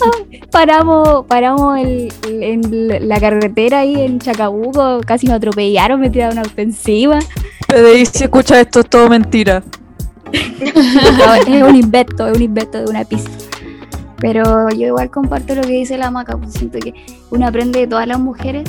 paramos 0.52 1.26
paramos 1.26 1.78
el- 1.78 2.12
el- 2.28 2.42
en 2.44 3.08
la 3.08 3.18
carretera 3.18 3.80
ahí 3.80 4.00
en 4.00 4.20
Chacabuco, 4.20 5.00
casi 5.04 5.26
me 5.26 5.32
atropellaron, 5.32 6.00
me 6.00 6.10
tiraron 6.10 6.38
una 6.38 6.46
encima. 6.56 7.18
PDI, 7.66 8.06
si 8.06 8.24
escucha 8.24 8.60
esto, 8.60 8.80
es 8.80 8.88
todo 8.88 9.08
mentira. 9.08 9.62
No, 11.18 11.34
es 11.34 11.62
un 11.62 11.74
invento, 11.74 12.26
es 12.28 12.36
un 12.36 12.42
invento 12.42 12.78
de 12.78 12.84
una 12.84 13.04
pista. 13.04 13.30
Pero 14.18 14.68
yo 14.70 14.86
igual 14.88 15.10
comparto 15.10 15.54
lo 15.54 15.62
que 15.62 15.68
dice 15.72 15.96
la 15.96 16.10
maca, 16.10 16.36
pues 16.36 16.52
siento 16.52 16.78
que 16.78 16.92
uno 17.30 17.46
aprende 17.46 17.80
de 17.80 17.86
todas 17.86 18.06
las 18.06 18.18
mujeres 18.20 18.64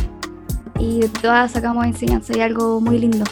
y 0.79 1.01
de 1.01 1.09
todas 1.09 1.51
sacamos 1.51 1.85
enseñanza 1.85 2.35
y 2.35 2.41
algo 2.41 2.79
muy 2.81 2.99
lindo. 2.99 3.25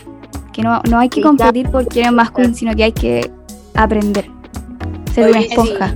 Que 0.53 0.61
no, 0.61 0.81
no 0.89 0.99
hay 0.99 1.09
que 1.09 1.21
competir 1.21 1.69
por 1.69 1.87
quién 1.87 2.07
es 2.07 2.11
más 2.11 2.31
queen, 2.31 2.53
sino 2.53 2.75
que 2.75 2.83
hay 2.83 2.91
que 2.91 3.31
aprender. 3.73 4.29
Ser 5.13 5.29
una 5.29 5.39
Oye, 5.39 5.47
sí. 5.47 5.53
esponja. 5.53 5.95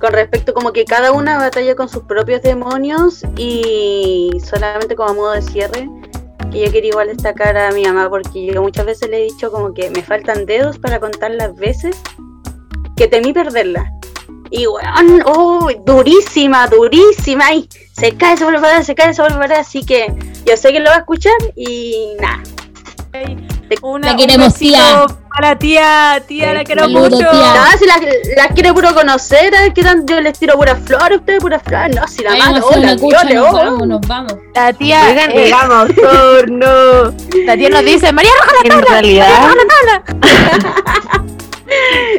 Con 0.00 0.12
respecto 0.12 0.54
como 0.54 0.72
que 0.72 0.84
cada 0.84 1.12
una 1.12 1.38
batalla 1.38 1.74
con 1.74 1.88
sus 1.88 2.02
propios 2.02 2.42
demonios 2.42 3.24
y 3.36 4.30
solamente 4.44 4.94
como 4.96 5.10
a 5.10 5.14
modo 5.14 5.32
de 5.32 5.42
cierre, 5.42 5.88
que 6.50 6.64
yo 6.64 6.72
quería 6.72 6.90
igual 6.90 7.08
destacar 7.08 7.56
a 7.56 7.72
mi 7.72 7.84
mamá 7.84 8.08
porque 8.08 8.46
yo 8.46 8.62
muchas 8.62 8.86
veces 8.86 9.10
le 9.10 9.18
he 9.18 9.24
dicho 9.24 9.50
como 9.50 9.72
que 9.72 9.90
me 9.90 10.02
faltan 10.02 10.46
dedos 10.46 10.78
para 10.78 11.00
contar 11.00 11.32
las 11.32 11.54
veces 11.56 11.96
que 12.96 13.08
temí 13.08 13.32
perderla. 13.32 13.92
Y 14.50 14.66
weón, 14.66 15.22
oh, 15.26 15.70
durísima, 15.84 16.66
durísima, 16.68 17.52
y 17.52 17.68
se 17.92 18.16
cae, 18.16 18.36
se 18.36 18.44
vuelve 18.44 18.58
a 18.58 18.62
parar, 18.62 18.84
se 18.84 18.94
cae, 18.94 19.14
se 19.14 19.22
vuelve 19.22 19.36
a 19.36 19.40
parar, 19.40 19.60
así 19.60 19.84
que 19.84 20.12
yo 20.46 20.56
sé 20.56 20.72
que 20.72 20.80
lo 20.80 20.90
va 20.90 20.96
a 20.96 20.98
escuchar 20.98 21.34
y 21.56 22.14
nada. 22.20 22.42
Una, 23.82 24.08
La 24.12 24.16
queremos, 24.16 24.54
tía. 24.54 25.06
Para 25.34 25.56
tía, 25.58 26.22
tía, 26.26 26.52
la 26.54 26.64
quiero 26.64 26.88
mucho. 26.88 27.16
tía. 27.16 27.26
No, 27.28 27.78
si 27.78 27.86
las 27.86 28.00
las 28.36 28.48
quiere 28.54 28.72
puro 28.72 28.94
conocer, 28.94 29.54
a 29.54 29.62
ver 29.62 29.72
qué 29.72 29.82
tan 29.82 30.06
yo 30.06 30.20
les 30.20 30.38
tiro 30.38 30.54
puras 30.54 30.78
flores, 30.84 31.18
ustedes 31.18 31.40
puras 31.40 31.62
flores, 31.62 31.96
no, 31.96 32.06
si 32.06 32.22
la 32.22 32.32
Ay, 32.32 32.38
mano, 32.38 32.52
vamos 32.52 32.64
a 32.64 32.68
hacer 32.68 32.78
hola, 32.78 32.92
una 32.92 33.00
cucha, 33.00 33.24
nos 33.24 33.48
oh. 33.48 33.52
vamos, 33.52 33.88
nos 33.88 34.00
vamos. 34.06 34.34
La 34.54 34.72
tía, 34.72 35.08
Oigan, 35.08 35.30
eh, 35.32 35.50
la 37.46 37.56
tía 37.56 37.68
nos 37.70 37.84
dice, 37.84 38.12
María 38.12 38.30
Roja, 38.40 38.54
En 38.64 38.82
realidad, 38.82 39.50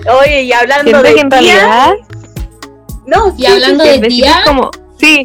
Oye, 0.22 0.44
y 0.44 0.52
hablando 0.52 1.02
de 1.02 1.14
que 1.14 1.22
en 1.22 1.30
tía, 1.30 1.40
realidad 1.40 1.94
no, 3.08 3.34
Y 3.38 3.42
sí, 3.42 3.46
hablando 3.48 3.84
sí, 3.84 4.00
de 4.00 4.08
tía, 4.08 4.40
es 4.40 4.46
como, 4.48 4.72
sí, 5.00 5.24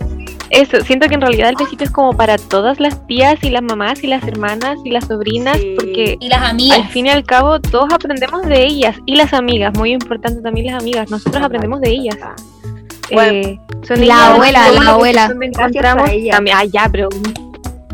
eso, 0.50 0.80
siento 0.82 1.06
que 1.08 1.14
en 1.14 1.20
realidad 1.20 1.50
el 1.50 1.56
besito 1.56 1.84
es 1.84 1.90
como 1.90 2.12
para 2.12 2.36
todas 2.36 2.80
las 2.80 3.06
tías 3.06 3.42
y 3.42 3.50
las 3.50 3.62
mamás 3.62 4.02
y 4.02 4.08
las 4.08 4.22
hermanas 4.24 4.78
y 4.84 4.90
las 4.90 5.04
sobrinas, 5.06 5.58
Sí. 5.58 5.74
porque 5.76 6.16
y 6.18 6.28
las 6.28 6.42
amigas. 6.42 6.78
al 6.78 6.88
fin 6.88 7.06
y 7.06 7.10
al 7.10 7.24
cabo 7.24 7.60
todos 7.60 7.92
aprendemos 7.92 8.42
de 8.46 8.64
ellas 8.64 8.96
y 9.06 9.14
las 9.16 9.32
amigas, 9.32 9.72
muy 9.76 9.92
importante 9.92 10.40
también 10.42 10.66
las 10.66 10.82
amigas, 10.82 11.08
nosotros 11.10 11.42
aprendemos 11.42 11.80
de 11.80 11.90
ellas. 11.90 12.16
Bueno, 13.12 13.32
Eh, 13.48 13.58
son 13.86 14.06
la 14.06 14.34
abuela, 14.34 14.70
la 14.72 14.90
abuela. 14.92 15.32
encontramos 15.40 16.10
también, 16.30 16.56
ah, 16.56 16.64
ya, 16.64 16.88
pero 16.90 17.08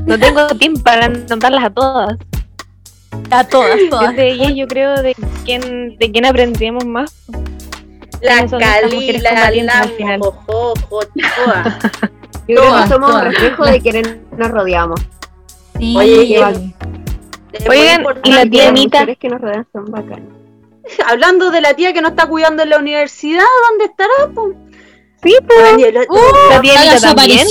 no 0.06 0.18
tengo 0.18 0.46
tiempo 0.58 0.82
para 0.82 1.08
nombrarlas 1.08 1.64
a 1.64 1.70
todas. 1.70 2.18
a 3.30 3.44
todas, 3.44 3.78
todas. 3.90 4.10
Es 4.10 4.16
de 4.16 4.30
ellas 4.30 4.52
yo 4.54 4.66
creo 4.66 5.02
de 5.02 5.14
quién, 5.44 5.96
de 5.98 6.10
quién 6.10 6.24
aprendemos 6.26 6.84
más. 6.86 7.14
La 8.20 8.32
¿Quiénes 8.34 8.50
son 8.50 8.60
estas 8.62 8.80
Cali, 8.80 8.94
mujeres 8.94 9.22
la 9.22 9.30
combatientes 9.30 9.74
al 9.74 9.80
Lamo, 9.82 9.96
final? 9.96 10.20
jojo, 10.20 10.74
jojoa. 10.88 11.78
Yo 12.48 12.54
creo 12.54 12.62
Todas, 12.62 12.82
que 12.84 12.88
somos 12.94 13.08
un 13.10 13.16
todas. 13.20 13.24
reflejo 13.34 13.64
de 13.66 13.80
quienes 13.80 14.16
nos 14.36 14.50
rodeamos. 14.50 15.00
Sí, 15.78 15.96
Oye, 15.96 16.18
Oigan, 17.68 18.04
y 18.24 18.32
la 18.32 18.44
tía 18.46 18.62
Las 18.64 18.68
Anita, 18.70 18.98
mujeres 18.98 19.18
que 19.18 19.28
nos 19.28 19.40
rodean 19.40 19.66
son 19.72 19.84
bacanas. 19.86 20.28
Hablando 21.08 21.50
de 21.50 21.60
la 21.60 21.74
tía 21.74 21.92
que 21.92 22.00
no 22.02 22.08
está 22.08 22.26
cuidando 22.26 22.62
en 22.62 22.70
la 22.70 22.78
universidad, 22.78 23.44
¿dónde 23.70 23.84
estará? 23.86 24.12
po? 24.34 24.50
sí, 25.22 25.34
pues, 25.46 25.82
el- 25.82 25.94
la 25.94 26.60
tía 26.60 26.80
Anita 26.80 27.14
también, 27.14 27.46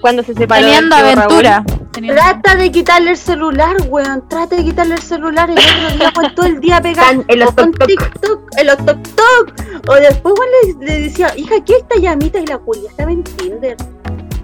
cuando 0.00 0.22
se 0.22 0.34
separó 0.34 0.66
Teniendo 0.66 0.94
aventura. 0.96 1.64
Teniendo- 1.94 2.20
Trata 2.20 2.56
de 2.56 2.70
quitarle 2.72 3.10
el 3.12 3.16
celular, 3.16 3.76
weón. 3.88 4.28
Trata 4.28 4.56
de 4.56 4.64
quitarle 4.64 4.94
el 4.96 5.02
celular. 5.02 5.48
El 5.50 5.58
otro 5.58 5.96
día, 5.98 6.12
weón, 6.16 6.34
todo 6.34 6.46
el 6.46 6.60
día 6.60 6.78
Están 6.84 7.24
en 7.28 7.38
los 7.38 7.54
toc-toc. 7.54 7.86
TikTok, 7.86 8.58
en 8.58 8.66
los 8.66 8.76
tok 8.78 8.98
tok. 9.14 9.88
O 9.88 9.94
después, 9.94 10.34
weón, 10.38 10.80
le, 10.80 10.86
le 10.86 11.00
decía, 11.02 11.32
hija, 11.36 11.54
¿qué 11.64 11.74
esta 11.76 11.96
llamita? 12.00 12.38
Y 12.40 12.46
la 12.46 12.56
Julia 12.58 12.90
estaba 12.90 13.12
en 13.12 13.22
Tinder. 13.22 13.76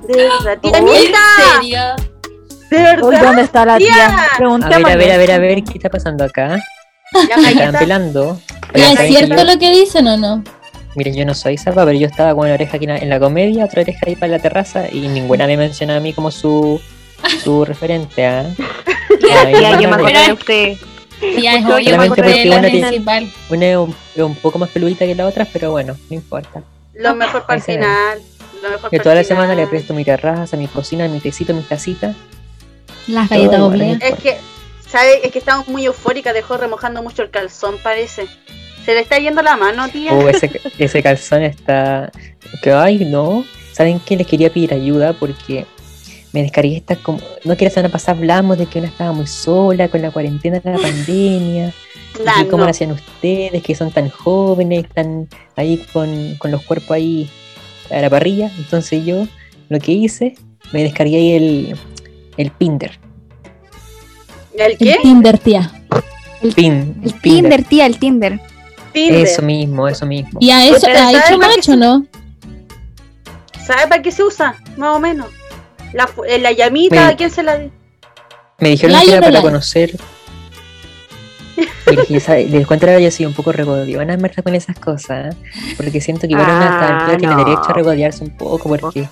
De 0.07 0.17
verdad, 0.17 0.59
tía 0.61 0.71
¿En 0.71 0.89
Anita. 0.89 1.19
serio? 1.61 1.81
De 2.71 2.77
Uy, 2.77 3.11
verdad. 3.11 3.23
¿dónde 3.25 3.43
está 3.43 3.65
la 3.67 3.79
tía? 3.79 3.87
Tía. 3.89 4.07
A 4.47 4.79
ver, 4.79 4.87
a 4.87 4.97
ver, 4.97 5.13
a 5.13 5.17
ver, 5.19 5.33
a 5.33 5.39
ver, 5.39 5.65
¿qué 5.65 5.73
está 5.75 5.89
pasando 5.89 6.25
acá? 6.25 6.57
Ya, 7.29 7.37
Me 7.37 7.51
están 7.51 7.73
pelando. 7.75 8.41
¿Ya 8.49 8.71
Oigan, 8.75 8.91
¿Es 8.93 8.97
¿saben 8.97 9.13
que 9.13 9.17
cierto 9.19 9.37
yo- 9.45 9.53
lo 9.53 9.59
que 9.59 9.71
dicen 9.73 10.07
o 10.07 10.17
no? 10.17 10.45
Miren, 10.95 11.15
yo 11.17 11.25
no 11.25 11.35
soy 11.35 11.57
salva, 11.59 11.85
pero 11.85 11.99
yo 11.99 12.07
estaba 12.07 12.31
con 12.35 12.45
una 12.45 12.55
oreja 12.55 12.77
aquí 12.77 12.85
en 12.85 12.91
la, 12.91 12.99
en 12.99 13.09
la 13.09 13.19
comedia, 13.21 13.65
otra 13.65 13.83
oreja 13.83 13.99
ahí 14.07 14.15
para 14.17 14.33
la 14.33 14.39
terraza 14.41 14.89
y 14.91 15.07
ninguna 15.09 15.47
me 15.47 15.57
menciona 15.57 15.97
a 15.97 16.01
mí 16.01 16.13
como 16.13 16.31
su, 16.33 16.81
su 17.43 17.65
referente. 17.65 18.27
¿ah? 18.27 18.47
Ahí 19.45 19.55
Tía, 19.55 19.81
yo 19.81 19.89
me 19.89 20.13
de 20.13 20.33
usted. 20.33 20.79
Es 21.21 21.85
yo 21.85 21.97
me 21.99 22.09
de 22.09 22.45
la 22.47 22.57
una 22.57 22.69
tiene- 22.69 22.89
principal. 22.89 23.31
Una 23.51 23.67
es 23.67 23.77
un, 24.17 24.35
poco 24.37 24.59
más 24.59 24.71
peludita 24.71 25.05
que 25.05 25.15
la 25.15 25.27
otra, 25.27 25.47
pero 25.53 25.71
bueno, 25.71 25.97
no 26.09 26.17
importa. 26.17 26.63
Lo 26.95 27.15
mejor 27.15 27.45
para 27.47 27.57
el 27.57 27.63
final. 27.63 28.19
Lo 28.63 28.71
mejor 28.71 28.91
Yo 28.91 29.03
toda 29.03 29.15
la 29.15 29.25
semana 29.25 29.55
le 29.55 29.67
presto 29.67 29.95
mi 29.95 30.05
terraza, 30.05 30.57
mi 30.57 30.67
cocina, 30.67 31.09
mi 31.09 31.21
tecito, 31.21 31.55
mi 31.55 31.63
tacita. 31.63 32.15
Las 33.07 33.29
galletas 33.29 33.59
no 33.59 33.73
Es 33.73 34.15
que, 34.17 34.39
¿sabes? 34.87 35.21
Es 35.23 35.33
que 35.33 35.39
estamos 35.39 35.69
muy 35.69 35.85
eufóricas, 35.85 36.35
dejó 36.35 36.57
remojando 36.57 37.03
mucho 37.03 37.23
el 37.23 37.31
calzón, 37.31 37.79
parece. 37.83 38.27
Se 38.85 38.95
le 38.95 39.01
está 39.01 39.19
yendo 39.19 39.43
la 39.43 39.57
mano, 39.57 39.89
tía. 39.89 40.13
Oh, 40.13 40.29
ese, 40.29 40.61
ese 40.79 41.03
calzón 41.03 41.43
está. 41.43 42.11
Que 42.63 42.73
ay, 42.73 43.05
no. 43.05 43.45
¿Saben 43.73 44.01
qué? 44.01 44.17
Les 44.17 44.27
quería 44.27 44.53
pedir 44.53 44.75
ayuda 44.75 45.13
porque 45.13 45.67
me 46.33 46.43
descargué 46.43 46.77
esta 46.77 46.97
como. 46.97 47.19
No 47.45 47.57
que 47.57 47.65
la 47.65 47.71
semana 47.71 47.89
pasada 47.93 48.19
hablamos 48.19 48.59
de 48.59 48.67
que 48.67 48.79
una 48.79 48.89
estaba 48.89 49.13
muy 49.13 49.27
sola 49.27 49.89
con 49.89 50.03
la 50.03 50.11
cuarentena 50.11 50.61
de 50.61 50.71
la 50.71 50.79
pandemia. 50.83 51.73
y 52.41 52.45
cómo 52.47 52.65
lo 52.65 52.71
hacían 52.71 52.93
ustedes, 52.93 53.63
que 53.63 53.75
son 53.75 53.91
tan 53.91 54.09
jóvenes, 54.11 54.85
están 54.85 55.29
ahí 55.57 55.85
con, 55.93 56.37
con 56.37 56.51
los 56.51 56.63
cuerpos 56.63 56.93
ahí 56.93 57.29
a 57.91 58.01
la 58.01 58.11
parrilla. 58.11 58.51
Entonces 58.59 59.05
yo 59.05 59.27
lo 59.69 59.79
que 59.79 59.93
hice, 59.93 60.35
me 60.73 60.83
descargué 60.83 61.17
ahí 61.17 61.33
el, 61.33 61.77
el 62.37 62.51
Pinder. 62.53 62.99
¿El 64.55 64.73
El 64.73 64.79
qué? 64.79 64.99
Tinder, 65.03 65.39
tía. 65.39 65.73
Pin, 66.55 67.01
El 67.05 67.13
Pinder. 67.15 67.21
Tinder, 67.21 67.65
tía, 67.65 67.87
el 67.87 67.99
Tinder. 67.99 68.41
Tinder. 68.93 69.27
Eso 69.27 69.43
mismo, 69.43 69.89
eso 69.89 70.07
mismo. 70.07 70.39
¿Y 70.41 70.51
a 70.51 70.67
eso 70.67 70.87
ha 70.89 70.95
¿sabes 70.95 71.23
hecho 71.27 71.39
macho 71.39 71.77
no? 71.77 72.07
¿Sabe 73.65 73.87
para 73.89 74.03
qué 74.03 74.11
se 74.11 74.25
usa? 74.25 74.57
Más 74.77 74.97
o 74.97 75.01
menos. 75.01 75.27
La, 75.93 76.07
fu- 76.07 76.25
eh, 76.25 76.39
la 76.39 76.53
llamita, 76.53 77.09
Me- 77.09 77.17
¿quién 77.17 77.31
se 77.31 77.43
la 77.43 77.59
di? 77.59 77.71
Me 78.59 78.71
dijeron 78.71 78.93
¿Like 78.93 79.07
que 79.11 79.17
era 79.17 79.27
para 79.27 79.41
conocer. 79.41 79.93
Les 82.09 82.67
cuento 82.67 82.87
ahora 82.87 83.01
yo 83.01 83.11
soy 83.11 83.27
un 83.27 83.35
poco 83.35 83.53
regodiona 83.53 84.15
en 84.15 84.23
verdad 84.23 84.43
con 84.43 84.55
esas 84.55 84.79
cosas, 84.79 85.35
¿eh? 85.35 85.75
porque 85.77 86.01
siento 86.01 86.23
que 86.27 86.33
igual 86.33 86.47
una 86.47 86.79
a 86.79 86.79
Ah, 86.81 86.99
altura 87.01 87.19
tiene 87.19 87.35
no. 87.35 87.45
derecho 87.45 87.69
a 87.69 87.73
regodearse 87.73 88.25
un 88.25 88.37
poco, 88.37 88.69
porque 88.77 89.09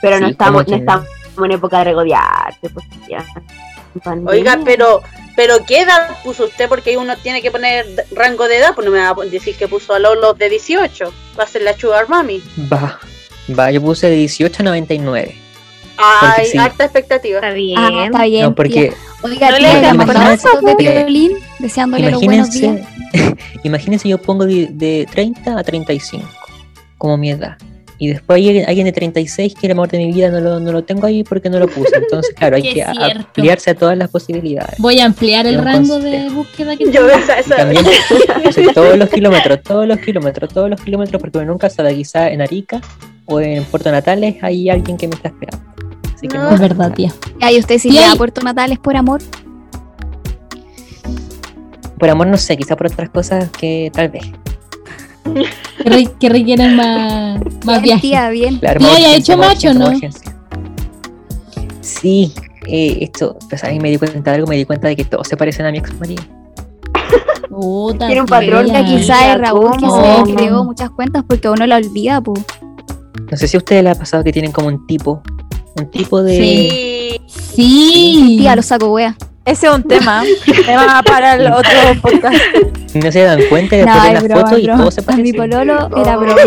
Pero 0.00 0.20
no 0.20 0.28
estamos, 0.28 0.66
no 0.68 0.76
estamos 0.76 1.06
en 1.44 1.52
época 1.52 1.78
de 1.78 1.84
regodearte, 1.84 2.70
pues 2.70 2.86
ya. 3.08 3.24
Oiga, 4.26 4.58
pero, 4.64 5.02
pero 5.36 5.64
¿qué 5.66 5.80
edad 5.80 6.16
puso 6.22 6.44
usted? 6.44 6.68
Porque 6.68 6.96
uno 6.96 7.16
tiene 7.16 7.42
que 7.42 7.50
poner 7.50 7.84
rango 8.12 8.48
de 8.48 8.58
edad, 8.58 8.74
pues 8.74 8.86
no 8.86 8.92
me 8.92 9.00
va 9.00 9.10
a 9.10 9.26
decir 9.26 9.54
que 9.56 9.68
puso 9.68 9.92
a 9.94 9.98
Lolos 9.98 10.38
de 10.38 10.48
18. 10.48 11.12
Va 11.38 11.44
a 11.44 11.46
ser 11.46 11.62
la 11.62 11.76
Sugar 11.76 12.08
Mami. 12.08 12.42
va, 12.72 12.98
Va, 13.58 13.70
yo 13.72 13.82
puse 13.82 14.08
de 14.08 14.14
18 14.16 14.62
a 14.62 14.64
99. 14.64 15.34
Ay, 15.98 16.28
Porque 16.36 16.44
sí. 16.50 16.58
harta 16.58 16.84
expectativa. 16.84 17.36
Está 17.38 17.50
bien. 17.52 17.78
Ah, 17.78 18.04
está 18.06 18.24
bien. 18.24 18.42
No, 18.42 18.54
porque 18.54 18.70
tía. 18.88 18.92
Oiga, 19.22 19.50
No 19.50 19.58
le 19.58 19.68
tía, 19.68 19.78
hagas 19.78 19.92
¿me 19.92 19.98
mandó 20.06 20.12
caso, 20.14 20.48
fotos 20.48 20.64
de 20.64 20.72
porque- 20.72 20.92
violín 20.98 21.32
deseándole 21.58 22.10
los 22.10 22.20
buenos 22.22 22.50
días. 22.50 22.80
imagínense, 23.62 24.08
yo 24.08 24.18
pongo 24.18 24.46
de, 24.46 24.68
de 24.72 25.06
30 25.10 25.58
a 25.58 25.62
35, 25.62 26.24
como 26.98 27.16
mi 27.16 27.30
edad. 27.30 27.56
Y 27.98 28.08
después 28.08 28.36
hay 28.38 28.62
alguien 28.64 28.86
de 28.86 28.92
36 28.92 29.54
que 29.54 29.66
el 29.68 29.72
amor 29.72 29.88
de 29.88 29.98
mi 29.98 30.10
vida 30.12 30.28
no 30.28 30.40
lo, 30.40 30.58
no 30.58 30.72
lo 30.72 30.82
tengo 30.82 31.06
ahí 31.06 31.22
porque 31.22 31.48
no 31.48 31.60
lo 31.60 31.68
puse. 31.68 31.94
Entonces, 31.94 32.34
claro, 32.34 32.56
hay 32.56 32.62
que 32.74 32.82
ampliarse 32.82 33.70
a 33.70 33.74
todas 33.76 33.96
las 33.96 34.10
posibilidades. 34.10 34.76
Voy 34.78 34.98
a 34.98 35.04
ampliar 35.04 35.46
el 35.46 35.62
rango 35.62 36.00
de 36.00 36.28
búsqueda 36.30 36.76
que 36.76 36.90
Yo 36.90 37.08
esa, 37.08 37.38
esa. 37.38 37.56
también 37.58 37.84
todos 38.74 38.98
los 38.98 39.08
kilómetros, 39.08 39.62
todos 39.62 39.86
los 39.86 39.98
kilómetros, 40.00 40.52
todos 40.52 40.68
los 40.68 40.80
kilómetros, 40.80 41.22
porque 41.22 41.44
nunca 41.46 41.70
sabe, 41.70 41.94
quizá 41.94 42.28
en 42.28 42.42
Arica 42.42 42.80
o 43.26 43.40
en 43.40 43.62
Puerto 43.64 43.92
Natales 43.92 44.34
hay 44.42 44.68
alguien 44.68 44.96
que 44.96 45.06
me 45.06 45.14
está 45.14 45.28
esperando. 45.28 45.64
Así 46.22 46.28
que 46.28 46.38
No. 46.38 46.44
no, 46.44 46.50
Es 46.54 46.60
verdad, 46.60 46.92
tía. 46.94 47.12
Ay, 47.40 47.58
usted 47.58 47.78
si 47.78 47.88
y- 47.90 47.98
a 47.98 48.14
Puerto 48.14 48.42
Natales 48.42 48.78
por 48.78 48.96
amor. 48.96 49.20
por 51.98 52.10
amor 52.10 52.26
no 52.26 52.36
sé, 52.36 52.56
quizá 52.56 52.76
por 52.76 52.86
otras 52.88 53.10
cosas 53.10 53.48
que 53.50 53.90
tal 53.92 54.08
vez. 54.08 54.24
Que, 55.82 55.88
re- 55.90 56.08
que 56.18 56.28
requieren 56.28 56.74
más, 56.76 57.38
más 57.64 57.80
Bien, 57.80 58.00
viajes. 58.00 58.00
tía, 58.02 58.28
bien. 58.30 58.58
Claro, 58.58 58.80
Tía, 58.80 58.98
¿ya 58.98 59.08
ha 59.08 59.14
hecho 59.14 59.36
macho, 59.36 59.72
no? 59.74 59.86
urgencia. 59.88 60.32
Sí, 61.80 62.32
eh, 62.66 62.98
esto, 63.02 63.36
pues 63.48 63.62
ahí 63.62 63.78
me 63.78 63.88
di 63.90 63.98
cuenta 63.98 64.30
de 64.32 64.36
algo, 64.36 64.48
me 64.48 64.56
di 64.56 64.64
cuenta 64.64 64.88
de 64.88 64.96
que 64.96 65.04
todos 65.04 65.28
se 65.28 65.36
parecen 65.36 65.66
a 65.66 65.70
mi 65.70 65.78
ex 65.78 65.96
marido. 66.00 66.22
Puta, 67.48 68.06
Tiene 68.06 68.20
un 68.22 68.26
patrón 68.26 68.64
Oiga, 68.66 68.84
quizá 68.84 69.32
es 69.32 69.38
Raúl 69.40 69.70
que 69.76 69.86
se 70.26 70.34
creó 70.34 70.64
muchas 70.64 70.90
cuentas 70.90 71.22
porque 71.28 71.48
uno 71.48 71.66
la 71.66 71.76
olvida, 71.76 72.20
pues. 72.20 72.42
No 73.30 73.36
sé 73.36 73.46
si 73.46 73.56
a 73.56 73.58
ustedes 73.58 73.84
les 73.84 73.96
ha 73.96 73.98
pasado 73.98 74.24
que 74.24 74.32
tienen 74.32 74.50
como 74.52 74.66
un 74.68 74.86
tipo, 74.88 75.22
un 75.76 75.90
tipo 75.90 76.22
de... 76.22 76.36
Sí. 76.36 77.20
Sí. 77.54 78.36
Tía, 78.40 78.56
lo 78.56 78.62
saco, 78.62 78.92
wea. 78.92 79.16
Ese 79.44 79.66
es 79.66 79.74
un 79.74 79.82
tema. 79.82 80.22
tema 80.66 81.02
para 81.02 81.34
el 81.34 81.52
otro 81.52 81.70
podcast. 82.00 82.36
No 82.94 83.10
se 83.10 83.22
dan 83.22 83.40
cuenta 83.48 83.76
después 83.76 83.96
No, 83.96 84.04
es 84.06 84.12
las 84.12 84.22
broma, 84.24 84.40
fotos 84.42 84.58
y 84.60 84.66
todos 84.66 84.94
se 84.94 85.02
A 85.06 85.16
mi 85.16 85.32
pololo 85.32 85.88
era 85.96 86.16
Oh. 86.16 86.20
broma. 86.20 86.36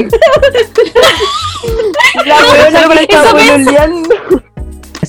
La 2.25 2.35
weona 2.51 2.83
con 2.83 2.97
esta 2.97 3.23
Eso 3.23 3.35
me- 3.35 3.51
pololeando. 3.51 4.09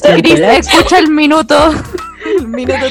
Cris, 0.02 0.40
escucha 0.40 0.98
el 0.98 1.10
minuto. 1.10 1.56
El 2.38 2.48
minuto. 2.48 2.86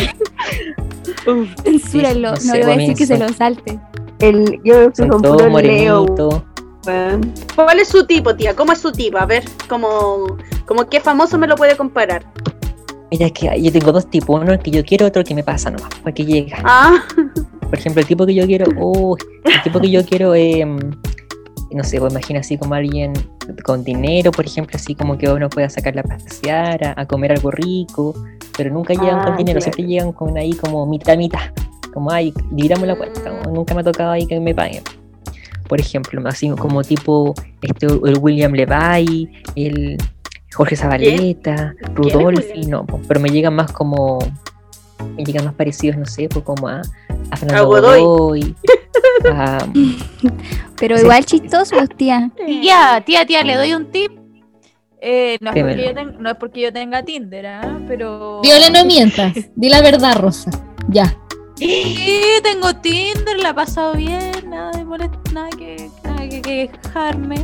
Censúrenlo, 1.64 2.30
no 2.30 2.36
no 2.36 2.42
sé, 2.42 2.58
le 2.58 2.64
voy 2.66 2.74
a 2.74 2.78
decir 2.78 2.96
que 2.96 3.06
se 3.06 3.18
lo 3.18 3.30
salte. 3.30 3.80
El, 4.20 4.60
yo 4.64 4.92
con 5.10 5.22
todos 5.22 5.42
puro 5.44 5.60
Leo. 5.60 6.06
¿Cuál 7.56 7.80
es 7.80 7.88
su 7.90 8.06
tipo, 8.06 8.36
tía? 8.36 8.56
¿Cómo 8.56 8.72
es 8.72 8.80
su 8.80 8.92
tipo? 8.92 9.18
A 9.18 9.26
ver, 9.26 9.44
como, 9.68 10.38
como 10.66 10.86
qué 10.88 11.00
famoso 11.00 11.38
me 11.38 11.48
lo 11.48 11.56
puede 11.56 11.76
comparar. 11.78 12.26
Mira, 13.12 13.28
es 13.28 13.32
que 13.34 13.62
yo 13.62 13.72
tengo 13.72 13.92
dos 13.92 14.10
tipos, 14.10 14.42
uno 14.42 14.52
el 14.54 14.60
que 14.60 14.72
yo 14.72 14.84
quiero, 14.84 15.06
otro 15.06 15.22
el 15.22 15.28
que 15.28 15.36
me 15.36 15.44
pasa 15.44 15.70
nomás, 15.72 15.90
para 16.02 16.14
que 16.14 16.26
llega. 16.26 16.58
Ah, 16.64 17.04
Por 17.62 17.76
ejemplo, 17.80 18.02
el 18.02 18.08
tipo 18.08 18.26
que 18.26 18.34
yo 18.36 18.46
quiero, 18.46 18.66
oh, 18.80 19.16
el 19.46 19.62
tipo 19.64 19.80
que 19.80 19.90
yo 19.90 20.04
quiero, 20.06 20.34
eh, 20.36 20.66
no 20.66 21.84
sé, 21.84 22.00
pues 22.00 22.12
imagina 22.14 22.40
así 22.40 22.58
como 22.58 22.74
alguien 22.74 23.14
con 23.64 23.84
dinero, 23.84 24.32
por 24.32 24.46
ejemplo, 24.46 24.76
así 24.76 24.96
como 24.96 25.18
que 25.18 25.30
uno 25.30 25.50
pueda 25.50 25.70
sacarla 25.70 26.02
a 26.02 26.04
pasear, 26.04 26.84
a, 26.84 27.02
a 27.02 27.06
comer 27.06 27.32
algo 27.34 27.52
rico, 27.52 28.16
pero 28.58 28.72
nunca 28.74 28.94
llegan 28.94 29.24
con 29.24 29.34
Ah, 29.34 29.38
dinero, 29.38 29.60
claro. 29.60 29.74
siempre 29.74 29.84
llegan 29.86 30.12
con 30.12 30.36
ahí 30.38 30.54
como 30.54 30.86
mitad, 30.88 31.16
mitad, 31.18 31.52
como, 31.94 32.12
ay, 32.12 32.34
dividamos 32.52 32.88
la 32.88 32.96
cuenta, 32.96 33.22
como 33.40 33.56
nunca 33.56 33.74
me 33.76 33.82
ha 33.82 33.84
tocado 33.84 34.12
ahí 34.12 34.26
que 34.26 34.40
me 34.40 34.54
paguen. 34.56 34.84
Por 35.68 35.80
ejemplo, 35.80 36.22
así 36.28 36.50
como 36.50 36.84
tipo 36.84 37.34
este, 37.62 37.88
el 37.88 38.18
William 38.20 38.52
Levy, 38.54 39.30
el 39.56 39.98
Jorge 40.56 40.76
Zabaleta, 40.76 41.74
Rudolfi, 41.94 42.50
William? 42.54 42.70
no, 42.72 42.86
pues, 42.86 43.04
pero 43.08 43.20
me 43.20 43.30
llegan 43.30 43.56
más 43.56 43.72
como, 43.72 44.20
me 45.18 45.24
llegan 45.24 45.46
más 45.46 45.54
parecidos, 45.54 45.98
no 45.98 46.06
sé, 46.06 46.28
pues 46.30 46.44
como 46.46 46.68
a, 46.68 46.78
a 46.78 46.82
A 47.32 47.38
Fernando 47.38 47.68
Godoy. 47.68 48.02
Godoy, 48.02 48.56
a- 49.34 49.68
Pero 50.78 50.98
Sí. 50.98 51.04
igual 51.04 51.26
chistosos, 51.26 51.90
tía. 51.98 52.32
Tía, 52.46 53.04
tía, 53.06 53.26
tía, 53.26 53.44
le 53.44 53.56
doy 53.56 53.74
un 53.74 53.92
tip. 53.92 54.12
Eh, 55.02 55.38
no, 55.40 55.52
es 55.52 55.62
porque 55.64 55.84
yo 55.86 55.94
ten- 55.94 56.16
no 56.20 56.30
es 56.32 56.36
porque 56.38 56.62
yo 56.62 56.74
tenga 56.74 57.04
Tinder, 57.04 57.46
¿ah? 57.48 57.80
pero. 57.88 58.42
Viola, 58.42 58.70
no 58.72 58.86
mientas. 58.86 59.34
Di 59.56 59.70
la 59.70 59.82
verdad, 59.82 60.16
Rosa. 60.18 60.50
Ya. 60.88 61.16
Sí, 61.58 62.20
tengo 62.44 62.74
Tinder, 62.76 63.38
la 63.42 63.50
he 63.50 63.54
pasado 63.54 63.94
bien, 63.96 64.32
nada 64.50 64.72
de 64.72 64.84
molest- 64.84 65.32
nada 65.32 65.50
que, 65.58 65.90
nada 66.04 66.28
que 66.28 66.42
quejarme. 66.42 67.36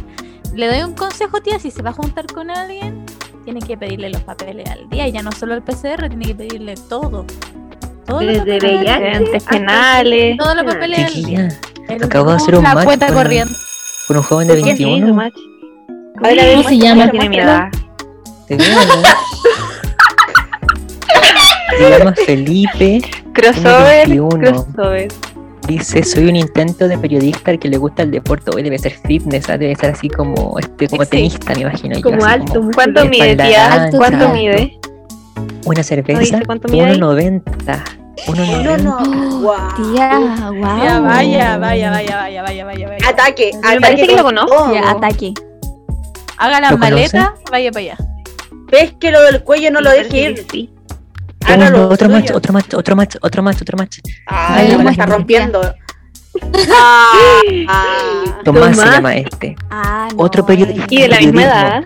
Le 0.53 0.67
doy 0.67 0.83
un 0.83 0.93
consejo, 0.93 1.41
tía, 1.41 1.59
si 1.59 1.71
se 1.71 1.81
va 1.81 1.91
a 1.91 1.93
juntar 1.93 2.25
con 2.27 2.49
alguien, 2.51 3.05
tiene 3.45 3.61
que 3.61 3.77
pedirle 3.77 4.09
los 4.09 4.21
papeles 4.21 4.69
al 4.69 4.89
día, 4.89 5.07
y 5.07 5.11
ya 5.11 5.21
no 5.21 5.31
solo 5.31 5.53
el 5.53 5.61
PCR, 5.61 6.09
tiene 6.09 6.25
que 6.27 6.35
pedirle 6.35 6.75
todo. 6.89 7.25
Todos 8.05 8.23
los 8.23 8.43
Desde 8.45 8.59
papeles, 8.59 9.43
penales. 9.43 10.37
todos 10.37 10.55
los 10.55 10.65
papeles 10.65 10.99
al 10.99 11.13
acabo 12.05 12.29
de 12.31 12.35
hacer 12.35 12.55
un 12.55 12.63
match 12.63 12.83
cuenta 12.85 13.07
con- 13.07 13.15
un 14.17 14.23
joven 14.23 14.47
de 14.47 14.55
¿Por 14.55 14.63
qué 14.65 14.75
sí, 14.75 14.83
21. 14.85 15.13
match? 15.13 15.33
a 16.17 16.27
ver, 16.27 16.39
a 16.39 16.43
ver, 16.43 16.55
¿Cómo 16.57 16.69
se 16.69 16.77
llama? 16.77 17.09
Tiene 17.11 17.29
mi 17.29 17.37
edad. 17.39 17.69
Se 21.77 21.89
llama 21.89 22.13
Felipe. 22.25 23.01
Crossover, 23.33 24.07
21. 24.07 24.29
crossover. 24.39 25.07
Dice, 25.67 26.03
soy 26.03 26.25
un 26.27 26.35
intento 26.35 26.87
de 26.87 26.97
periodista 26.97 27.51
al 27.51 27.59
que 27.59 27.69
le 27.69 27.77
gusta 27.77 28.03
el 28.03 28.11
deporte. 28.11 28.51
Hoy 28.53 28.63
debe 28.63 28.77
ser 28.79 28.93
fitness, 29.07 29.47
ah, 29.49 29.57
debe 29.57 29.75
ser 29.75 29.91
así 29.91 30.09
como 30.09 30.57
este 30.59 30.87
como 30.87 31.03
Sí. 31.03 31.09
tenista, 31.11 31.53
me 31.53 31.61
imagino 31.61 31.95
yo. 31.95 32.01
Como 32.01 32.25
así 32.25 32.33
alto, 32.33 32.53
como 32.55 32.71
¿Cuánto 32.71 33.05
mide, 33.05 33.35
tía? 33.35 33.89
¿Cuánto 33.95 34.29
mide? 34.29 34.77
Una 35.65 35.83
cerveza, 35.83 36.19
dice 36.19 36.41
cuánto 36.45 36.67
mide 36.67 36.85
ahí. 36.85 36.97
1.90. 36.97 37.83
No, 38.27 38.33
1.90. 38.33 38.77
no. 38.83 39.39
Guau. 39.41 39.75
Tía, 39.93 40.19
wow. 40.19 40.53
Tía, 40.59 40.99
vaya, 40.99 40.99
vaya, 40.99 41.57
vaya, 41.59 41.91
vaya, 41.91 42.41
vaya, 42.43 42.65
vaya, 42.65 42.87
vaya. 42.89 43.09
Ataque, 43.09 43.51
Me 43.53 43.59
ataque. 43.59 43.79
parece 43.81 44.07
que 44.07 44.15
lo 44.15 44.23
con 44.23 44.35
conozco. 44.35 44.71
Tía, 44.71 44.89
ataque. 44.89 45.33
Haga 46.37 46.59
la 46.61 46.71
¿Lo 46.71 46.77
conoce? 46.79 46.91
maleta, 47.17 47.35
vaya 47.51 47.71
para 47.71 47.81
allá. 47.81 47.97
¿Ves 48.71 48.93
que 48.99 49.11
lo 49.11 49.21
del 49.21 49.43
cuello 49.43 49.69
no 49.71 49.81
lo 49.81 49.89
Me 49.91 49.97
deje 49.97 50.21
ir? 50.31 50.45
sí. 50.51 50.69
Otro 51.59 52.07
suyo. 52.07 52.09
match, 52.09 52.31
otro 52.31 52.53
match, 52.53 52.73
otro 52.73 52.95
match, 52.95 53.15
otro 53.21 53.43
match, 53.43 53.61
otro 53.61 53.77
match. 53.77 53.99
Ay, 54.27 54.71
Ay, 54.71 54.77
me 54.83 54.91
está 54.91 55.05
rompiendo. 55.05 55.61
Ah, 56.73 57.11
ah. 57.67 58.41
Tomás, 58.45 58.75
se 58.75 58.81
Tomás. 58.81 58.95
llama 58.95 59.15
este. 59.15 59.55
Ah, 59.69 60.07
no, 60.15 60.23
Otro 60.23 60.45
periodista. 60.45 60.85
Y 60.89 61.01
de 61.01 61.07
la 61.09 61.19
misma 61.19 61.43
edad. 61.43 61.83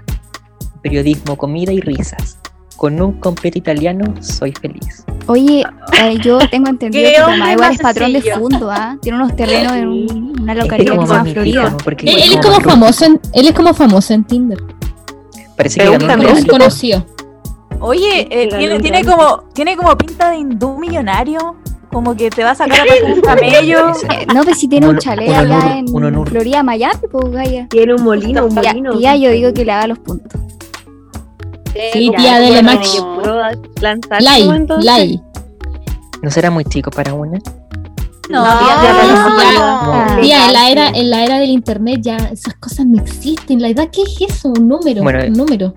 Periodismo, 0.83 1.35
comida 1.35 1.71
y 1.71 1.81
risas. 1.81 2.37
Con 2.77 3.01
un 3.01 3.13
completo 3.19 3.57
italiano 3.57 4.13
soy 4.21 4.51
feliz. 4.51 5.03
Oye, 5.27 5.63
eh, 5.99 6.17
yo 6.21 6.37
tengo 6.51 6.69
entendido 6.69 7.09
¿Qué 7.09 7.15
que 7.15 7.21
mamá 7.21 7.53
igual 7.53 7.71
es 7.73 7.79
patrón 7.79 8.13
de 8.13 8.21
fundo, 8.21 8.69
¿ah? 8.69 8.97
Tiene 9.01 9.17
unos 9.17 9.35
terrenos 9.35 9.73
en 9.73 9.87
un- 9.87 10.35
una 10.41 10.51
Este 10.53 10.63
localidad 10.63 10.91
que 10.91 10.95
como 10.97 11.07
se 11.07 11.13
llama 11.13 11.23
más 11.23 11.33
Florida. 11.33 11.77
Él, 12.03 12.09
él 12.09 12.33
es 12.33 12.37
como 12.45 12.59
famoso 12.61 13.05
en, 13.05 13.21
él 13.33 13.47
es 13.47 13.53
como 13.53 13.73
famoso 13.73 14.13
en 14.13 14.23
Tinder. 14.25 14.59
Parece 15.57 15.79
que 15.79 15.97
ganó 15.97 16.33
un 16.33 16.45
conocido. 16.45 17.05
Oye, 17.79 18.27
eh, 18.31 18.47
tiene, 18.57 18.79
tiene, 18.79 19.03
como, 19.05 19.43
tiene 19.53 19.75
como 19.77 19.95
pinta 19.97 20.29
de 20.31 20.37
hindú 20.37 20.77
millonario. 20.77 21.55
Como 21.91 22.13
que 22.15 22.29
te 22.29 22.43
va 22.43 22.51
a 22.51 22.55
sacar 22.55 22.81
a 22.81 22.85
pasear 22.87 23.13
un 23.13 23.21
camello. 23.21 23.87
No, 24.33 24.43
pues 24.43 24.59
si 24.59 24.67
tiene 24.67 24.87
un 24.89 24.97
chalet 24.97 25.29
allá 25.29 25.81
nur- 25.83 26.07
en. 26.19 26.25
Florida, 26.25 26.63
Miami, 26.63 26.99
pues 27.11 27.31
Gaya. 27.31 27.67
Tiene 27.69 27.93
un 27.95 28.03
molino, 28.03 28.45
un 28.45 28.55
Tía, 28.55 28.71
molino. 28.73 28.97
tía, 28.97 29.15
yo 29.15 29.29
digo 29.31 29.53
que 29.53 29.63
le 29.65 29.71
haga 29.71 29.87
los 29.87 29.99
puntos. 29.99 30.41
Sí, 31.93 32.09
Ya, 32.11 32.17
tía, 32.17 32.39
dele 32.39 32.61
bueno, 32.61 32.73
match. 32.73 32.87
¿Puedo 33.15 33.41
lanzar 33.81 34.21
Lai? 34.21 34.49
Lai. 34.81 35.21
¿No 36.21 36.31
será 36.31 36.49
muy 36.49 36.63
chico 36.65 36.89
para 36.89 37.13
una? 37.13 37.37
No, 38.29 38.43
No, 38.43 38.59
tía, 38.59 38.67
ya, 38.67 38.81
tía, 38.81 39.03
ya, 39.05 39.23
no. 39.83 40.15
ya. 40.15 40.21
Tía, 40.21 40.45
en 40.47 40.53
la 40.53 40.69
era, 40.69 40.87
en 40.89 41.09
la 41.09 41.23
era 41.23 41.37
del 41.39 41.49
internet 41.51 41.99
ya 42.01 42.17
esas 42.17 42.55
cosas 42.55 42.85
no 42.87 43.01
existen. 43.01 43.61
La 43.61 43.67
edad, 43.69 43.89
¿qué 43.91 44.01
es 44.03 44.17
eso? 44.35 44.49
Un 44.49 44.67
número. 44.67 45.03
Bueno, 45.03 45.19
un 45.27 45.33
número. 45.33 45.73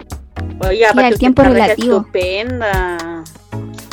Oye, 0.69 0.87
aparte 0.87 1.09
el 1.09 1.15
usted 1.15 1.19
tiempo 1.19 1.43
relativo. 1.43 1.99
Estupenda. 1.99 3.25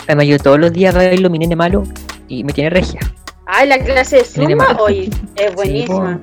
Además, 0.07 0.25
yo 0.27 0.39
todos 0.39 0.59
los 0.59 0.71
días 0.71 0.93
bailo 0.93 1.29
mi 1.29 1.39
nene 1.39 1.55
malo 1.55 1.83
y 2.27 2.43
me 2.43 2.53
tiene 2.53 2.69
regia. 2.69 2.99
Ay, 3.45 3.67
la 3.67 3.79
clase 3.79 4.17
de 4.17 4.23
Zumba 4.23 4.77
hoy 4.79 5.09
es 5.35 5.55
buenísima. 5.55 6.19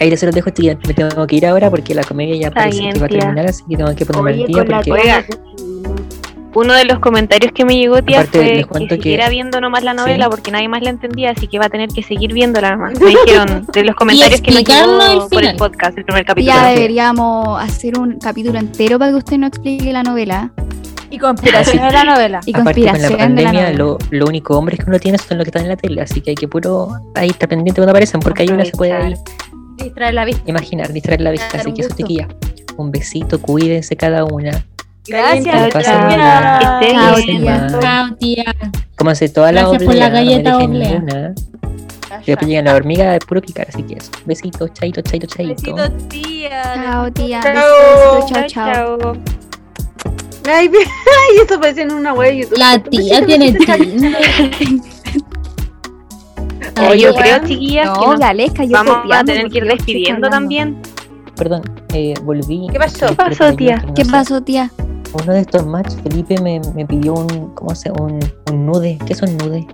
Ahí 0.00 0.16
se 0.16 0.26
los 0.26 0.34
dejo, 0.34 0.48
estudiar. 0.48 0.78
Me 0.86 0.94
tengo 0.94 1.26
que 1.26 1.36
ir 1.36 1.46
ahora 1.46 1.70
porque 1.70 1.94
la 1.94 2.02
comedia 2.02 2.34
ya 2.34 2.48
Está 2.48 2.60
parece 2.60 2.80
bien, 2.80 2.92
que 2.94 3.00
va 3.00 3.06
a 3.06 3.08
terminar, 3.08 3.46
así 3.46 3.62
que 3.68 3.76
tengo 3.76 3.94
que 3.94 4.04
ponerme 4.04 4.32
Oye, 4.32 4.42
al 4.42 4.48
día 4.48 4.64
porque 4.64 4.92
Oiga. 4.92 5.26
Uno 6.54 6.74
de 6.74 6.84
los 6.84 6.98
comentarios 6.98 7.50
que 7.52 7.64
me 7.64 7.76
llegó, 7.76 8.02
tía, 8.02 8.20
Aparte, 8.20 8.38
fue 8.38 8.52
que 8.52 8.64
cuento 8.64 8.96
que- 8.96 9.02
siguiera 9.02 9.28
viendo 9.30 9.60
nomás 9.60 9.82
la 9.84 9.94
novela 9.94 10.24
Sí. 10.26 10.30
porque 10.30 10.50
nadie 10.50 10.68
más 10.68 10.82
la 10.82 10.90
entendía, 10.90 11.30
así 11.30 11.46
que 11.48 11.58
va 11.58 11.66
a 11.66 11.68
tener 11.70 11.88
que 11.88 12.02
seguir 12.02 12.32
viéndola 12.34 12.72
nomás. 12.76 13.00
Me 13.00 13.06
dijeron 13.08 13.66
de 13.72 13.84
los 13.84 13.96
comentarios 13.96 14.40
que 14.42 14.50
explicarnos 14.50 15.08
llegó 15.08 15.22
el 15.24 15.28
por 15.30 15.44
el 15.44 15.56
podcast, 15.56 15.96
el 15.98 16.04
primer 16.04 16.24
capítulo. 16.26 16.54
Ya 16.54 16.68
deberíamos 16.68 17.58
hacer 17.62 17.98
un 17.98 18.18
capítulo 18.18 18.58
entero 18.58 18.98
para 18.98 19.12
que 19.12 19.16
usted 19.16 19.38
nos 19.38 19.48
explique 19.48 19.92
la 19.92 20.02
novela. 20.02 20.52
Y 21.10 21.18
conspiración 21.18 21.76
de 21.86 21.92
la 21.92 22.04
novela. 22.04 22.40
Y 22.46 22.54
aparte 22.54 22.80
con 22.80 22.84
la 22.86 22.92
conspiración 22.92 23.10
de 23.10 23.16
la 23.16 23.18
pandemia 23.24 23.52
novela. 23.52 23.78
lo, 23.78 23.98
lo 24.10 24.26
único 24.26 24.58
hombres 24.58 24.78
que 24.78 24.84
uno 24.90 24.98
tiene 24.98 25.18
son 25.18 25.38
los 25.38 25.44
que 25.44 25.48
están 25.50 25.62
en 25.62 25.68
la 25.68 25.76
tele, 25.76 26.00
así 26.02 26.20
que 26.20 26.30
hay 26.30 26.36
que 26.36 26.48
puro 26.48 26.90
ahí 27.14 27.28
estar 27.30 27.48
pendiente 27.48 27.80
cuando 27.80 27.92
aparecen 27.92 28.20
porque 28.20 28.42
ahí 28.42 28.48
uno 28.50 28.64
se 28.64 28.72
puede 28.72 28.92
ahí. 28.92 29.14
Distrae 29.76 30.12
la 30.12 30.24
vista. 30.26 30.42
imaginar, 30.46 30.92
distraer 30.92 31.20
la 31.22 31.30
vista. 31.30 31.58
Así 31.58 31.72
que 31.72 31.80
eso, 31.80 31.88
gusto. 31.88 32.02
chiquillas. 32.02 32.28
Un 32.76 32.90
besito, 32.90 33.40
cuídense 33.40 33.96
cada 33.96 34.24
una. 34.24 34.64
Gracias. 35.06 35.74
Que. 35.74 35.80
Que 36.80 37.22
tía. 37.26 37.66
Chao, 37.80 38.14
tía. 38.18 38.44
Cómanse 38.96 39.28
toda 39.28 39.52
la 39.52 39.62
Gracias 39.62 39.82
por 39.84 39.94
la 39.94 40.08
galleta 40.08 40.50
no 40.52 40.68
me 40.68 40.78
dejen 40.78 41.02
oblea. 41.02 41.34
después 42.24 42.46
llegan 42.48 42.64
la 42.66 42.74
hormiga 42.74 43.12
de 43.12 43.18
puro 43.20 43.40
picar, 43.40 43.66
así 43.68 43.82
que 43.82 43.94
eso. 43.94 44.10
Besitos, 44.26 44.72
chaito, 44.74 45.02
chaito, 45.02 45.26
chaito. 45.26 45.74
Besitos, 45.74 46.08
tía. 46.08 46.62
Chao, 46.74 47.10
tía. 47.12 47.40
Chao. 47.42 48.26
Chao, 48.28 48.46
chao. 48.46 48.98
chao. 48.98 49.12
Ay, 50.46 50.70
ay, 50.72 51.36
esto 51.40 51.60
parece 51.60 51.82
en 51.82 51.92
una 51.92 52.12
web 52.14 52.30
de 52.30 52.38
YouTube. 52.38 52.58
La 52.58 52.78
tía 52.78 53.24
tiene. 53.24 53.56
Oye, 56.88 57.02
yo 57.02 57.14
creo, 57.14 57.38
chiquillas, 57.44 57.90
que 57.90 58.04
No, 58.04 58.12
nos 58.12 58.20
Galesca, 58.20 58.64
yo 58.64 58.72
vamos 58.72 58.98
a 59.12 59.24
tener 59.24 59.48
que 59.50 59.58
ir 59.58 59.64
despidiendo 59.66 60.28
también. 60.28 60.80
Perdón, 61.36 61.62
eh, 61.92 62.14
volví. 62.22 62.68
¿Qué 62.72 62.78
pasó? 62.78 63.06
¿Qué 63.08 63.14
pasó, 63.14 63.52
tía? 63.54 63.84
¿Qué 63.94 64.04
pasó, 64.04 64.40
tía? 64.42 64.70
Uno 65.14 65.32
de 65.32 65.40
estos 65.40 65.66
match, 65.66 65.92
Felipe 66.02 66.40
me, 66.40 66.60
me 66.74 66.86
pidió 66.86 67.14
un, 67.14 67.52
¿cómo 67.54 67.74
se 67.74 67.90
un, 67.90 68.18
un 68.50 68.66
nude? 68.66 68.98
¿Qué 69.06 69.12
es 69.12 69.22
un 69.22 69.36
nude? 69.36 69.66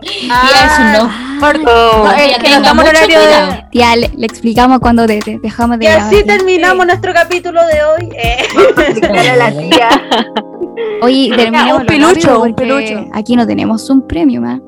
Tía, 0.00 0.34
eso 0.66 1.02
no. 1.04 1.10
Por- 1.40 1.56
Oh, 1.68 2.04
no, 2.04 2.12
es 2.12 2.36
que 2.38 2.42
tenga 2.44 2.58
no 2.58 2.62
estamos 2.62 2.84
en 2.84 2.90
mucho 2.92 3.04
horario 3.04 3.20
de. 3.20 3.64
Tía, 3.70 3.96
le, 3.96 4.08
le 4.16 4.26
explicamos 4.26 4.78
cuando 4.78 5.06
te, 5.06 5.18
te 5.20 5.38
dejamos 5.42 5.78
de 5.78 5.84
Y 5.84 5.88
así 5.88 6.24
terminamos 6.24 6.86
nuestro 6.86 7.12
capítulo 7.12 7.60
de 7.66 7.82
hoy. 7.84 8.08
Eh. 8.16 8.44
Dale 9.02 9.30
a 9.30 9.36
la 9.36 9.50
tía. 9.52 9.88
Oye, 11.02 11.32
terminemos 11.36 11.80
un 11.80 11.86
pelucho, 11.86 12.40
un 12.42 12.54
porque 12.54 12.54
pelucho. 12.66 13.06
Aquí 13.12 13.34
no 13.36 13.46
tenemos 13.46 13.88
un 13.90 14.06
premio, 14.06 14.42
¿ah? 14.44 14.60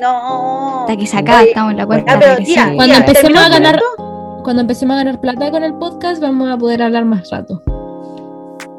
No. 0.00 0.80
Hasta 0.82 0.96
que 0.96 1.06
se 1.06 1.16
acaba, 1.16 1.42
estamos 1.42 1.72
en 1.72 1.76
la 1.76 1.86
cuenta 1.86 2.12
Ah, 2.14 2.16
pero 2.18 2.30
regresiva. 2.36 2.64
tía, 2.66 2.74
Cuando 2.76 2.94
tía, 2.94 2.96
empecemos 3.06 3.40
a 3.40 3.50
¿terminó 3.50 3.70
ganar-? 3.70 4.42
Cuando 4.42 4.62
empecemos 4.62 4.94
a 4.94 4.96
ganar 4.98 5.20
plata 5.20 5.50
con 5.50 5.62
el 5.62 5.74
podcast, 5.74 6.20
vamos 6.22 6.48
a 6.50 6.56
poder 6.56 6.82
hablar 6.82 7.04
más 7.04 7.28
rato. 7.30 7.62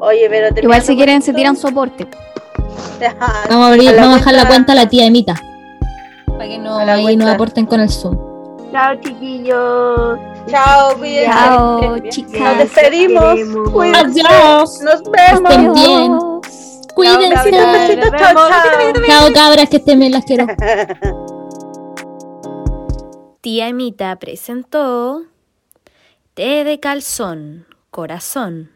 Oye, 0.04 0.28
pero 0.28 0.48
Igual 0.48 0.54
terminando 0.54 0.84
si 0.86 0.96
quieren 0.96 1.22
se 1.22 1.32
tiran 1.32 1.56
soporte. 1.56 2.08
Vamos 3.48 3.66
a, 3.66 3.68
abrir, 3.68 3.88
A 3.90 3.92
vamos 4.00 4.14
a 4.14 4.18
dejar 4.18 4.34
la 4.34 4.48
cuenta- 4.48 4.72
a 4.72 4.74
la 4.74 4.88
tía 4.88 5.06
Emita. 5.06 5.34
Para 6.26 6.44
que 6.46 6.58
no, 6.58 6.76
ahí 6.78 7.16
nos 7.16 7.28
aporten 7.30 7.66
con 7.66 7.80
el 7.80 7.88
Zoom. 7.88 8.16
Chao, 8.72 8.94
chiquillos. 9.00 10.18
Chao, 10.48 10.96
cuídense. 10.98 11.30
Chao, 11.30 11.80
Nos 11.98 12.08
chicas. 12.08 12.58
despedimos. 12.58 13.34
Queremos. 13.34 13.70
Cuídense. 13.70 14.22
Adiós. 14.26 14.80
Nos 14.82 15.02
vemos. 15.04 15.40
Estén 15.50 15.72
bien. 15.74 16.18
Cuídense. 16.94 17.50
Chao, 19.06 19.32
cabras, 19.32 19.68
que 19.68 19.76
estén 19.76 19.98
bien, 20.00 20.12
las 20.12 20.24
quiero. 20.24 20.46
Tía 23.40 23.68
Emita 23.68 24.16
presentó 24.16 25.22
Té 26.34 26.64
de 26.64 26.80
calzón, 26.80 27.66
corazón. 27.90 28.70